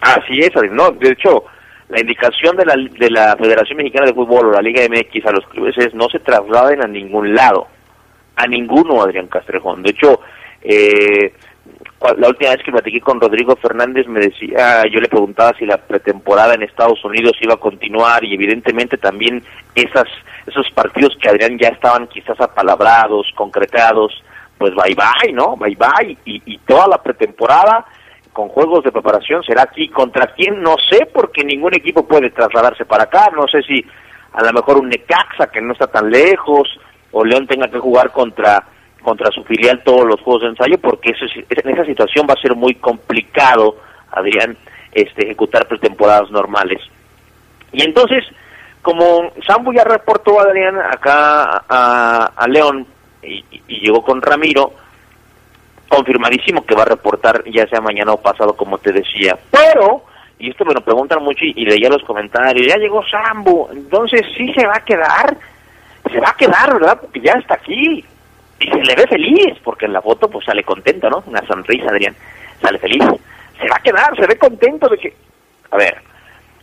Así 0.00 0.38
es, 0.38 0.56
Adrián, 0.56 0.76
no, 0.76 0.90
de 0.92 1.10
hecho, 1.10 1.44
la 1.88 2.00
indicación 2.00 2.56
de 2.56 2.66
la, 2.66 2.74
de 2.76 3.10
la 3.10 3.36
Federación 3.36 3.78
Mexicana 3.78 4.06
de 4.06 4.14
Fútbol 4.14 4.46
o 4.46 4.52
la 4.52 4.62
Liga 4.62 4.82
MX 4.88 5.26
a 5.26 5.32
los 5.32 5.46
clubes 5.46 5.76
es 5.78 5.94
no 5.94 6.08
se 6.08 6.20
trasladen 6.20 6.82
a 6.82 6.86
ningún 6.86 7.34
lado, 7.34 7.66
a 8.36 8.46
ninguno, 8.46 9.02
Adrián 9.02 9.26
Castrejón. 9.26 9.82
De 9.82 9.90
hecho, 9.90 10.20
eh, 10.62 11.32
la 12.16 12.28
última 12.28 12.50
vez 12.52 12.62
que 12.62 12.70
platiqué 12.70 13.00
con 13.00 13.20
Rodrigo 13.20 13.56
Fernández 13.56 14.06
me 14.06 14.20
decía, 14.20 14.84
yo 14.90 15.00
le 15.00 15.08
preguntaba 15.08 15.52
si 15.58 15.66
la 15.66 15.78
pretemporada 15.78 16.54
en 16.54 16.62
Estados 16.62 17.04
Unidos 17.04 17.32
iba 17.40 17.54
a 17.54 17.58
continuar 17.58 18.24
y 18.24 18.34
evidentemente 18.34 18.96
también 18.98 19.42
esas 19.74 20.06
esos 20.46 20.70
partidos 20.70 21.16
que 21.20 21.28
Adrián 21.28 21.58
ya 21.58 21.68
estaban 21.68 22.06
quizás 22.06 22.40
apalabrados, 22.40 23.26
concretados, 23.34 24.22
pues 24.56 24.72
bye 24.74 24.94
bye, 24.94 25.32
¿no? 25.32 25.56
Bye 25.56 25.76
bye. 25.76 26.16
Y, 26.24 26.40
y 26.46 26.58
toda 26.58 26.86
la 26.86 27.02
pretemporada 27.02 27.84
con 28.32 28.48
juegos 28.48 28.84
de 28.84 28.92
preparación 28.92 29.42
será 29.42 29.62
aquí. 29.62 29.88
Contra 29.88 30.28
quién 30.28 30.62
no 30.62 30.76
sé 30.88 31.06
porque 31.12 31.44
ningún 31.44 31.74
equipo 31.74 32.06
puede 32.06 32.30
trasladarse 32.30 32.84
para 32.84 33.04
acá, 33.04 33.30
no 33.34 33.48
sé 33.48 33.62
si 33.62 33.84
a 34.32 34.44
lo 34.44 34.52
mejor 34.52 34.78
un 34.78 34.88
Necaxa 34.88 35.48
que 35.52 35.60
no 35.60 35.72
está 35.72 35.88
tan 35.88 36.08
lejos 36.08 36.68
o 37.10 37.24
León 37.24 37.46
tenga 37.46 37.68
que 37.68 37.78
jugar 37.78 38.12
contra 38.12 38.64
contra 39.08 39.30
su 39.30 39.42
filial 39.44 39.82
todos 39.82 40.04
los 40.04 40.20
juegos 40.20 40.42
de 40.42 40.48
ensayo, 40.48 40.78
porque 40.78 41.12
eso, 41.12 41.24
en 41.34 41.70
esa 41.70 41.84
situación 41.86 42.26
va 42.28 42.34
a 42.34 42.42
ser 42.42 42.54
muy 42.54 42.74
complicado, 42.74 43.76
Adrián, 44.12 44.54
este, 44.92 45.24
ejecutar 45.24 45.66
pretemporadas 45.66 46.30
normales. 46.30 46.78
Y 47.72 47.82
entonces, 47.82 48.22
como 48.82 49.32
Sambu 49.46 49.72
ya 49.72 49.84
reportó, 49.84 50.38
Adrián, 50.40 50.78
acá 50.78 51.64
a, 51.66 52.46
León 52.48 52.86
y, 53.22 53.42
llegó 53.80 54.02
con 54.02 54.20
Ramiro, 54.20 54.74
confirmadísimo 55.88 56.66
que 56.66 56.74
va 56.74 56.82
a 56.82 56.92
reportar 56.92 57.42
ya 57.50 57.66
sea 57.66 57.80
mañana 57.80 58.12
o 58.12 58.20
pasado, 58.20 58.54
como 58.54 58.76
te 58.76 58.92
decía. 58.92 59.38
Pero, 59.50 60.02
y 60.38 60.50
esto 60.50 60.66
me 60.66 60.74
lo 60.74 60.82
preguntan 60.82 61.22
mucho 61.22 61.46
y, 61.46 61.54
y 61.56 61.64
leía 61.64 61.88
los 61.88 62.02
comentarios, 62.02 62.66
ya 62.66 62.76
llegó 62.76 63.02
Sambu, 63.06 63.68
entonces 63.72 64.20
sí 64.36 64.52
se 64.52 64.66
va 64.66 64.76
a 64.76 64.84
quedar, 64.84 65.34
se 66.12 66.20
va 66.20 66.28
a 66.28 66.36
quedar, 66.36 66.74
¿verdad? 66.74 67.00
Porque 67.00 67.20
ya 67.20 67.32
está 67.32 67.54
aquí 67.54 68.04
y 68.60 68.66
se 68.66 68.82
le 68.84 68.94
ve 68.94 69.06
feliz, 69.06 69.58
porque 69.62 69.86
en 69.86 69.92
la 69.92 70.02
foto 70.02 70.28
pues 70.28 70.44
sale 70.44 70.64
contento, 70.64 71.08
¿no? 71.08 71.22
Una 71.26 71.46
sonrisa, 71.46 71.90
Adrián, 71.90 72.14
sale 72.60 72.78
feliz. 72.78 73.04
Se 73.60 73.68
va 73.68 73.76
a 73.76 73.82
quedar, 73.82 74.16
se 74.16 74.26
ve 74.26 74.36
contento 74.36 74.88
de 74.88 74.98
que... 74.98 75.14
A 75.70 75.76
ver, 75.76 75.96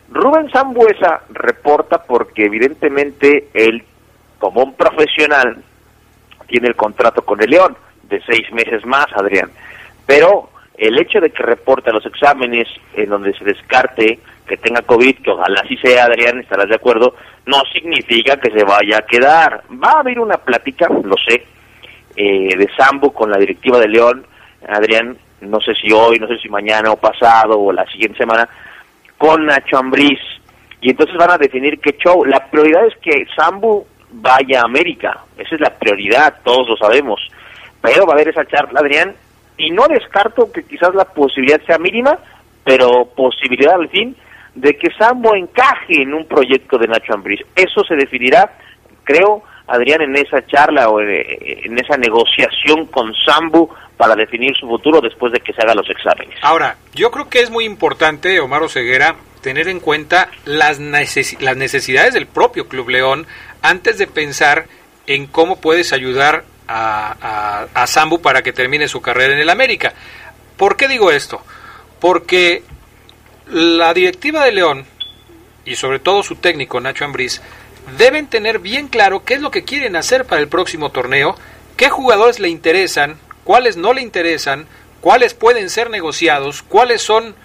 Rubén 0.10 0.50
Sambuesa 0.52 1.22
reporta 1.30 2.04
porque 2.04 2.46
evidentemente 2.46 3.50
él, 3.54 3.84
como 4.40 4.64
un 4.64 4.74
profesional, 4.76 5.64
tiene 6.48 6.68
el 6.68 6.76
contrato 6.76 7.24
con 7.24 7.42
el 7.42 7.50
León 7.50 7.78
de 8.04 8.22
seis 8.22 8.52
meses 8.52 8.86
más, 8.86 9.08
Adrián. 9.14 9.52
Pero 10.06 10.50
el 10.78 11.00
hecho 11.00 11.20
de 11.20 11.32
que 11.32 11.44
reporte 11.44 11.92
los 11.92 12.06
exámenes 12.06 12.68
en 12.94 13.10
donde 13.10 13.34
se 13.34 13.46
descarte 13.46 14.20
que 14.48 14.58
tenga 14.58 14.82
COVID, 14.84 15.18
que 15.24 15.32
ojalá 15.32 15.62
así 15.64 15.76
sea, 15.78 16.06
Adrián, 16.06 16.40
estarás 16.40 16.70
de 16.70 16.76
acuerdo, 16.76 17.16
no 17.46 17.62
significa 17.74 18.38
que 18.38 18.52
se 18.52 18.64
vaya 18.64 19.00
a 19.00 19.06
quedar. 19.06 19.64
Va 19.72 19.92
a 19.92 20.00
haber 20.02 20.20
una 20.20 20.38
plática, 20.38 20.88
lo 20.88 21.16
sé, 21.18 21.46
eh, 22.16 22.56
de 22.56 22.70
Sambo 22.78 23.12
con 23.14 23.30
la 23.30 23.38
directiva 23.38 23.80
de 23.80 23.88
León, 23.88 24.26
Adrián, 24.68 25.18
no 25.42 25.60
sé 25.60 25.74
si 25.76 25.92
hoy, 25.92 26.18
no 26.20 26.28
sé 26.28 26.38
si 26.40 26.50
mañana 26.50 26.92
o 26.92 26.98
pasado 26.98 27.60
o 27.60 27.72
la 27.72 27.86
siguiente 27.88 28.18
semana, 28.18 28.48
con 29.18 29.46
Nacho 29.46 29.78
Ambriz. 29.78 30.20
Y 30.82 30.92
entonces 30.92 31.16
van 31.18 31.32
a 31.32 31.38
definir 31.38 31.80
qué 31.80 31.98
show. 31.98 32.26
La 32.26 32.46
prioridad 32.50 32.86
es 32.88 32.96
que 33.02 33.26
Sambo 33.36 33.86
vaya 34.12 34.62
a 34.62 34.66
América. 34.66 35.24
Esa 35.38 35.56
es 35.56 35.62
la 35.62 35.72
prioridad, 35.78 36.42
todos 36.44 36.68
lo 36.70 36.78
sabemos. 36.78 37.20
Pero 37.82 38.06
va 38.06 38.14
a 38.14 38.16
haber 38.16 38.30
esa 38.30 38.46
charla, 38.46 38.80
Adrián, 38.80 39.16
y 39.58 39.72
no 39.72 39.88
descarto 39.88 40.52
que 40.52 40.64
quizás 40.64 40.94
la 40.96 41.06
posibilidad 41.06 41.62
sea 41.66 41.78
mínima, 41.78 42.18
pero 42.64 43.06
posibilidad 43.06 43.76
al 43.76 43.90
fin 43.90 44.16
de 44.56 44.78
que 44.78 44.90
Sambo 44.98 45.36
encaje 45.36 46.02
en 46.02 46.14
un 46.14 46.26
proyecto 46.26 46.78
de 46.78 46.88
Nacho 46.88 47.14
Ambriz. 47.14 47.42
Eso 47.56 47.84
se 47.84 47.96
definirá, 47.96 48.58
creo, 49.04 49.44
Adrián, 49.68 50.02
en 50.02 50.16
esa 50.16 50.46
charla 50.46 50.90
o 50.90 51.02
en 51.02 51.80
esa 51.80 51.98
negociación 51.98 52.86
con 52.88 53.14
Sambu 53.16 53.70
para 53.98 54.16
definir 54.16 54.56
su 54.56 54.68
futuro 54.68 55.02
después 55.02 55.32
de 55.32 55.40
que 55.40 55.54
se 55.54 55.62
hagan 55.62 55.78
los 55.78 55.90
exámenes. 55.90 56.36
Ahora, 56.42 56.78
yo 56.94 57.10
creo 57.12 57.30
que 57.30 57.40
es 57.40 57.50
muy 57.50 57.66
importante, 57.66 58.40
Omar 58.40 58.62
Oseguera, 58.64 59.16
tener 59.42 59.68
en 59.68 59.80
cuenta 59.80 60.30
las, 60.46 60.80
las 60.80 61.58
necesidades 61.58 62.14
del 62.14 62.28
propio 62.28 62.68
Club 62.68 62.90
León 62.90 63.28
antes 63.62 63.98
de 63.98 64.08
pensar 64.08 64.66
en 65.08 65.28
cómo 65.28 65.62
puedes 65.62 65.94
ayudar 65.94 66.44
a, 66.68 67.68
a, 67.74 67.84
a 67.84 67.88
Sambu 67.88 68.22
para 68.22 68.42
que 68.42 68.54
termine 68.54 68.88
su 68.88 69.02
carrera 69.02 69.34
en 69.34 69.40
el 69.40 69.50
América. 69.50 69.94
¿Por 70.58 70.78
qué 70.78 70.88
digo 70.88 71.12
esto? 71.12 71.42
Porque 72.00 72.64
la 73.48 73.94
directiva 73.94 74.44
de 74.46 74.52
León 74.52 74.86
y 75.64 75.76
sobre 75.76 76.00
todo 76.00 76.24
su 76.24 76.36
técnico 76.36 76.80
Nacho 76.80 77.06
Ambriz 77.06 77.42
deben 77.98 78.28
tener 78.28 78.60
bien 78.60 78.88
claro 78.88 79.24
qué 79.24 79.36
es 79.36 79.42
lo 79.42 79.52
que 79.52 79.64
quieren 79.64 79.96
hacer 79.96 80.26
para 80.26 80.42
el 80.42 80.48
próximo 80.48 80.90
torneo, 80.90 81.36
qué 81.78 81.90
jugadores 81.90 82.40
le 82.40 82.50
interesan, 82.50 83.18
cuáles 83.44 83.78
no 83.78 83.94
le 83.94 84.02
interesan, 84.02 84.68
cuáles 85.02 85.34
pueden 85.34 85.70
ser 85.70 85.90
negociados, 85.90 86.64
cuáles 86.64 87.02
son 87.02 87.36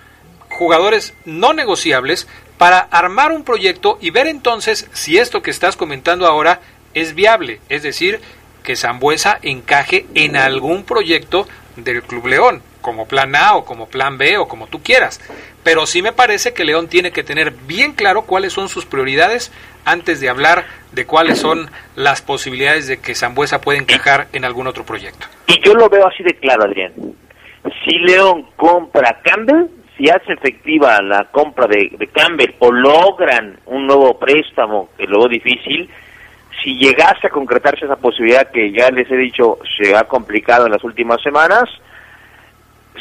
jugadores 0.49 1.15
no 1.25 1.53
negociables 1.53 2.27
para 2.59 2.79
armar 2.79 3.33
un 3.33 3.45
proyecto 3.45 3.99
y 4.01 4.11
ver 4.11 4.27
entonces 4.27 4.89
si 4.93 5.19
esto 5.19 5.43
que 5.43 5.51
estás 5.51 5.77
comentando 5.77 6.27
ahora 6.27 6.61
es 6.95 7.15
viable, 7.15 7.61
es 7.69 7.83
decir, 7.83 8.21
que 8.63 8.77
Zambuesa 8.77 9.39
encaje 9.43 10.07
en 10.15 10.37
algún 10.37 10.85
proyecto 10.85 11.49
del 11.77 12.03
Club 12.03 12.27
León, 12.27 12.63
como 12.81 13.07
plan 13.07 13.35
A 13.37 13.57
o 13.57 13.65
como 13.65 13.89
plan 13.89 14.19
B 14.19 14.39
o 14.39 14.49
como 14.49 14.67
tú 14.67 14.83
quieras. 14.83 15.21
Pero 15.63 15.87
sí 15.87 16.03
me 16.03 16.13
parece 16.13 16.55
que 16.55 16.65
León 16.65 16.89
tiene 16.89 17.13
que 17.13 17.23
tener 17.23 17.53
bien 17.53 17.93
claro 17.93 18.23
cuáles 18.23 18.53
son 18.53 18.69
sus 18.69 18.87
prioridades 18.87 19.53
antes 19.85 20.21
de 20.21 20.29
hablar 20.29 20.65
de 20.93 21.07
cuáles 21.07 21.39
son 21.39 21.71
las 21.97 22.23
posibilidades 22.23 22.87
de 22.87 23.01
que 23.01 23.15
Zambuesa 23.15 23.61
pueda 23.61 23.79
encajar 23.79 24.29
en 24.33 24.45
algún 24.45 24.67
otro 24.67 24.85
proyecto. 24.85 25.27
Y 25.47 25.61
yo 25.65 25.75
lo 25.75 25.89
veo 25.89 26.07
así 26.07 26.23
de 26.23 26.35
claro, 26.35 26.65
Adrián. 26.65 26.93
Si 27.85 27.99
León 27.99 28.47
compra 28.57 29.21
Campbell, 29.23 29.67
si 29.97 30.09
hace 30.09 30.33
efectiva 30.33 31.01
la 31.03 31.25
compra 31.31 31.67
de, 31.67 31.91
de 31.99 32.07
Campbell 32.09 32.55
o 32.59 32.73
logran 32.73 33.59
un 33.67 33.87
nuevo 33.87 34.19
préstamo, 34.19 34.91
que 34.97 35.05
luego 35.05 35.29
difícil, 35.29 35.91
si 36.63 36.77
llegase 36.77 37.27
a 37.27 37.31
concretarse 37.31 37.85
esa 37.85 37.97
posibilidad 37.97 38.51
que 38.51 38.73
ya 38.73 38.91
les 38.91 39.11
he 39.11 39.17
dicho 39.17 39.59
se 39.79 39.95
ha 39.95 40.05
complicado 40.05 40.67
en 40.67 40.73
las 40.73 40.85
últimas 40.85 41.23
semanas, 41.23 41.65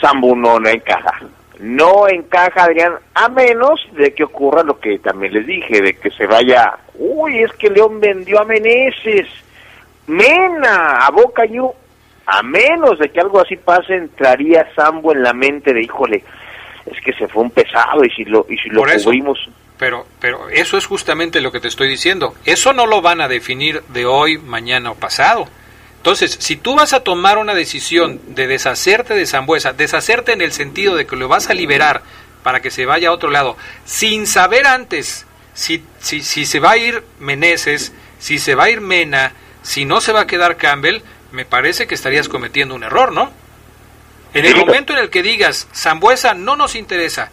Sambu 0.01 0.35
no, 0.35 0.57
encaja. 0.67 1.19
No 1.59 2.07
encaja, 2.07 2.63
Adrián, 2.63 2.93
a 3.13 3.27
menos 3.27 3.85
de 3.91 4.13
que 4.13 4.23
ocurra 4.23 4.63
lo 4.63 4.79
que 4.79 4.99
también 4.99 5.33
les 5.33 5.45
dije, 5.45 5.81
de 5.81 5.93
que 5.93 6.09
se 6.11 6.25
vaya, 6.25 6.77
uy, 6.95 7.39
es 7.39 7.51
que 7.53 7.69
León 7.69 7.99
vendió 7.99 8.39
a 8.39 8.45
Meneses, 8.45 9.27
Mena, 10.07 11.05
a 11.05 11.11
Boca 11.11 11.45
Ñu, 11.45 11.69
a 12.25 12.41
menos 12.43 12.97
de 12.99 13.09
que 13.09 13.19
algo 13.19 13.41
así 13.41 13.57
pase, 13.57 13.95
entraría 13.95 14.67
Sambo 14.73 15.11
en 15.11 15.21
la 15.21 15.33
mente 15.33 15.73
de, 15.73 15.81
híjole, 15.81 16.23
es 16.85 17.01
que 17.03 17.13
se 17.13 17.27
fue 17.27 17.43
un 17.43 17.51
pesado 17.51 18.03
y 18.05 18.09
si 18.11 18.23
lo, 18.25 18.45
y 18.49 18.57
si 18.57 18.69
lo 18.69 18.83
cubrimos... 19.03 19.37
Pero, 19.77 20.05
pero 20.19 20.49
eso 20.49 20.77
es 20.77 20.85
justamente 20.85 21.41
lo 21.41 21.51
que 21.51 21.61
te 21.61 21.69
estoy 21.69 21.87
diciendo. 21.87 22.33
Eso 22.45 22.73
no 22.73 22.85
lo 22.85 23.01
van 23.01 23.21
a 23.21 23.29
definir 23.29 23.81
de 23.89 24.05
hoy, 24.05 24.37
mañana 24.37 24.91
o 24.91 24.95
pasado. 24.95 25.47
Entonces, 25.99 26.37
si 26.39 26.55
tú 26.55 26.75
vas 26.75 26.93
a 26.93 27.01
tomar 27.01 27.37
una 27.37 27.53
decisión 27.53 28.21
de 28.27 28.47
deshacerte 28.47 29.15
de 29.15 29.25
Zambuesa, 29.25 29.73
deshacerte 29.73 30.31
en 30.31 30.41
el 30.41 30.53
sentido 30.53 30.95
de 30.95 31.05
que 31.05 31.17
lo 31.17 31.27
vas 31.27 31.49
a 31.49 31.53
liberar 31.53 32.03
para 32.41 32.61
que 32.61 32.71
se 32.71 32.85
vaya 32.85 33.09
a 33.09 33.11
otro 33.11 33.29
lado, 33.29 33.57
sin 33.83 34.25
saber 34.25 34.65
antes 34.65 35.25
si, 35.53 35.83
si, 35.99 36.21
si 36.21 36.45
se 36.45 36.61
va 36.61 36.71
a 36.71 36.77
ir 36.77 37.03
Meneses, 37.19 37.91
si 38.17 38.39
se 38.39 38.55
va 38.55 38.65
a 38.65 38.69
ir 38.69 38.79
Mena, 38.79 39.33
si 39.61 39.83
no 39.83 39.99
se 39.99 40.13
va 40.13 40.21
a 40.21 40.27
quedar 40.27 40.55
Campbell, 40.55 41.01
me 41.33 41.43
parece 41.43 41.85
que 41.85 41.95
estarías 41.95 42.29
cometiendo 42.29 42.75
un 42.75 42.83
error, 42.83 43.11
¿no? 43.11 43.33
En 44.33 44.45
el 44.45 44.55
momento 44.55 44.93
en 44.93 44.99
el 44.99 45.09
que 45.09 45.21
digas, 45.21 45.67
Zambuesa 45.75 46.33
no 46.33 46.55
nos 46.55 46.75
interesa, 46.75 47.29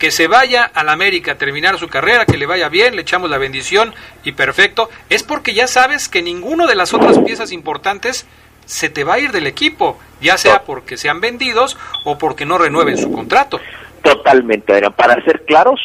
que 0.00 0.10
se 0.10 0.26
vaya 0.26 0.64
a 0.64 0.82
la 0.82 0.92
América 0.92 1.32
a 1.32 1.38
terminar 1.38 1.78
su 1.78 1.86
carrera, 1.86 2.24
que 2.24 2.38
le 2.38 2.46
vaya 2.46 2.68
bien, 2.68 2.96
le 2.96 3.02
echamos 3.02 3.30
la 3.30 3.38
bendición 3.38 3.94
y 4.24 4.32
perfecto, 4.32 4.88
es 5.10 5.22
porque 5.22 5.54
ya 5.54 5.68
sabes 5.68 6.08
que 6.08 6.22
ninguno 6.22 6.66
de 6.66 6.74
las 6.74 6.94
otras 6.94 7.18
piezas 7.18 7.52
importantes 7.52 8.26
se 8.64 8.88
te 8.88 9.04
va 9.04 9.14
a 9.14 9.18
ir 9.20 9.30
del 9.30 9.46
equipo, 9.46 9.98
ya 10.20 10.38
sea 10.38 10.64
porque 10.64 10.96
sean 10.96 11.20
vendidos 11.20 11.78
o 12.04 12.18
porque 12.18 12.46
no 12.46 12.56
renueven 12.56 12.96
su 12.96 13.12
contrato. 13.12 13.60
Totalmente, 14.02 14.80
Para 14.92 15.22
ser 15.22 15.44
claros, 15.44 15.78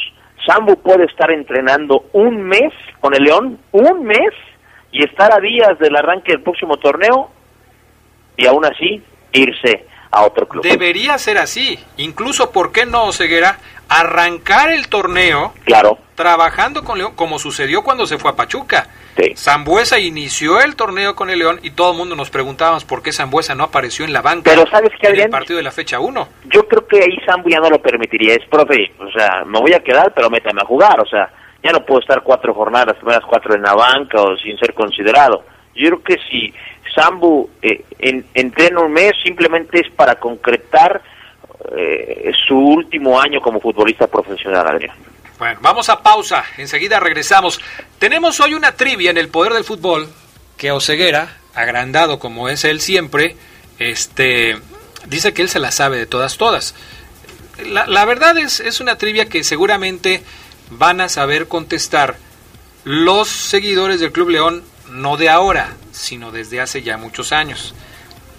Sambu 0.48 0.78
puede 0.78 1.06
estar 1.06 1.30
entrenando 1.30 2.06
un 2.14 2.42
mes 2.42 2.72
con 3.02 3.14
el 3.14 3.24
León, 3.24 3.60
un 3.74 4.06
mes, 4.06 4.32
y 4.96 5.04
estar 5.04 5.34
a 5.34 5.42
días 5.42 5.78
del 5.78 5.94
arranque 5.94 6.32
del 6.32 6.42
próximo 6.42 6.78
torneo 6.78 7.30
y 8.38 8.46
aún 8.46 8.64
así 8.64 9.04
irse 9.34 9.86
a 10.10 10.24
otro 10.24 10.48
club. 10.48 10.64
Debería 10.64 11.18
ser 11.18 11.38
así. 11.38 11.78
Incluso, 11.98 12.52
¿por 12.52 12.72
qué 12.72 12.86
no, 12.86 13.12
Ceguera? 13.12 13.60
Arrancar 13.90 14.72
el 14.72 14.88
torneo 14.88 15.54
claro. 15.64 15.98
trabajando 16.16 16.84
con 16.84 16.98
León, 16.98 17.14
como 17.16 17.40
sucedió 17.40 17.84
cuando 17.84 18.06
se 18.08 18.18
fue 18.18 18.32
a 18.32 18.36
Pachuca. 18.36 18.88
Sí. 19.18 19.34
Zambuesa 19.38 19.98
inició 20.00 20.60
el 20.60 20.76
torneo 20.76 21.16
con 21.16 21.30
el 21.30 21.40
León 21.40 21.60
y 21.64 21.72
todo 21.72 21.92
el 21.92 21.98
mundo 21.98 22.16
nos 22.16 22.30
preguntábamos 22.30 22.84
por 22.84 23.02
qué 23.02 23.14
Zambuesa 23.14 23.56
no 23.56 23.64
apareció 23.64 24.04
en 24.04 24.12
la 24.12 24.22
banca 24.22 24.52
Pero 24.52 24.70
¿sabes 24.70 24.92
qué, 25.00 25.08
en 25.08 25.22
el 25.22 25.30
partido 25.30 25.58
de 25.58 25.64
la 25.64 25.72
fecha 25.72 26.00
1. 26.00 26.28
Yo 26.46 26.68
creo 26.68 26.86
que 26.86 26.98
ahí 26.98 27.18
Zambu 27.26 27.50
ya 27.50 27.60
no 27.60 27.70
lo 27.70 27.82
permitiría. 27.82 28.34
Es, 28.34 28.46
profe, 28.50 28.92
o 29.00 29.10
sea, 29.12 29.46
me 29.46 29.60
voy 29.60 29.74
a 29.74 29.80
quedar, 29.80 30.14
pero 30.14 30.30
métame 30.30 30.62
a 30.62 30.66
jugar. 30.66 31.00
O 31.00 31.06
sea, 31.06 31.30
ya 31.64 31.72
no 31.72 31.86
puedo 31.86 32.02
estar 32.02 32.22
cuatro 32.24 32.54
jornadas, 32.54 32.98
primeras 32.98 33.24
cuatro 33.26 33.56
en 33.56 33.62
la 33.62 33.74
banca 33.74 34.22
o 34.22 34.36
sin 34.38 34.58
ser 34.58 34.74
considerado. 34.74 35.44
Yo 35.76 35.90
creo 35.90 36.04
que 36.04 36.18
si 36.30 36.54
Sambu 36.94 37.50
eh, 37.62 37.84
en, 38.00 38.26
entrena 38.34 38.82
un 38.82 38.94
mes 38.94 39.14
simplemente 39.24 39.80
es 39.80 39.92
para 39.94 40.16
concretar 40.16 41.02
eh, 41.76 42.32
su 42.48 42.56
último 42.58 43.20
año 43.20 43.42
como 43.42 43.60
futbolista 43.60 44.08
profesional, 44.08 44.68
Adrián. 44.68 44.96
Bueno, 45.38 45.60
vamos 45.62 45.90
a 45.90 46.02
pausa, 46.02 46.46
enseguida 46.58 47.00
regresamos. 47.00 47.60
Tenemos 48.00 48.40
hoy 48.40 48.54
una 48.54 48.74
trivia 48.74 49.12
en 49.12 49.18
el 49.18 49.30
poder 49.30 49.54
del 49.54 49.64
fútbol 49.64 50.08
que 50.58 50.72
Oseguera, 50.72 51.38
agrandado 51.54 52.20
como 52.20 52.48
es 52.48 52.64
él 52.64 52.80
siempre, 52.80 53.36
este, 53.78 54.58
dice 55.08 55.34
que 55.34 55.42
él 55.42 55.50
se 55.50 55.60
la 55.60 55.72
sabe 55.72 55.98
de 55.98 56.06
todas, 56.06 56.38
todas. 56.38 56.76
La, 57.66 57.86
la 57.88 58.06
verdad 58.06 58.38
es, 58.38 58.60
es 58.60 58.80
una 58.80 58.98
trivia 58.98 59.28
que 59.28 59.44
seguramente 59.44 60.24
van 60.70 61.02
a 61.02 61.10
saber 61.10 61.48
contestar 61.48 62.18
los 62.86 63.28
seguidores 63.28 64.00
del 64.00 64.12
Club 64.12 64.30
León, 64.30 64.64
no 64.90 65.18
de 65.18 65.30
ahora, 65.30 65.76
sino 65.92 66.32
desde 66.32 66.62
hace 66.62 66.82
ya 66.82 66.98
muchos 66.98 67.32
años. 67.32 67.74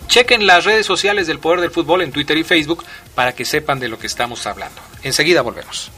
Chequen 0.09 0.47
las 0.47 0.65
redes 0.65 0.87
sociales 0.87 1.27
del 1.27 1.41
Poder 1.41 1.61
del 1.61 1.71
Fútbol 1.71 2.01
en 2.03 2.13
Twitter 2.13 2.39
y 2.39 2.45
Facebook 2.45 2.85
para 3.17 3.33
que 3.33 3.45
sepan 3.45 3.81
de 3.81 3.89
lo 3.89 3.99
que 3.99 4.07
estamos 4.07 4.47
hablando. 4.47 4.81
Enseguida 5.03 5.41
volvemos. 5.43 5.91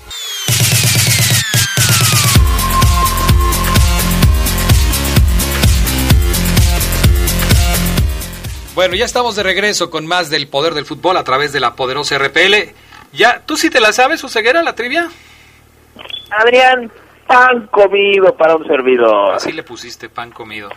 Bueno, 8.75 8.95
ya 8.95 9.05
estamos 9.05 9.35
de 9.35 9.43
regreso 9.43 9.91
con 9.91 10.07
más 10.07 10.31
del 10.31 10.47
Poder 10.47 10.73
del 10.73 10.87
Fútbol 10.87 11.17
a 11.17 11.25
través 11.25 11.53
de 11.53 11.59
la 11.59 11.75
poderosa 11.75 12.17
RPL. 12.17 12.73
Ya, 13.13 13.43
¿tú 13.45 13.57
sí 13.57 13.69
te 13.69 13.81
la 13.81 13.93
sabes, 13.93 14.23
ceguera 14.29 14.63
la 14.63 14.77
trivia? 14.77 15.09
Adrián, 16.31 16.89
pan 17.27 17.67
comido 17.73 18.37
para 18.37 18.55
un 18.55 18.65
servidor. 18.69 19.35
Así 19.35 19.51
le 19.51 19.65
pusiste 19.65 20.09
pan 20.09 20.31
comido. 20.31 20.71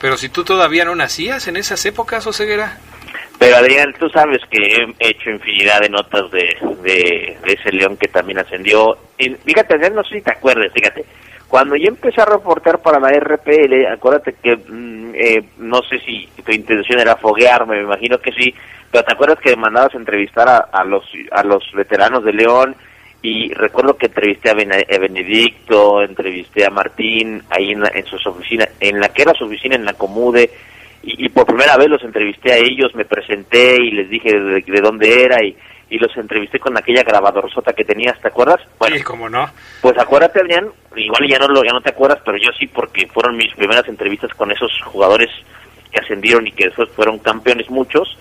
Pero 0.00 0.16
si 0.16 0.28
tú 0.28 0.42
todavía 0.42 0.84
no 0.84 0.96
nacías 0.96 1.46
en 1.46 1.56
esas 1.56 1.86
épocas, 1.86 2.26
Oseguera. 2.26 2.80
Pero 3.38 3.56
Adrián, 3.56 3.92
tú 3.98 4.08
sabes 4.08 4.40
que 4.50 4.58
he 4.98 5.08
hecho 5.08 5.30
infinidad 5.30 5.80
de 5.80 5.88
notas 5.88 6.30
de, 6.30 6.56
de, 6.82 7.36
ese 7.44 7.72
león 7.72 7.96
que 7.96 8.08
también 8.08 8.38
ascendió. 8.38 8.96
Fíjate, 9.16 9.74
Adrián, 9.74 9.94
no 9.94 10.04
sé 10.04 10.16
si 10.16 10.22
te 10.22 10.32
acuerdas, 10.32 10.72
fíjate. 10.72 11.04
Cuando 11.48 11.76
yo 11.76 11.88
empecé 11.88 12.22
a 12.22 12.26
reportar 12.26 12.80
para 12.80 12.98
la 12.98 13.10
RPL, 13.10 13.86
acuérdate 13.92 14.36
que 14.42 14.56
mm, 14.56 15.14
eh, 15.14 15.44
no 15.58 15.82
sé 15.82 15.98
si 15.98 16.28
tu 16.42 16.52
intención 16.52 17.00
era 17.00 17.16
foguearme, 17.16 17.76
me 17.76 17.82
imagino 17.82 18.18
que 18.18 18.32
sí, 18.32 18.54
pero 18.90 19.04
te 19.04 19.12
acuerdas 19.12 19.38
que 19.40 19.54
mandabas 19.56 19.94
a 19.94 19.98
entrevistar 19.98 20.48
a, 20.48 20.56
a 20.72 20.84
los 20.84 21.04
a 21.30 21.42
los 21.42 21.70
veteranos 21.72 22.24
de 22.24 22.32
León 22.32 22.76
y 23.22 23.52
recuerdo 23.54 23.96
que 23.96 24.06
entrevisté 24.06 24.50
a, 24.50 24.54
Benedicto, 24.54 26.02
entrevisté 26.02 26.66
a 26.66 26.70
Martín 26.70 27.42
ahí 27.50 27.70
en, 27.70 27.84
en 27.94 28.04
sus 28.04 28.26
oficinas, 28.26 28.68
en 28.80 28.98
la 28.98 29.10
que 29.10 29.22
era 29.22 29.32
su 29.32 29.44
oficina 29.44 29.76
en 29.76 29.84
la 29.84 29.92
Comude, 29.92 30.50
y, 31.02 31.28
por 31.30 31.46
primera 31.46 31.76
vez 31.76 31.88
los 31.88 32.02
entrevisté 32.02 32.52
a 32.52 32.56
ellos, 32.58 32.94
me 32.94 33.04
presenté 33.04 33.76
y 33.76 33.90
les 33.90 34.08
dije 34.08 34.38
de, 34.38 34.80
dónde 34.80 35.24
era 35.24 35.44
y, 35.44 35.56
y, 35.90 35.98
los 35.98 36.16
entrevisté 36.16 36.60
con 36.60 36.76
aquella 36.78 37.02
grabadorzota 37.02 37.72
que 37.72 37.84
tenías, 37.84 38.20
¿te 38.20 38.28
acuerdas? 38.28 38.60
Bueno, 38.78 38.96
sí, 38.96 39.02
cómo 39.02 39.28
no. 39.28 39.50
Pues 39.80 39.98
acuérdate, 39.98 40.40
Adrián, 40.40 40.70
igual 40.94 41.28
ya 41.28 41.38
no, 41.38 41.48
lo, 41.48 41.64
ya 41.64 41.72
no 41.72 41.80
te 41.80 41.90
acuerdas, 41.90 42.20
pero 42.24 42.38
yo 42.38 42.50
sí, 42.58 42.68
porque 42.68 43.08
fueron 43.08 43.36
mis 43.36 43.52
primeras 43.54 43.88
entrevistas 43.88 44.30
con 44.34 44.52
esos 44.52 44.70
jugadores 44.84 45.30
que 45.90 46.00
ascendieron 46.00 46.46
y 46.46 46.52
que 46.52 46.66
después 46.66 46.88
fueron 46.90 47.18
campeones 47.18 47.68
muchos, 47.68 48.16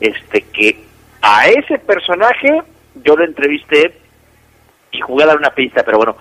este 0.00 0.40
que 0.42 0.84
a 1.20 1.48
ese 1.48 1.78
personaje 1.78 2.62
yo 3.04 3.16
lo 3.16 3.24
entrevisté 3.24 3.98
y 4.90 5.00
jugué 5.00 5.24
a 5.24 5.28
dar 5.28 5.36
una 5.36 5.50
pista, 5.50 5.82
pero 5.84 5.98
bueno, 5.98 6.16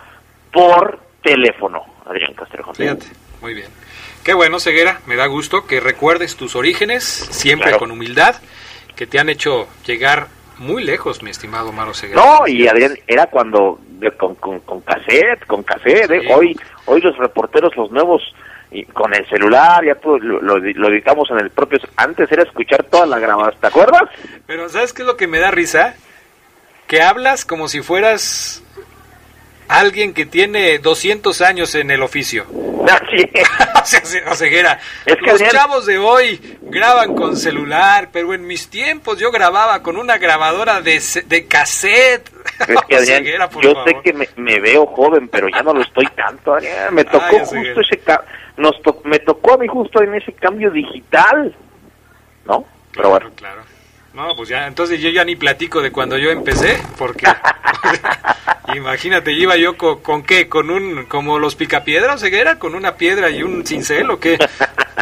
por 0.51 0.99
teléfono, 1.23 1.83
Adrián 2.05 2.33
Castrejón. 2.33 2.75
Fíjate, 2.75 3.07
muy 3.41 3.53
bien. 3.53 3.84
Qué 4.25 4.33
bueno, 4.33 4.59
Ceguera, 4.59 5.01
me 5.05 5.15
da 5.15 5.27
gusto 5.27 5.67
que 5.67 5.79
recuerdes 5.79 6.35
tus 6.35 6.55
orígenes, 6.55 7.03
siempre 7.03 7.77
con 7.77 7.91
humildad, 7.91 8.35
que 8.95 9.05
te 9.05 9.19
han 9.19 9.29
hecho 9.29 9.67
llegar 9.85 10.27
muy 10.57 10.83
lejos, 10.83 11.21
mi 11.21 11.29
estimado 11.29 11.71
Maro 11.71 11.93
Ceguera. 11.93 12.21
No, 12.21 12.47
y 12.47 12.67
Adrián, 12.67 12.97
era 13.05 13.27
cuando 13.27 13.79
con, 14.17 14.33
con, 14.35 14.59
con 14.61 14.81
cassette, 14.81 15.45
con 15.45 15.61
cassette, 15.61 16.09
¿eh? 16.09 16.33
hoy, 16.33 16.59
hoy 16.85 17.01
los 17.01 17.15
reporteros, 17.17 17.75
los 17.77 17.91
nuevos, 17.91 18.23
y 18.71 18.83
con 18.85 19.13
el 19.13 19.29
celular, 19.29 19.85
ya 19.85 19.93
todo 19.93 20.17
lo, 20.17 20.41
lo, 20.41 20.57
lo, 20.57 20.89
editamos 20.89 21.29
en 21.29 21.39
el 21.39 21.51
propio... 21.51 21.77
Antes 21.95 22.31
era 22.31 22.41
escuchar 22.41 22.83
todas 22.85 23.07
las 23.07 23.21
grabadas, 23.21 23.55
¿te 23.61 23.67
acuerdas? 23.67 24.09
Pero 24.47 24.67
¿sabes 24.69 24.91
qué 24.91 25.03
es 25.03 25.07
lo 25.07 25.17
que 25.17 25.27
me 25.27 25.37
da 25.37 25.51
risa? 25.51 25.95
que 26.87 27.01
hablas 27.01 27.45
como 27.45 27.67
si 27.67 27.81
fueras 27.81 28.63
alguien 29.67 30.13
que 30.13 30.25
tiene 30.25 30.79
200 30.79 31.41
años 31.41 31.75
en 31.75 31.91
el 31.91 32.01
oficio. 32.01 32.45
o 32.85 33.85
sea, 33.85 34.79
los 35.21 35.43
chavos 35.51 35.85
de 35.85 35.97
hoy 35.97 36.57
graban 36.61 37.15
con 37.15 37.35
celular, 37.35 38.09
pero 38.11 38.33
en 38.33 38.45
mis 38.45 38.69
tiempos 38.69 39.19
yo 39.19 39.31
grababa 39.31 39.81
con 39.81 39.97
una 39.97 40.17
grabadora 40.17 40.81
de, 40.81 41.01
de 41.25 41.47
cassette. 41.47 42.29
yo 42.89 42.99
sé 42.99 43.97
que 44.03 44.13
me, 44.13 44.59
veo 44.59 44.85
joven, 44.85 45.27
pero 45.27 45.47
ya 45.49 45.63
no 45.63 45.73
lo 45.73 45.81
estoy 45.81 46.07
tanto, 46.15 46.55
Me 46.91 47.03
tocó 47.03 47.39
justo 47.39 47.81
ese 47.81 48.01
nos 48.57 48.75
me 49.03 49.19
tocó 49.19 49.55
a 49.55 49.57
mí 49.57 49.67
justo 49.67 50.01
en 50.01 50.15
ese 50.15 50.31
cambio 50.31 50.71
digital, 50.71 51.53
¿no? 52.45 52.63
Pero 52.93 53.09
bueno. 53.09 53.29
claro. 53.35 53.74
No, 54.15 54.33
pues 54.33 54.47
ya, 54.47 54.65
entonces 54.65 55.01
yo 55.01 55.09
ya 55.09 55.25
ni 55.25 55.35
platico 55.35 55.81
de 55.81 55.91
cuando 55.91 56.17
yo 56.17 56.31
empecé, 56.31 56.77
porque 56.97 57.27
imagínate, 58.73 59.33
iba 59.33 59.57
yo 59.57 59.75
con, 59.75 60.23
qué, 60.23 60.47
con 60.47 60.69
un, 60.69 61.05
como 61.05 61.37
los 61.37 61.57
picapiedras, 61.57 62.21
ceguera, 62.21 62.57
con 62.57 62.75
una 62.75 62.95
piedra 62.95 63.29
y 63.29 63.43
un 63.43 63.65
cincel 63.65 64.09
o 64.09 64.17
qué. 64.17 64.37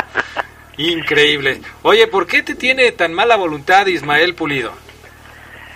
Increíble. 0.78 1.62
Oye, 1.84 2.08
¿por 2.08 2.26
qué 2.26 2.42
te 2.42 2.56
tiene 2.56 2.92
tan 2.92 3.14
mala 3.14 3.36
voluntad 3.36 3.86
Ismael 3.86 4.34
Pulido? 4.34 4.74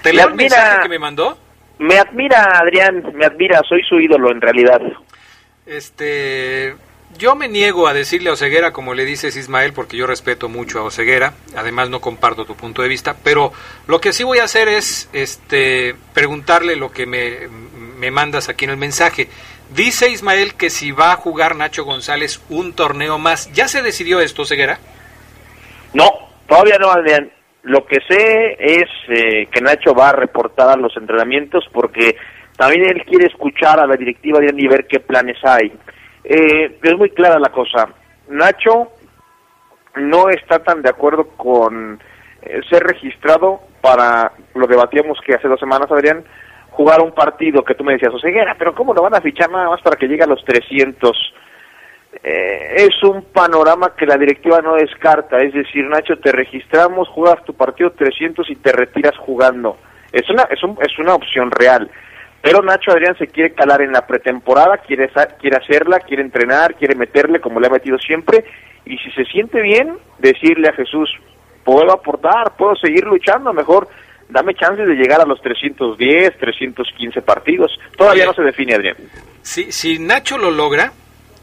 ¿Te 0.02 0.14
leo 0.14 0.30
el 0.30 0.34
mensaje 0.34 0.82
que 0.82 0.90
me 0.90 0.98
mandó? 0.98 1.38
Me 1.78 2.00
admira, 2.00 2.58
Adrián, 2.58 3.04
me 3.14 3.26
admira, 3.26 3.62
soy 3.70 3.84
su 3.84 4.00
ídolo 4.00 4.32
en 4.32 4.42
realidad. 4.42 4.82
Este, 5.68 6.76
yo 7.18 7.36
me 7.36 7.48
niego 7.48 7.88
a 7.88 7.94
decirle 7.94 8.30
a 8.30 8.34
Oseguera 8.34 8.72
como 8.72 8.94
le 8.94 9.06
dices 9.06 9.36
Ismael, 9.36 9.74
porque 9.74 9.98
yo 9.98 10.08
respeto 10.08 10.50
mucho 10.50 10.80
a 10.80 10.84
Oseguera, 10.84 11.34
además 11.56 11.90
no 11.90 12.02
comparto 12.02 12.46
tu 12.46 12.56
punto 12.56 12.82
de 12.82 12.90
vista, 12.90 13.16
pero 13.24 13.52
lo 13.88 14.00
que 14.02 14.14
sí 14.14 14.24
voy 14.24 14.40
a 14.40 14.44
hacer 14.44 14.68
es 14.68 15.10
este, 15.14 15.96
preguntarle 16.14 16.76
lo 16.76 16.92
que 16.92 17.06
me, 17.06 17.48
me 17.98 18.12
mandas 18.12 18.50
aquí 18.50 18.66
en 18.66 18.72
el 18.72 18.78
mensaje. 18.78 19.30
Dice 19.74 20.10
Ismael 20.10 20.56
que 20.56 20.70
si 20.70 20.92
va 20.92 21.12
a 21.12 21.18
jugar 21.18 21.56
Nacho 21.56 21.84
González 21.84 22.42
un 22.50 22.74
torneo 22.74 23.18
más, 23.18 23.52
¿ya 23.52 23.68
se 23.68 23.82
decidió 23.82 24.20
esto, 24.22 24.44
Oseguera? 24.44 24.80
No, 25.94 26.10
todavía 26.48 26.78
no, 26.80 26.92
Adrián. 26.92 27.32
Lo 27.64 27.86
que 27.86 27.98
sé 28.08 28.56
es 28.60 28.88
eh, 29.10 29.48
que 29.52 29.60
Nacho 29.60 29.94
va 29.94 30.10
a 30.10 30.14
reportar 30.14 30.70
a 30.70 30.78
los 30.78 30.96
entrenamientos 30.96 31.66
porque 31.74 32.16
también 32.56 32.88
él 32.88 33.04
quiere 33.04 33.28
escuchar 33.28 33.80
a 33.80 33.88
la 33.88 33.98
directiva 33.98 34.40
de 34.40 34.54
y 34.56 34.68
ver 34.68 34.88
qué 34.88 35.02
planes 35.02 35.38
hay. 35.44 35.74
Eh, 36.30 36.78
es 36.84 36.98
muy 36.98 37.10
clara 37.12 37.40
la 37.40 37.50
cosa. 37.50 37.88
Nacho 38.28 38.92
no 39.96 40.30
está 40.30 40.60
tan 40.60 40.82
de 40.82 40.90
acuerdo 40.90 41.30
con 41.38 42.02
eh, 42.42 42.60
ser 42.70 42.84
registrado 42.84 43.62
para, 43.80 44.34
lo 44.54 44.68
debatíamos 44.68 45.20
que 45.26 45.36
hace 45.36 45.48
dos 45.48 45.60
semanas, 45.60 45.90
Adrián, 45.90 46.26
jugar 46.72 47.02
un 47.02 47.14
partido 47.14 47.64
que 47.64 47.76
tú 47.76 47.86
me 47.86 47.94
decías, 47.94 48.14
Oseguera, 48.14 48.56
pero 48.60 48.76
¿cómo 48.76 48.94
lo 48.94 49.04
van 49.04 49.16
a 49.16 49.22
fichar 49.22 49.50
nada 49.50 49.70
más 49.70 49.82
para 49.82 49.96
que 49.96 50.08
llegue 50.08 50.24
a 50.24 50.28
los 50.28 50.44
300? 50.44 51.34
Eh, 52.24 52.76
es 52.76 53.04
un 53.04 53.24
panorama 53.24 53.96
que 53.96 54.06
la 54.06 54.18
directiva 54.18 54.62
no 54.62 54.76
descarta, 54.76 55.38
es 55.38 55.54
decir, 55.54 55.86
Nacho, 55.86 56.18
te 56.20 56.34
registramos, 56.34 57.08
juegas 57.08 57.42
tu 57.46 57.54
partido 57.54 57.92
300 57.92 58.50
y 58.50 58.56
te 58.58 58.74
retiras 58.74 59.16
jugando. 59.18 59.78
Es 60.12 60.30
una, 60.30 60.44
es, 60.44 60.62
un, 60.62 60.78
es 60.82 61.00
una 61.00 61.16
opción 61.16 61.52
real. 61.52 61.90
Pero 62.42 62.62
Nacho 62.62 62.92
Adrián 62.92 63.18
se 63.18 63.28
quiere 63.28 63.54
calar 63.54 63.82
en 63.82 63.92
la 63.92 64.06
pretemporada, 64.06 64.78
quiere, 64.78 65.10
quiere 65.40 65.58
hacerla, 65.58 66.00
quiere 66.00 66.24
entrenar, 66.24 66.76
quiere 66.76 66.96
meterle 66.96 67.42
como 67.42 67.60
le 67.60 67.68
ha 67.68 67.72
metido 67.72 67.98
siempre. 67.98 68.46
Y 68.86 68.98
si 69.00 69.12
se 69.12 69.26
siente 69.26 69.62
bien, 69.62 69.98
decirle 70.20 70.70
a 70.70 70.74
Jesús, 70.74 71.10
puedo 71.64 71.92
aportar, 71.92 72.56
puedo 72.58 72.76
seguir 72.76 73.04
luchando, 73.06 73.52
mejor 73.54 73.88
dame 74.30 74.54
chances 74.56 74.88
de 74.88 74.96
llegar 74.96 75.22
a 75.22 75.26
los 75.26 75.42
310, 75.42 76.38
315 76.38 77.22
partidos. 77.22 77.72
Todavía 77.98 78.26
no 78.26 78.34
se 78.34 78.44
define, 78.44 78.76
Adrián. 78.76 78.98
Si, 79.42 79.72
si 79.72 80.00
Nacho 80.00 80.38
lo 80.38 80.52
logra, 80.52 80.92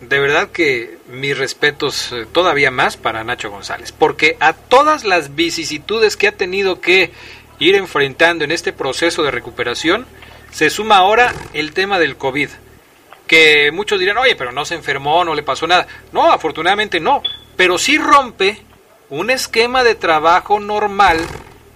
de 0.00 0.18
verdad 0.18 0.50
que 0.50 0.98
mis 1.08 1.36
respetos 1.36 2.12
eh, 2.12 2.26
todavía 2.30 2.70
más 2.70 2.96
para 2.96 3.24
Nacho 3.24 3.50
González, 3.50 3.92
porque 3.92 4.36
a 4.40 4.52
todas 4.52 5.04
las 5.04 5.34
vicisitudes 5.34 6.16
que 6.16 6.28
ha 6.28 6.32
tenido 6.32 6.80
que 6.80 7.10
ir 7.58 7.74
enfrentando 7.74 8.44
en 8.44 8.50
este 8.50 8.72
proceso 8.72 9.22
de 9.22 9.30
recuperación, 9.30 10.06
se 10.54 10.70
suma 10.70 10.98
ahora 10.98 11.34
el 11.52 11.72
tema 11.72 11.98
del 11.98 12.16
COVID, 12.16 12.48
que 13.26 13.72
muchos 13.72 13.98
dirán, 13.98 14.18
oye, 14.18 14.36
pero 14.36 14.52
no 14.52 14.64
se 14.64 14.76
enfermó, 14.76 15.24
no 15.24 15.34
le 15.34 15.42
pasó 15.42 15.66
nada. 15.66 15.88
No, 16.12 16.30
afortunadamente 16.30 17.00
no, 17.00 17.24
pero 17.56 17.76
sí 17.76 17.98
rompe 17.98 18.62
un 19.10 19.30
esquema 19.30 19.82
de 19.82 19.96
trabajo 19.96 20.60
normal 20.60 21.18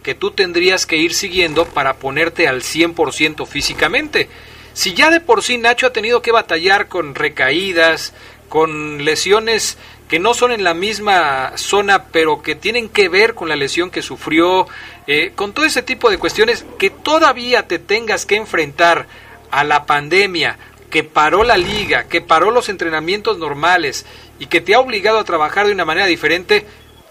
que 0.04 0.14
tú 0.14 0.30
tendrías 0.30 0.86
que 0.86 0.96
ir 0.96 1.12
siguiendo 1.12 1.64
para 1.64 1.94
ponerte 1.94 2.46
al 2.46 2.62
100% 2.62 3.48
físicamente. 3.48 4.28
Si 4.74 4.94
ya 4.94 5.10
de 5.10 5.20
por 5.20 5.42
sí 5.42 5.58
Nacho 5.58 5.88
ha 5.88 5.92
tenido 5.92 6.22
que 6.22 6.30
batallar 6.30 6.86
con 6.86 7.16
recaídas, 7.16 8.14
con 8.48 9.04
lesiones 9.04 9.76
que 10.08 10.18
no 10.18 10.32
son 10.34 10.52
en 10.52 10.64
la 10.64 10.74
misma 10.74 11.52
zona, 11.56 12.04
pero 12.04 12.42
que 12.42 12.54
tienen 12.54 12.88
que 12.88 13.08
ver 13.08 13.34
con 13.34 13.48
la 13.48 13.56
lesión 13.56 13.90
que 13.90 14.02
sufrió, 14.02 14.66
eh, 15.06 15.32
con 15.34 15.52
todo 15.52 15.66
ese 15.66 15.82
tipo 15.82 16.10
de 16.10 16.18
cuestiones, 16.18 16.64
que 16.78 16.90
todavía 16.90 17.68
te 17.68 17.78
tengas 17.78 18.24
que 18.24 18.36
enfrentar 18.36 19.06
a 19.50 19.64
la 19.64 19.84
pandemia, 19.84 20.58
que 20.90 21.04
paró 21.04 21.44
la 21.44 21.58
liga, 21.58 22.04
que 22.04 22.22
paró 22.22 22.50
los 22.50 22.70
entrenamientos 22.70 23.38
normales 23.38 24.06
y 24.38 24.46
que 24.46 24.62
te 24.62 24.74
ha 24.74 24.80
obligado 24.80 25.18
a 25.18 25.24
trabajar 25.24 25.66
de 25.66 25.72
una 25.72 25.84
manera 25.84 26.06
diferente, 26.06 26.66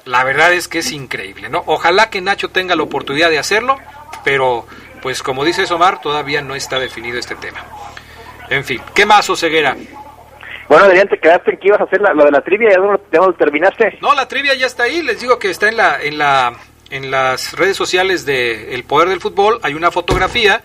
la 0.05 0.23
verdad 0.23 0.53
es 0.53 0.67
que 0.67 0.79
es 0.79 0.91
increíble, 0.91 1.49
¿no? 1.49 1.63
Ojalá 1.67 2.09
que 2.09 2.21
Nacho 2.21 2.49
tenga 2.49 2.75
la 2.75 2.83
oportunidad 2.83 3.29
de 3.29 3.37
hacerlo, 3.37 3.77
pero 4.23 4.65
pues 5.01 5.21
como 5.21 5.45
dice 5.45 5.71
Omar, 5.71 6.01
todavía 6.01 6.41
no 6.41 6.55
está 6.55 6.79
definido 6.79 7.19
este 7.19 7.35
tema. 7.35 7.63
En 8.49 8.63
fin, 8.63 8.81
¿qué 8.95 9.05
más, 9.05 9.29
Oseguera? 9.29 9.75
Bueno, 10.67 10.85
Adrián, 10.85 11.07
te 11.07 11.17
quedaste 11.17 11.51
en 11.51 11.57
que 11.57 11.67
ibas 11.67 11.79
a 11.79 11.85
hacer 11.85 12.01
lo 12.01 12.25
de 12.25 12.31
la 12.31 12.41
trivia, 12.41 12.69
¿ya 12.71 13.19
no, 13.19 13.33
terminaste? 13.33 13.97
No, 14.01 14.13
la 14.13 14.27
trivia 14.27 14.53
ya 14.53 14.65
está 14.65 14.83
ahí, 14.83 15.01
les 15.01 15.21
digo 15.21 15.39
que 15.39 15.49
está 15.49 15.69
en 15.69 15.77
la, 15.77 16.01
en 16.01 16.17
la, 16.17 16.57
en 16.89 17.09
las 17.09 17.53
redes 17.53 17.77
sociales 17.77 18.25
de 18.25 18.75
El 18.75 18.83
Poder 18.83 19.07
del 19.07 19.21
Fútbol, 19.21 19.59
hay 19.63 19.75
una 19.75 19.91
fotografía 19.91 20.61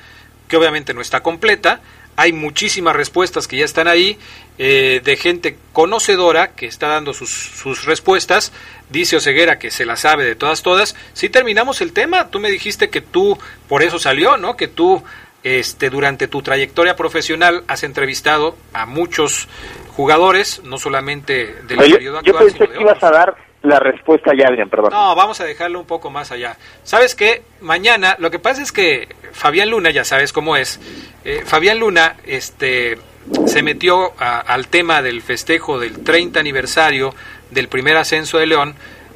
que 0.48 0.56
obviamente 0.56 0.92
no 0.92 1.00
está 1.00 1.20
completa, 1.20 1.80
hay 2.16 2.32
muchísimas 2.32 2.96
respuestas 2.96 3.46
que 3.46 3.58
ya 3.58 3.64
están 3.64 3.86
ahí, 3.86 4.18
eh, 4.58 5.00
de 5.04 5.16
gente 5.16 5.56
conocedora 5.72 6.48
que 6.48 6.66
está 6.66 6.88
dando 6.88 7.14
sus, 7.14 7.30
sus 7.30 7.84
respuestas, 7.84 8.52
dice 8.90 9.16
Oseguera 9.16 9.58
que 9.58 9.70
se 9.70 9.86
la 9.86 9.96
sabe 9.96 10.24
de 10.24 10.34
todas, 10.34 10.62
todas, 10.62 10.96
si 11.14 11.28
terminamos 11.28 11.80
el 11.80 11.92
tema, 11.92 12.28
tú 12.28 12.40
me 12.40 12.50
dijiste 12.50 12.90
que 12.90 13.00
tú, 13.00 13.38
por 13.68 13.82
eso 13.82 14.00
salió, 14.00 14.36
¿no? 14.36 14.56
Que 14.56 14.66
tú 14.66 15.02
este, 15.42 15.90
durante 15.90 16.28
tu 16.28 16.42
trayectoria 16.42 16.96
profesional 16.96 17.64
has 17.68 17.82
entrevistado 17.82 18.56
a 18.72 18.86
muchos 18.86 19.48
jugadores, 19.96 20.62
no 20.64 20.78
solamente 20.78 21.54
del 21.64 21.78
periodo 21.78 22.18
actual. 22.18 22.24
Yo 22.24 22.38
pensé 22.38 22.68
que 22.68 22.80
ibas 22.80 23.02
a 23.02 23.10
dar 23.10 23.36
la 23.62 23.78
respuesta 23.78 24.32
ya, 24.36 24.48
Adrián, 24.48 24.68
perdón. 24.68 24.90
No, 24.92 25.14
vamos 25.14 25.40
a 25.40 25.44
dejarlo 25.44 25.78
un 25.80 25.86
poco 25.86 26.10
más 26.10 26.32
allá. 26.32 26.56
¿Sabes 26.82 27.14
qué? 27.14 27.42
Mañana, 27.60 28.16
lo 28.18 28.30
que 28.30 28.38
pasa 28.38 28.62
es 28.62 28.72
que 28.72 29.08
Fabián 29.32 29.70
Luna, 29.70 29.90
ya 29.90 30.04
sabes 30.04 30.32
cómo 30.32 30.56
es, 30.56 30.80
eh, 31.24 31.42
Fabián 31.44 31.78
Luna 31.78 32.16
este, 32.26 32.98
se 33.46 33.62
metió 33.62 34.14
al 34.18 34.66
tema 34.66 35.00
del 35.00 35.22
festejo 35.22 35.78
del 35.78 36.02
30 36.02 36.40
aniversario 36.40 37.14
del 37.50 37.68
primer 37.68 37.96
ascenso 37.96 38.38
de 38.38 38.46
León, 38.46 38.74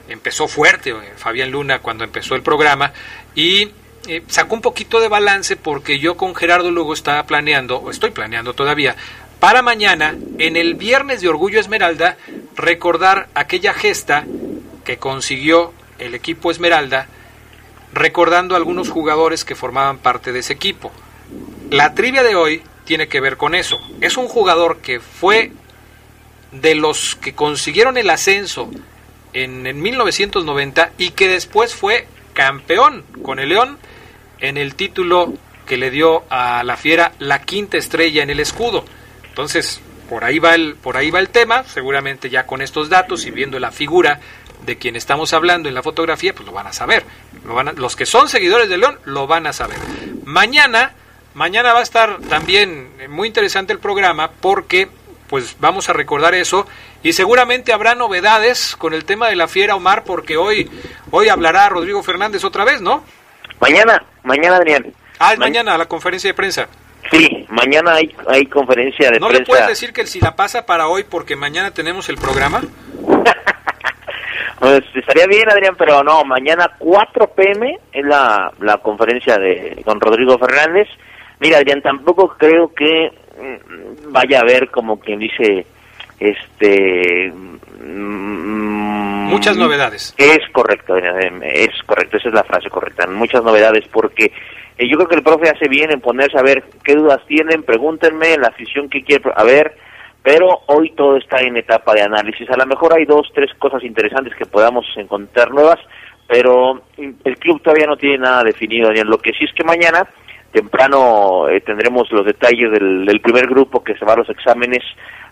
empezó 0.09 0.47
fuerte 0.47 0.91
eh, 0.91 0.95
Fabián 1.17 1.51
Luna 1.51 1.81
cuando 1.81 2.05
empezó 2.05 2.37
el 2.37 2.43
programa 2.43 2.93
y 3.35 3.71
eh, 4.07 4.23
sacó 4.29 4.55
un 4.55 4.61
poquito 4.61 5.01
de 5.01 5.09
balance 5.09 5.57
porque 5.57 5.99
yo 5.99 6.17
con 6.17 6.35
Gerardo 6.35 6.71
Lugo 6.71 6.95
estaba 6.95 7.25
planeando, 7.25 7.79
o 7.79 7.91
estoy 7.91 8.11
planeando 8.11 8.55
todavía, 8.55 8.97
para 9.41 9.63
mañana, 9.63 10.17
en 10.39 10.57
el 10.57 10.75
Viernes 10.75 11.21
de 11.21 11.29
Orgullo 11.29 11.61
Esmeralda, 11.61 12.17
recordar 12.57 13.29
aquella 13.35 13.75
gesta 13.75 14.25
que 14.85 14.97
consiguió 14.97 15.73
el 15.99 16.15
equipo 16.15 16.51
Esmeralda, 16.51 17.07
recordando 17.93 18.55
a 18.55 18.59
algunos 18.59 18.89
jugadores 18.89 19.45
que 19.45 19.55
formaban 19.55 19.99
parte 19.99 20.33
de 20.33 20.39
ese 20.39 20.55
equipo. 20.55 20.91
La 21.71 21.95
trivia 21.95 22.23
de 22.23 22.35
hoy 22.35 22.63
tiene 22.85 23.09
que 23.09 23.21
ver 23.21 23.37
con 23.37 23.55
eso. 23.55 23.79
Es 24.01 24.17
un 24.17 24.29
jugador 24.29 24.79
que 24.79 25.01
fue 25.01 25.53
de 26.53 26.75
los 26.75 27.17
que 27.17 27.35
consiguieron 27.35 27.99
el 27.99 28.09
ascenso 28.09 28.71
en, 29.33 29.67
en 29.67 29.83
1990 29.83 30.93
y 30.97 31.11
que 31.11 31.29
después 31.29 31.75
fue 31.75 32.07
campeón 32.33 33.05
con 33.23 33.39
el 33.39 33.51
León 33.51 33.79
en 34.41 34.57
el 34.57 34.75
título 34.75 35.33
que 35.67 35.77
le 35.77 35.91
dio 35.91 36.25
a 36.31 36.63
la 36.63 36.77
Fiera 36.77 37.13
la 37.19 37.43
quinta 37.43 37.77
estrella 37.77 38.23
en 38.23 38.31
el 38.31 38.41
escudo. 38.41 38.85
Entonces, 39.29 39.81
por 40.09 40.25
ahí 40.25 40.39
va 40.39 40.55
el, 40.55 40.77
por 40.77 40.97
ahí 40.97 41.11
va 41.11 41.19
el 41.19 41.29
tema, 41.29 41.65
seguramente 41.65 42.31
ya 42.31 42.47
con 42.47 42.63
estos 42.63 42.89
datos 42.89 43.27
y 43.27 43.31
viendo 43.31 43.59
la 43.59 43.73
figura 43.73 44.21
de 44.65 44.79
quien 44.79 44.97
estamos 44.97 45.33
hablando 45.33 45.69
en 45.69 45.75
la 45.75 45.83
fotografía, 45.83 46.35
pues 46.35 46.47
lo 46.47 46.53
van 46.53 46.67
a 46.67 46.73
saber. 46.73 47.05
Lo 47.45 47.55
van 47.55 47.73
los 47.77 47.97
que 47.97 48.07
son 48.07 48.29
seguidores 48.29 48.69
de 48.69 48.79
León 48.79 48.99
lo 49.05 49.27
van 49.27 49.47
a 49.47 49.53
saber. 49.53 49.79
Mañana, 50.25 50.95
mañana 51.35 51.73
va 51.73 51.81
a 51.81 51.83
estar 51.83 52.19
también 52.29 52.91
muy 53.09 53.29
interesante 53.29 53.73
el 53.73 53.79
programa 53.79 54.31
porque 54.31 54.89
pues 55.29 55.57
vamos 55.59 55.89
a 55.89 55.93
recordar 55.93 56.35
eso 56.35 56.67
y 57.03 57.13
seguramente 57.13 57.73
habrá 57.73 57.95
novedades 57.97 58.77
con 58.77 58.95
el 58.95 59.05
tema 59.05 59.29
de 59.29 59.37
la 59.37 59.49
fiera 59.49 59.75
Omar 59.75 60.05
porque 60.05 60.37
hoy 60.37 60.71
hoy 61.11 61.29
hablará 61.29 61.69
Rodrigo 61.69 62.03
Fernández 62.03 62.45
otra 62.45 62.65
vez, 62.65 62.81
¿no? 62.81 63.05
Mañana, 63.61 64.05
mañana 64.27 64.57
Adrián. 64.57 64.93
Ah, 65.19 65.33
es 65.33 65.39
mañana 65.39 65.79
la 65.79 65.87
conferencia 65.87 66.29
de 66.29 66.35
prensa. 66.35 66.69
Sí, 67.11 67.47
mañana 67.49 67.95
hay, 67.95 68.15
hay 68.29 68.47
conferencia 68.47 69.11
de 69.11 69.21
¿No 69.21 69.29
prensa. 69.29 69.41
le 69.43 69.47
puedes 69.47 69.67
decir 69.69 69.93
que 69.93 70.07
si 70.07 70.21
la 70.21 70.35
pasa 70.37 70.67
para 70.67 70.89
hoy 70.89 71.05
porque 71.09 71.37
mañana 71.37 71.71
tenemos 71.71 72.09
el 72.09 72.17
programa? 72.17 72.63
Pues 74.59 74.83
estaría 74.95 75.27
bien, 75.27 75.49
Adrián, 75.51 75.75
pero 75.77 76.03
no, 76.03 76.25
mañana 76.25 76.71
4 76.79 77.27
pm 77.35 77.79
es 77.93 78.05
la, 78.05 78.51
la 78.61 78.79
conferencia 78.79 79.37
de 79.37 79.83
con 79.85 80.01
Rodrigo 80.01 80.39
Fernández. 80.39 80.89
Mira, 81.41 81.59
Adrián, 81.59 81.83
tampoco 81.83 82.35
creo 82.39 82.73
que 82.75 83.13
mm, 83.39 84.13
vaya 84.13 84.39
a 84.39 84.41
haber 84.41 84.71
como 84.71 84.99
quien 84.99 85.19
dice, 85.19 85.67
este... 86.19 87.31
mm, 87.31 89.06
Muchas 89.27 89.57
novedades. 89.57 90.15
Es 90.17 90.39
correcto, 90.53 90.97
eh, 90.97 91.31
es 91.55 91.83
correcto, 91.85 92.17
esa 92.17 92.29
es 92.29 92.35
la 92.35 92.45
frase 92.45 92.71
correcta. 92.71 93.07
Muchas 93.07 93.43
novedades 93.43 93.87
porque 93.93 94.33
eh, 94.79 94.89
yo 94.89 94.97
creo 94.97 95.09
que 95.09 95.17
el 95.17 95.23
profe 95.23 95.51
hace 95.51 95.69
bien 95.69 95.91
en 95.91 96.01
ponerse 96.01 96.39
a 96.39 96.43
ver 96.43 96.65
qué 96.85 96.95
dudas 96.95 97.21
tienen, 97.27 97.63
pregúntenme, 97.63 98.37
la 98.39 98.49
afición 98.49 98.89
que 98.89 99.03
quiere, 99.03 99.31
a 99.35 99.45
ver, 99.45 99.77
pero 100.23 100.63
hoy 100.67 100.91
todo 100.91 101.17
está 101.17 101.41
en 101.41 101.57
etapa 101.57 101.95
de 101.95 102.03
análisis. 102.03 102.49
A 102.51 102.57
lo 102.57 102.67
mejor 102.67 102.95
hay 102.95 103.05
dos, 103.05 103.29
tres 103.35 103.51
cosas 103.59 103.83
interesantes 103.85 104.35
que 104.37 104.47
podamos 104.47 104.85
encontrar 104.97 105.51
nuevas, 105.51 105.79
pero 106.27 106.83
el 106.97 107.39
club 107.39 107.63
todavía 107.63 107.87
no 107.87 107.97
tiene 107.97 108.19
nada 108.19 108.43
definido. 108.43 108.89
Adrián. 108.89 109.09
Lo 109.09 109.19
que 109.19 109.33
sí 109.33 109.45
es 109.45 109.53
que 109.53 109.65
mañana, 109.65 110.07
temprano, 110.53 111.49
eh, 111.49 111.61
tendremos 111.61 112.11
los 112.11 112.27
detalles 112.27 112.73
del, 112.73 113.05
del 113.05 113.21
primer 113.21 113.47
grupo 113.47 113.85
que 113.85 113.97
se 113.97 114.05
va 114.05 114.15
a 114.15 114.17
los 114.17 114.29
exámenes 114.29 114.83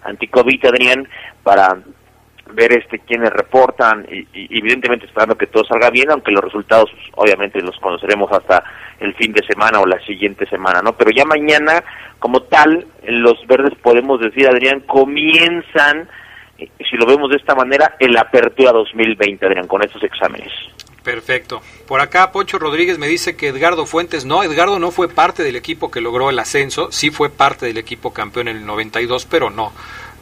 anti-COVID, 0.02 0.66
Adrián, 0.66 1.08
para 1.42 1.76
ver 2.52 2.72
este 2.72 2.98
quiénes 3.00 3.30
reportan 3.30 4.06
y, 4.10 4.26
y 4.32 4.58
evidentemente 4.58 5.06
esperando 5.06 5.36
que 5.36 5.46
todo 5.46 5.64
salga 5.64 5.90
bien, 5.90 6.10
aunque 6.10 6.32
los 6.32 6.44
resultados 6.44 6.90
pues, 6.90 7.06
obviamente 7.16 7.60
los 7.60 7.78
conoceremos 7.80 8.30
hasta 8.32 8.64
el 9.00 9.14
fin 9.14 9.32
de 9.32 9.44
semana 9.46 9.80
o 9.80 9.86
la 9.86 9.98
siguiente 10.04 10.46
semana, 10.46 10.80
¿no? 10.82 10.94
Pero 10.94 11.10
ya 11.10 11.24
mañana, 11.24 11.82
como 12.18 12.42
tal, 12.42 12.86
los 13.06 13.46
verdes 13.46 13.74
podemos 13.82 14.20
decir, 14.20 14.48
Adrián, 14.48 14.80
comienzan, 14.80 16.08
eh, 16.58 16.68
si 16.90 16.96
lo 16.96 17.06
vemos 17.06 17.30
de 17.30 17.36
esta 17.36 17.54
manera, 17.54 17.96
el 17.98 18.16
apertura 18.16 18.72
2020, 18.72 19.46
Adrián, 19.46 19.66
con 19.66 19.82
estos 19.82 20.02
exámenes. 20.02 20.52
Perfecto. 21.02 21.60
Por 21.86 22.00
acá 22.00 22.32
Pocho 22.32 22.58
Rodríguez 22.58 22.98
me 22.98 23.08
dice 23.08 23.36
que 23.36 23.48
Edgardo 23.48 23.84
Fuentes 23.84 24.24
no, 24.24 24.42
Edgardo 24.42 24.78
no 24.78 24.90
fue 24.90 25.08
parte 25.08 25.42
del 25.42 25.56
equipo 25.56 25.90
que 25.90 26.00
logró 26.00 26.30
el 26.30 26.38
ascenso, 26.38 26.90
sí 26.92 27.10
fue 27.10 27.28
parte 27.28 27.66
del 27.66 27.76
equipo 27.76 28.14
campeón 28.14 28.48
en 28.48 28.56
el 28.56 28.66
92, 28.66 29.26
pero 29.26 29.50
no, 29.50 29.72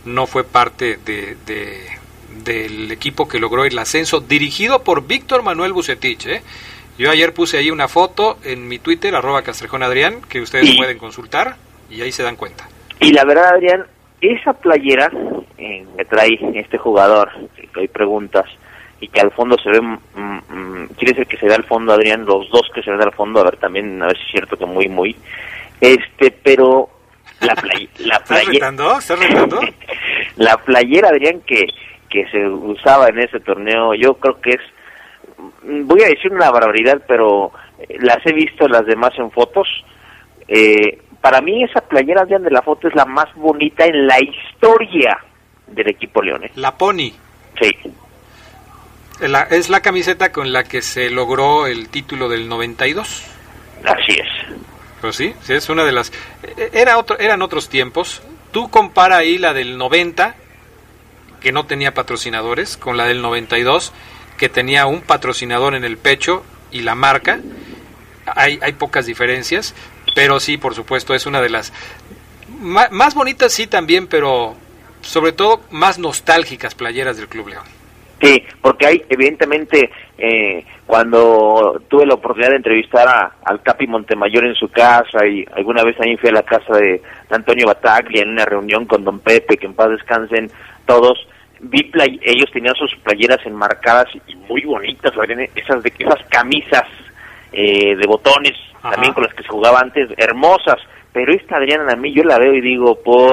no 0.05 0.27
fue 0.27 0.43
parte 0.43 0.99
de, 1.05 1.37
de 1.47 2.02
del 2.45 2.91
equipo 2.91 3.29
que 3.29 3.39
logró 3.39 3.65
el 3.65 3.79
ascenso, 3.79 4.21
dirigido 4.21 4.83
por 4.83 5.07
Víctor 5.07 5.43
Manuel 5.43 5.73
Bucetich. 5.73 6.27
¿eh? 6.27 6.43
Yo 6.99 7.11
ayer 7.11 7.33
puse 7.35 7.59
ahí 7.59 7.71
una 7.71 7.89
foto 7.89 8.39
en 8.45 8.69
mi 8.69 8.79
Twitter, 8.79 9.15
arroba 9.15 9.43
Castrejón 9.43 9.83
Adrián, 9.83 10.21
que 10.29 10.41
ustedes 10.41 10.69
Y- 10.71 10.77
pueden 10.77 10.99
consultar 10.99 11.57
y 11.91 12.01
ahí 12.03 12.13
se 12.13 12.23
dan 12.23 12.37
cuenta. 12.37 12.69
Y 13.01 13.13
la 13.13 13.25
verdad, 13.25 13.55
Adrián, 13.55 13.85
esa 14.21 14.53
playera 14.53 15.11
eh, 15.59 15.85
que 15.97 16.05
trae 16.05 16.39
este 16.55 16.79
jugador, 16.79 17.31
que 17.73 17.81
hay 17.81 17.89
preguntas, 17.89 18.45
y 19.01 19.09
que 19.09 19.21
al 19.21 19.33
fondo 19.33 19.57
se 19.63 19.69
ve, 19.71 19.81
mm, 19.81 19.99
mm, 20.49 20.87
quiere 20.97 21.13
decir 21.15 21.27
que 21.27 21.37
se 21.37 21.47
ve 21.47 21.55
al 21.55 21.65
fondo, 21.65 21.93
Adrián, 21.93 22.25
los 22.25 22.49
dos 22.51 22.63
que 22.75 22.83
se 22.83 22.91
ven 22.91 23.03
al 23.03 23.13
fondo, 23.13 23.41
a 23.41 23.45
ver 23.45 23.57
también, 23.57 24.01
a 24.03 24.07
ver 24.07 24.17
si 24.17 24.23
es 24.25 24.31
cierto 24.31 24.57
que 24.57 24.65
muy, 24.67 24.89
muy, 24.89 25.17
este, 25.81 26.31
pero 26.31 26.89
la, 27.41 27.55
play- 27.57 27.89
la 27.99 28.17
¿Estás 28.17 28.29
playera, 28.29 28.53
retando? 28.53 28.99
¿Estás 28.99 29.19
retando? 29.19 29.61
la 30.37 30.57
playera, 30.59 31.09
Adrián, 31.09 31.41
que, 31.45 31.67
que 32.13 32.29
se 32.31 32.47
usaba 32.47 33.09
en 33.09 33.19
ese 33.21 33.41
torneo, 33.41 33.95
yo 33.95 34.15
creo 34.15 34.41
que 34.41 34.51
es, 34.51 34.61
voy 35.63 36.03
a 36.03 36.09
decir 36.09 36.31
una 36.33 36.51
barbaridad, 36.51 37.03
pero 37.09 37.51
eh, 37.79 37.97
las 38.01 38.19
he 38.27 38.33
visto 38.33 38.69
las 38.69 38.85
demás 38.87 39.13
en 39.19 39.31
fotos. 39.31 39.67
Eh, 40.49 41.01
para 41.21 41.41
mí 41.41 41.65
esa 41.65 41.81
playera, 41.81 42.25
de 42.25 42.51
la 42.51 42.63
foto 42.63 42.89
es 42.89 42.95
la 42.95 43.05
más 43.07 43.33
bonita 43.37 43.85
en 43.87 44.07
la 44.07 44.19
historia 44.21 45.19
del 45.69 45.89
equipo 45.89 46.21
Leones. 46.21 46.57
La 46.57 46.77
Pony. 46.77 47.13
Sí, 47.61 47.71
La- 49.21 49.43
es 49.51 49.69
la 49.71 49.81
camiseta 49.81 50.33
con 50.33 50.53
la 50.53 50.65
que 50.65 50.83
se 50.83 51.11
logró 51.11 51.67
el 51.67 51.89
título 51.89 52.29
del 52.29 52.49
92. 52.49 53.25
así 53.85 54.13
es. 54.13 54.29
Pues 55.01 55.17
sí, 55.17 55.35
sí, 55.41 55.53
es 55.55 55.69
una 55.69 55.85
de 55.85 55.93
las... 55.93 56.13
eh, 56.45 56.71
Era 56.73 56.99
otro, 56.99 57.19
eran 57.19 57.43
otros 57.43 57.69
tiempos. 57.69 58.23
Tú 58.53 58.69
compara 58.71 59.17
ahí 59.17 59.39
la 59.39 59.53
del 59.55 59.79
90, 59.79 60.35
que 61.43 61.53
no 61.53 61.67
tenía 61.67 61.95
patrocinadores, 61.95 62.77
con 62.77 62.97
la 62.97 63.07
del 63.07 63.23
92, 63.23 63.93
que 64.39 64.49
tenía 64.49 64.87
un 64.87 65.01
patrocinador 65.01 65.75
en 65.75 65.85
el 65.85 65.97
pecho 65.97 66.45
y 66.71 66.83
la 66.83 66.95
marca. 66.95 67.41
Hay, 68.27 68.59
hay 68.63 68.73
pocas 68.73 69.07
diferencias, 69.07 69.75
pero 70.15 70.41
sí, 70.41 70.57
por 70.57 70.75
supuesto, 70.75 71.15
es 71.15 71.27
una 71.27 71.41
de 71.41 71.51
las... 71.51 71.73
más 72.59 73.15
bonitas 73.15 73.53
sí 73.53 73.67
también, 73.67 74.07
pero 74.07 74.55
sobre 75.03 75.33
todo 75.33 75.61
más 75.71 75.99
nostálgicas 75.99 76.75
playeras 76.75 77.17
del 77.17 77.29
Club 77.29 77.49
León. 77.49 77.65
Sí, 78.23 78.41
porque 78.61 78.87
hay, 78.87 79.05
evidentemente, 79.09 79.91
eh, 80.17 80.65
cuando 80.87 81.83
tuve 81.89 82.07
la 82.07 82.15
oportunidad 82.15 82.51
de 82.51 82.57
entrevistar 82.59 83.09
a, 83.09 83.33
al 83.45 83.63
Capi 83.63 83.89
Montemayor 83.89 84.47
en 84.47 84.55
su 84.55 84.69
casa 84.69 85.27
y 85.27 85.45
alguna 85.57 85.83
vez 85.83 85.97
también 85.97 86.19
fui 86.19 86.29
a 86.29 86.35
la 86.35 86.45
casa 86.45 86.73
de, 86.77 87.03
de 87.29 87.35
Antonio 87.37 87.67
Bataglia 87.67 88.23
en 88.23 88.29
una 88.29 88.45
reunión 88.45 88.87
con 88.87 89.03
Don 89.03 89.19
Pepe, 89.19 89.57
que 89.57 89.67
en 89.67 89.75
paz 89.75 89.91
descansen 89.91 90.53
todos, 90.87 91.27
vi 91.63 91.83
play- 91.85 92.21
ellos 92.23 92.51
tenían 92.53 92.75
sus 92.75 92.95
playeras 93.03 93.39
enmarcadas 93.47 94.07
y 94.27 94.35
muy 94.37 94.63
bonitas, 94.65 95.13
esas 95.55 95.83
de 95.83 95.93
esas 95.99 96.19
camisas 96.29 96.85
eh, 97.53 97.97
de 97.97 98.07
botones, 98.07 98.53
Ajá. 98.79 98.93
también 98.93 99.13
con 99.15 99.25
las 99.25 99.35
que 99.35 99.43
se 99.43 99.49
jugaba 99.49 99.81
antes, 99.81 100.09
hermosas, 100.17 100.77
pero 101.13 101.33
esta 101.35 101.57
Adriana 101.57 101.93
a 101.93 101.97
mí 101.97 102.13
yo 102.15 102.25
la 102.25 102.39
veo 102.39 102.55
y 102.55 102.61
digo, 102.61 102.99
¡puf! 103.03 103.33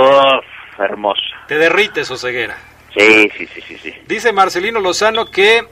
hermosa. 0.78 1.22
Te 1.48 1.58
derrites, 1.58 2.10
Oseguera. 2.10 2.56
Sí, 2.98 3.30
sí, 3.38 3.46
sí, 3.48 3.62
sí, 3.62 3.78
sí. 3.78 3.94
Dice 4.08 4.32
Marcelino 4.32 4.80
Lozano 4.80 5.26
que, 5.26 5.64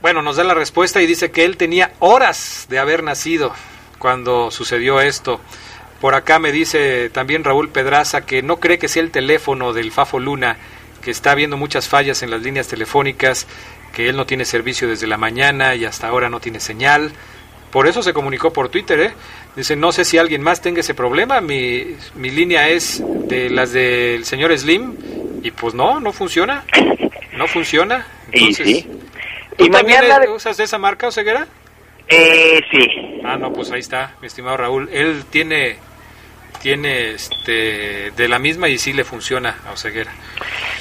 bueno, 0.00 0.20
nos 0.22 0.36
da 0.36 0.44
la 0.44 0.54
respuesta 0.54 1.00
y 1.00 1.06
dice 1.06 1.30
que 1.30 1.44
él 1.44 1.56
tenía 1.56 1.92
horas 2.00 2.66
de 2.68 2.78
haber 2.78 3.02
nacido 3.02 3.52
cuando 3.98 4.50
sucedió 4.50 5.00
esto. 5.00 5.40
Por 6.00 6.14
acá 6.14 6.38
me 6.38 6.52
dice 6.52 7.08
también 7.10 7.42
Raúl 7.44 7.70
Pedraza 7.70 8.24
que 8.26 8.42
no 8.42 8.58
cree 8.58 8.78
que 8.78 8.88
sea 8.88 9.02
el 9.02 9.10
teléfono 9.10 9.72
del 9.72 9.90
Fafo 9.92 10.18
Luna, 10.20 10.56
que 11.02 11.10
está 11.10 11.32
habiendo 11.32 11.56
muchas 11.56 11.88
fallas 11.88 12.22
en 12.22 12.30
las 12.30 12.42
líneas 12.42 12.68
telefónicas, 12.68 13.46
que 13.92 14.08
él 14.08 14.16
no 14.16 14.26
tiene 14.26 14.44
servicio 14.44 14.88
desde 14.88 15.06
la 15.06 15.16
mañana 15.16 15.74
y 15.74 15.84
hasta 15.84 16.08
ahora 16.08 16.28
no 16.28 16.40
tiene 16.40 16.60
señal. 16.60 17.12
Por 17.70 17.86
eso 17.86 18.02
se 18.02 18.12
comunicó 18.12 18.52
por 18.52 18.68
Twitter, 18.70 19.00
¿eh? 19.00 19.12
Dice, 19.56 19.76
no 19.76 19.92
sé 19.92 20.04
si 20.04 20.18
alguien 20.18 20.42
más 20.42 20.60
tenga 20.62 20.80
ese 20.80 20.94
problema, 20.94 21.40
mi, 21.40 21.96
mi 22.14 22.30
línea 22.30 22.68
es 22.68 23.02
de 23.28 23.50
las 23.50 23.72
del 23.72 24.24
señor 24.24 24.56
Slim 24.56 24.94
y 25.42 25.50
pues 25.50 25.74
no, 25.74 26.00
no 26.00 26.12
funciona, 26.12 26.64
no 27.36 27.46
funciona. 27.48 28.06
Y 28.30 28.38
Entonces, 28.40 28.66
sí. 28.66 28.90
¿Tú 29.56 29.64
Y 29.64 29.70
también 29.70 30.02
mañana... 30.02 30.30
usas 30.30 30.58
de 30.58 30.64
esa 30.64 30.76
marca, 30.76 31.08
Oseguera? 31.08 31.46
Eh, 32.08 32.60
sí. 32.70 33.20
Ah, 33.24 33.38
no, 33.38 33.52
pues 33.52 33.70
ahí 33.70 33.80
está, 33.80 34.16
mi 34.20 34.26
estimado 34.26 34.58
Raúl. 34.58 34.88
Él 34.92 35.24
tiene, 35.30 35.78
tiene 36.62 37.10
este, 37.10 38.10
de 38.10 38.28
la 38.28 38.38
misma 38.38 38.68
y 38.68 38.78
sí 38.78 38.92
le 38.92 39.04
funciona 39.04 39.56
a 39.66 39.72
Oseguera. 39.72 40.10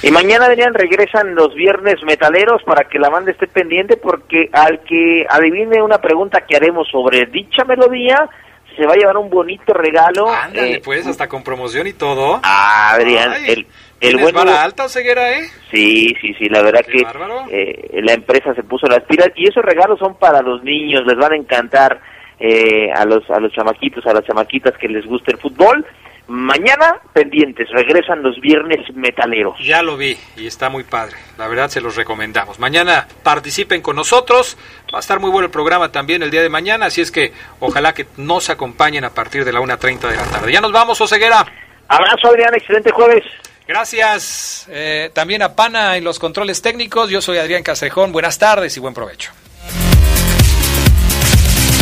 Y 0.04 0.12
mañana, 0.12 0.46
Adrián, 0.46 0.74
regresan 0.74 1.34
los 1.36 1.54
viernes 1.56 1.96
metaleros 2.04 2.62
para 2.64 2.84
que 2.86 3.00
la 3.00 3.10
banda 3.10 3.32
esté 3.32 3.48
pendiente 3.48 3.98
porque 3.98 4.50
al 4.54 4.82
que 4.84 5.26
adivine 5.30 5.82
una 5.82 6.00
pregunta 6.00 6.42
que 6.48 6.56
haremos 6.56 6.88
sobre 6.90 7.26
dicha 7.26 7.64
melodía, 7.66 8.30
se 8.76 8.86
va 8.86 8.94
a 8.94 8.98
llevar 8.98 9.18
un 9.18 9.30
bonito 9.30 9.74
regalo. 9.74 10.30
Ándale, 10.30 10.74
eh, 10.76 10.82
pues, 10.86 11.08
hasta 11.08 11.28
con 11.28 11.44
promoción 11.44 11.88
y 11.88 11.94
todo. 11.94 12.40
Ah, 12.44 12.92
Adrián, 12.94 13.32
Ay, 13.34 13.44
el, 13.48 13.60
el 13.60 13.68
¿tienes 14.00 14.22
buen 14.22 14.36
Hugo- 14.48 14.56
alta, 14.56 14.86
Oseguera, 14.86 15.32
eh? 15.40 15.50
Sí, 15.72 16.14
sí, 16.22 16.36
sí, 16.38 16.48
la 16.48 16.62
verdad 16.62 16.82
Qué 16.86 17.04
que 17.04 17.06
eh, 17.50 18.02
la 18.04 18.14
empresa 18.14 18.54
se 18.54 18.62
puso 18.62 18.86
las 18.86 19.02
pilas 19.06 19.30
y 19.36 19.48
esos 19.48 19.66
regalos 19.66 19.98
son 19.98 20.20
para 20.20 20.44
los 20.44 20.64
niños, 20.64 21.02
les 21.08 21.18
van 21.18 21.34
a 21.34 21.38
encantar 21.38 22.00
eh, 22.40 22.92
a 22.94 23.06
los 23.06 23.30
a 23.30 23.40
los 23.40 23.52
chamaquitos, 23.52 24.06
a 24.06 24.14
las 24.14 24.26
chamaquitas 24.26 24.78
que 24.78 24.88
les 24.88 25.06
guste 25.06 25.32
el 25.32 25.38
fútbol. 25.38 25.86
Mañana 26.28 27.00
pendientes, 27.14 27.70
regresan 27.70 28.22
los 28.22 28.38
viernes 28.42 28.80
metaleros. 28.94 29.58
Ya 29.64 29.82
lo 29.82 29.96
vi 29.96 30.18
y 30.36 30.46
está 30.46 30.70
muy 30.70 30.84
padre. 30.84 31.16
La 31.38 31.48
verdad 31.48 31.70
se 31.70 31.80
los 31.80 31.96
recomendamos. 31.96 32.60
Mañana 32.60 33.08
participen 33.24 33.82
con 33.82 33.96
nosotros. 33.96 34.58
Va 34.94 34.98
a 34.98 35.00
estar 35.00 35.22
muy 35.22 35.32
bueno 35.32 35.46
el 35.46 35.52
programa 35.52 35.90
también 35.90 36.22
el 36.24 36.30
día 36.30 36.42
de 36.42 36.50
mañana. 36.50 36.88
Así 36.88 37.00
es 37.00 37.12
que 37.12 37.32
ojalá 37.62 37.94
que 37.94 38.08
nos 38.18 38.50
acompañen 38.50 39.06
a 39.06 39.12
partir 39.12 39.46
de 39.46 39.54
la 39.54 39.62
1.30 39.62 40.10
de 40.10 40.16
la 40.18 40.26
tarde. 40.26 40.52
Ya 40.52 40.60
nos 40.60 40.74
vamos, 40.74 41.00
Oseguera. 41.00 41.46
Abrazo, 41.88 42.28
Adrián, 42.28 42.54
excelente 42.54 42.92
jueves. 42.92 43.24
Gracias 43.66 44.68
eh, 44.70 45.10
también 45.14 45.42
a 45.44 45.56
Pana 45.56 45.96
en 45.96 46.04
los 46.04 46.20
controles 46.20 46.62
técnicos. 46.62 47.10
Yo 47.10 47.22
soy 47.22 47.38
Adrián 47.38 47.64
Castrejón. 47.64 48.12
Buenas 48.12 48.38
tardes 48.38 48.76
y 48.76 48.82
buen 48.82 48.94
provecho. 48.94 49.32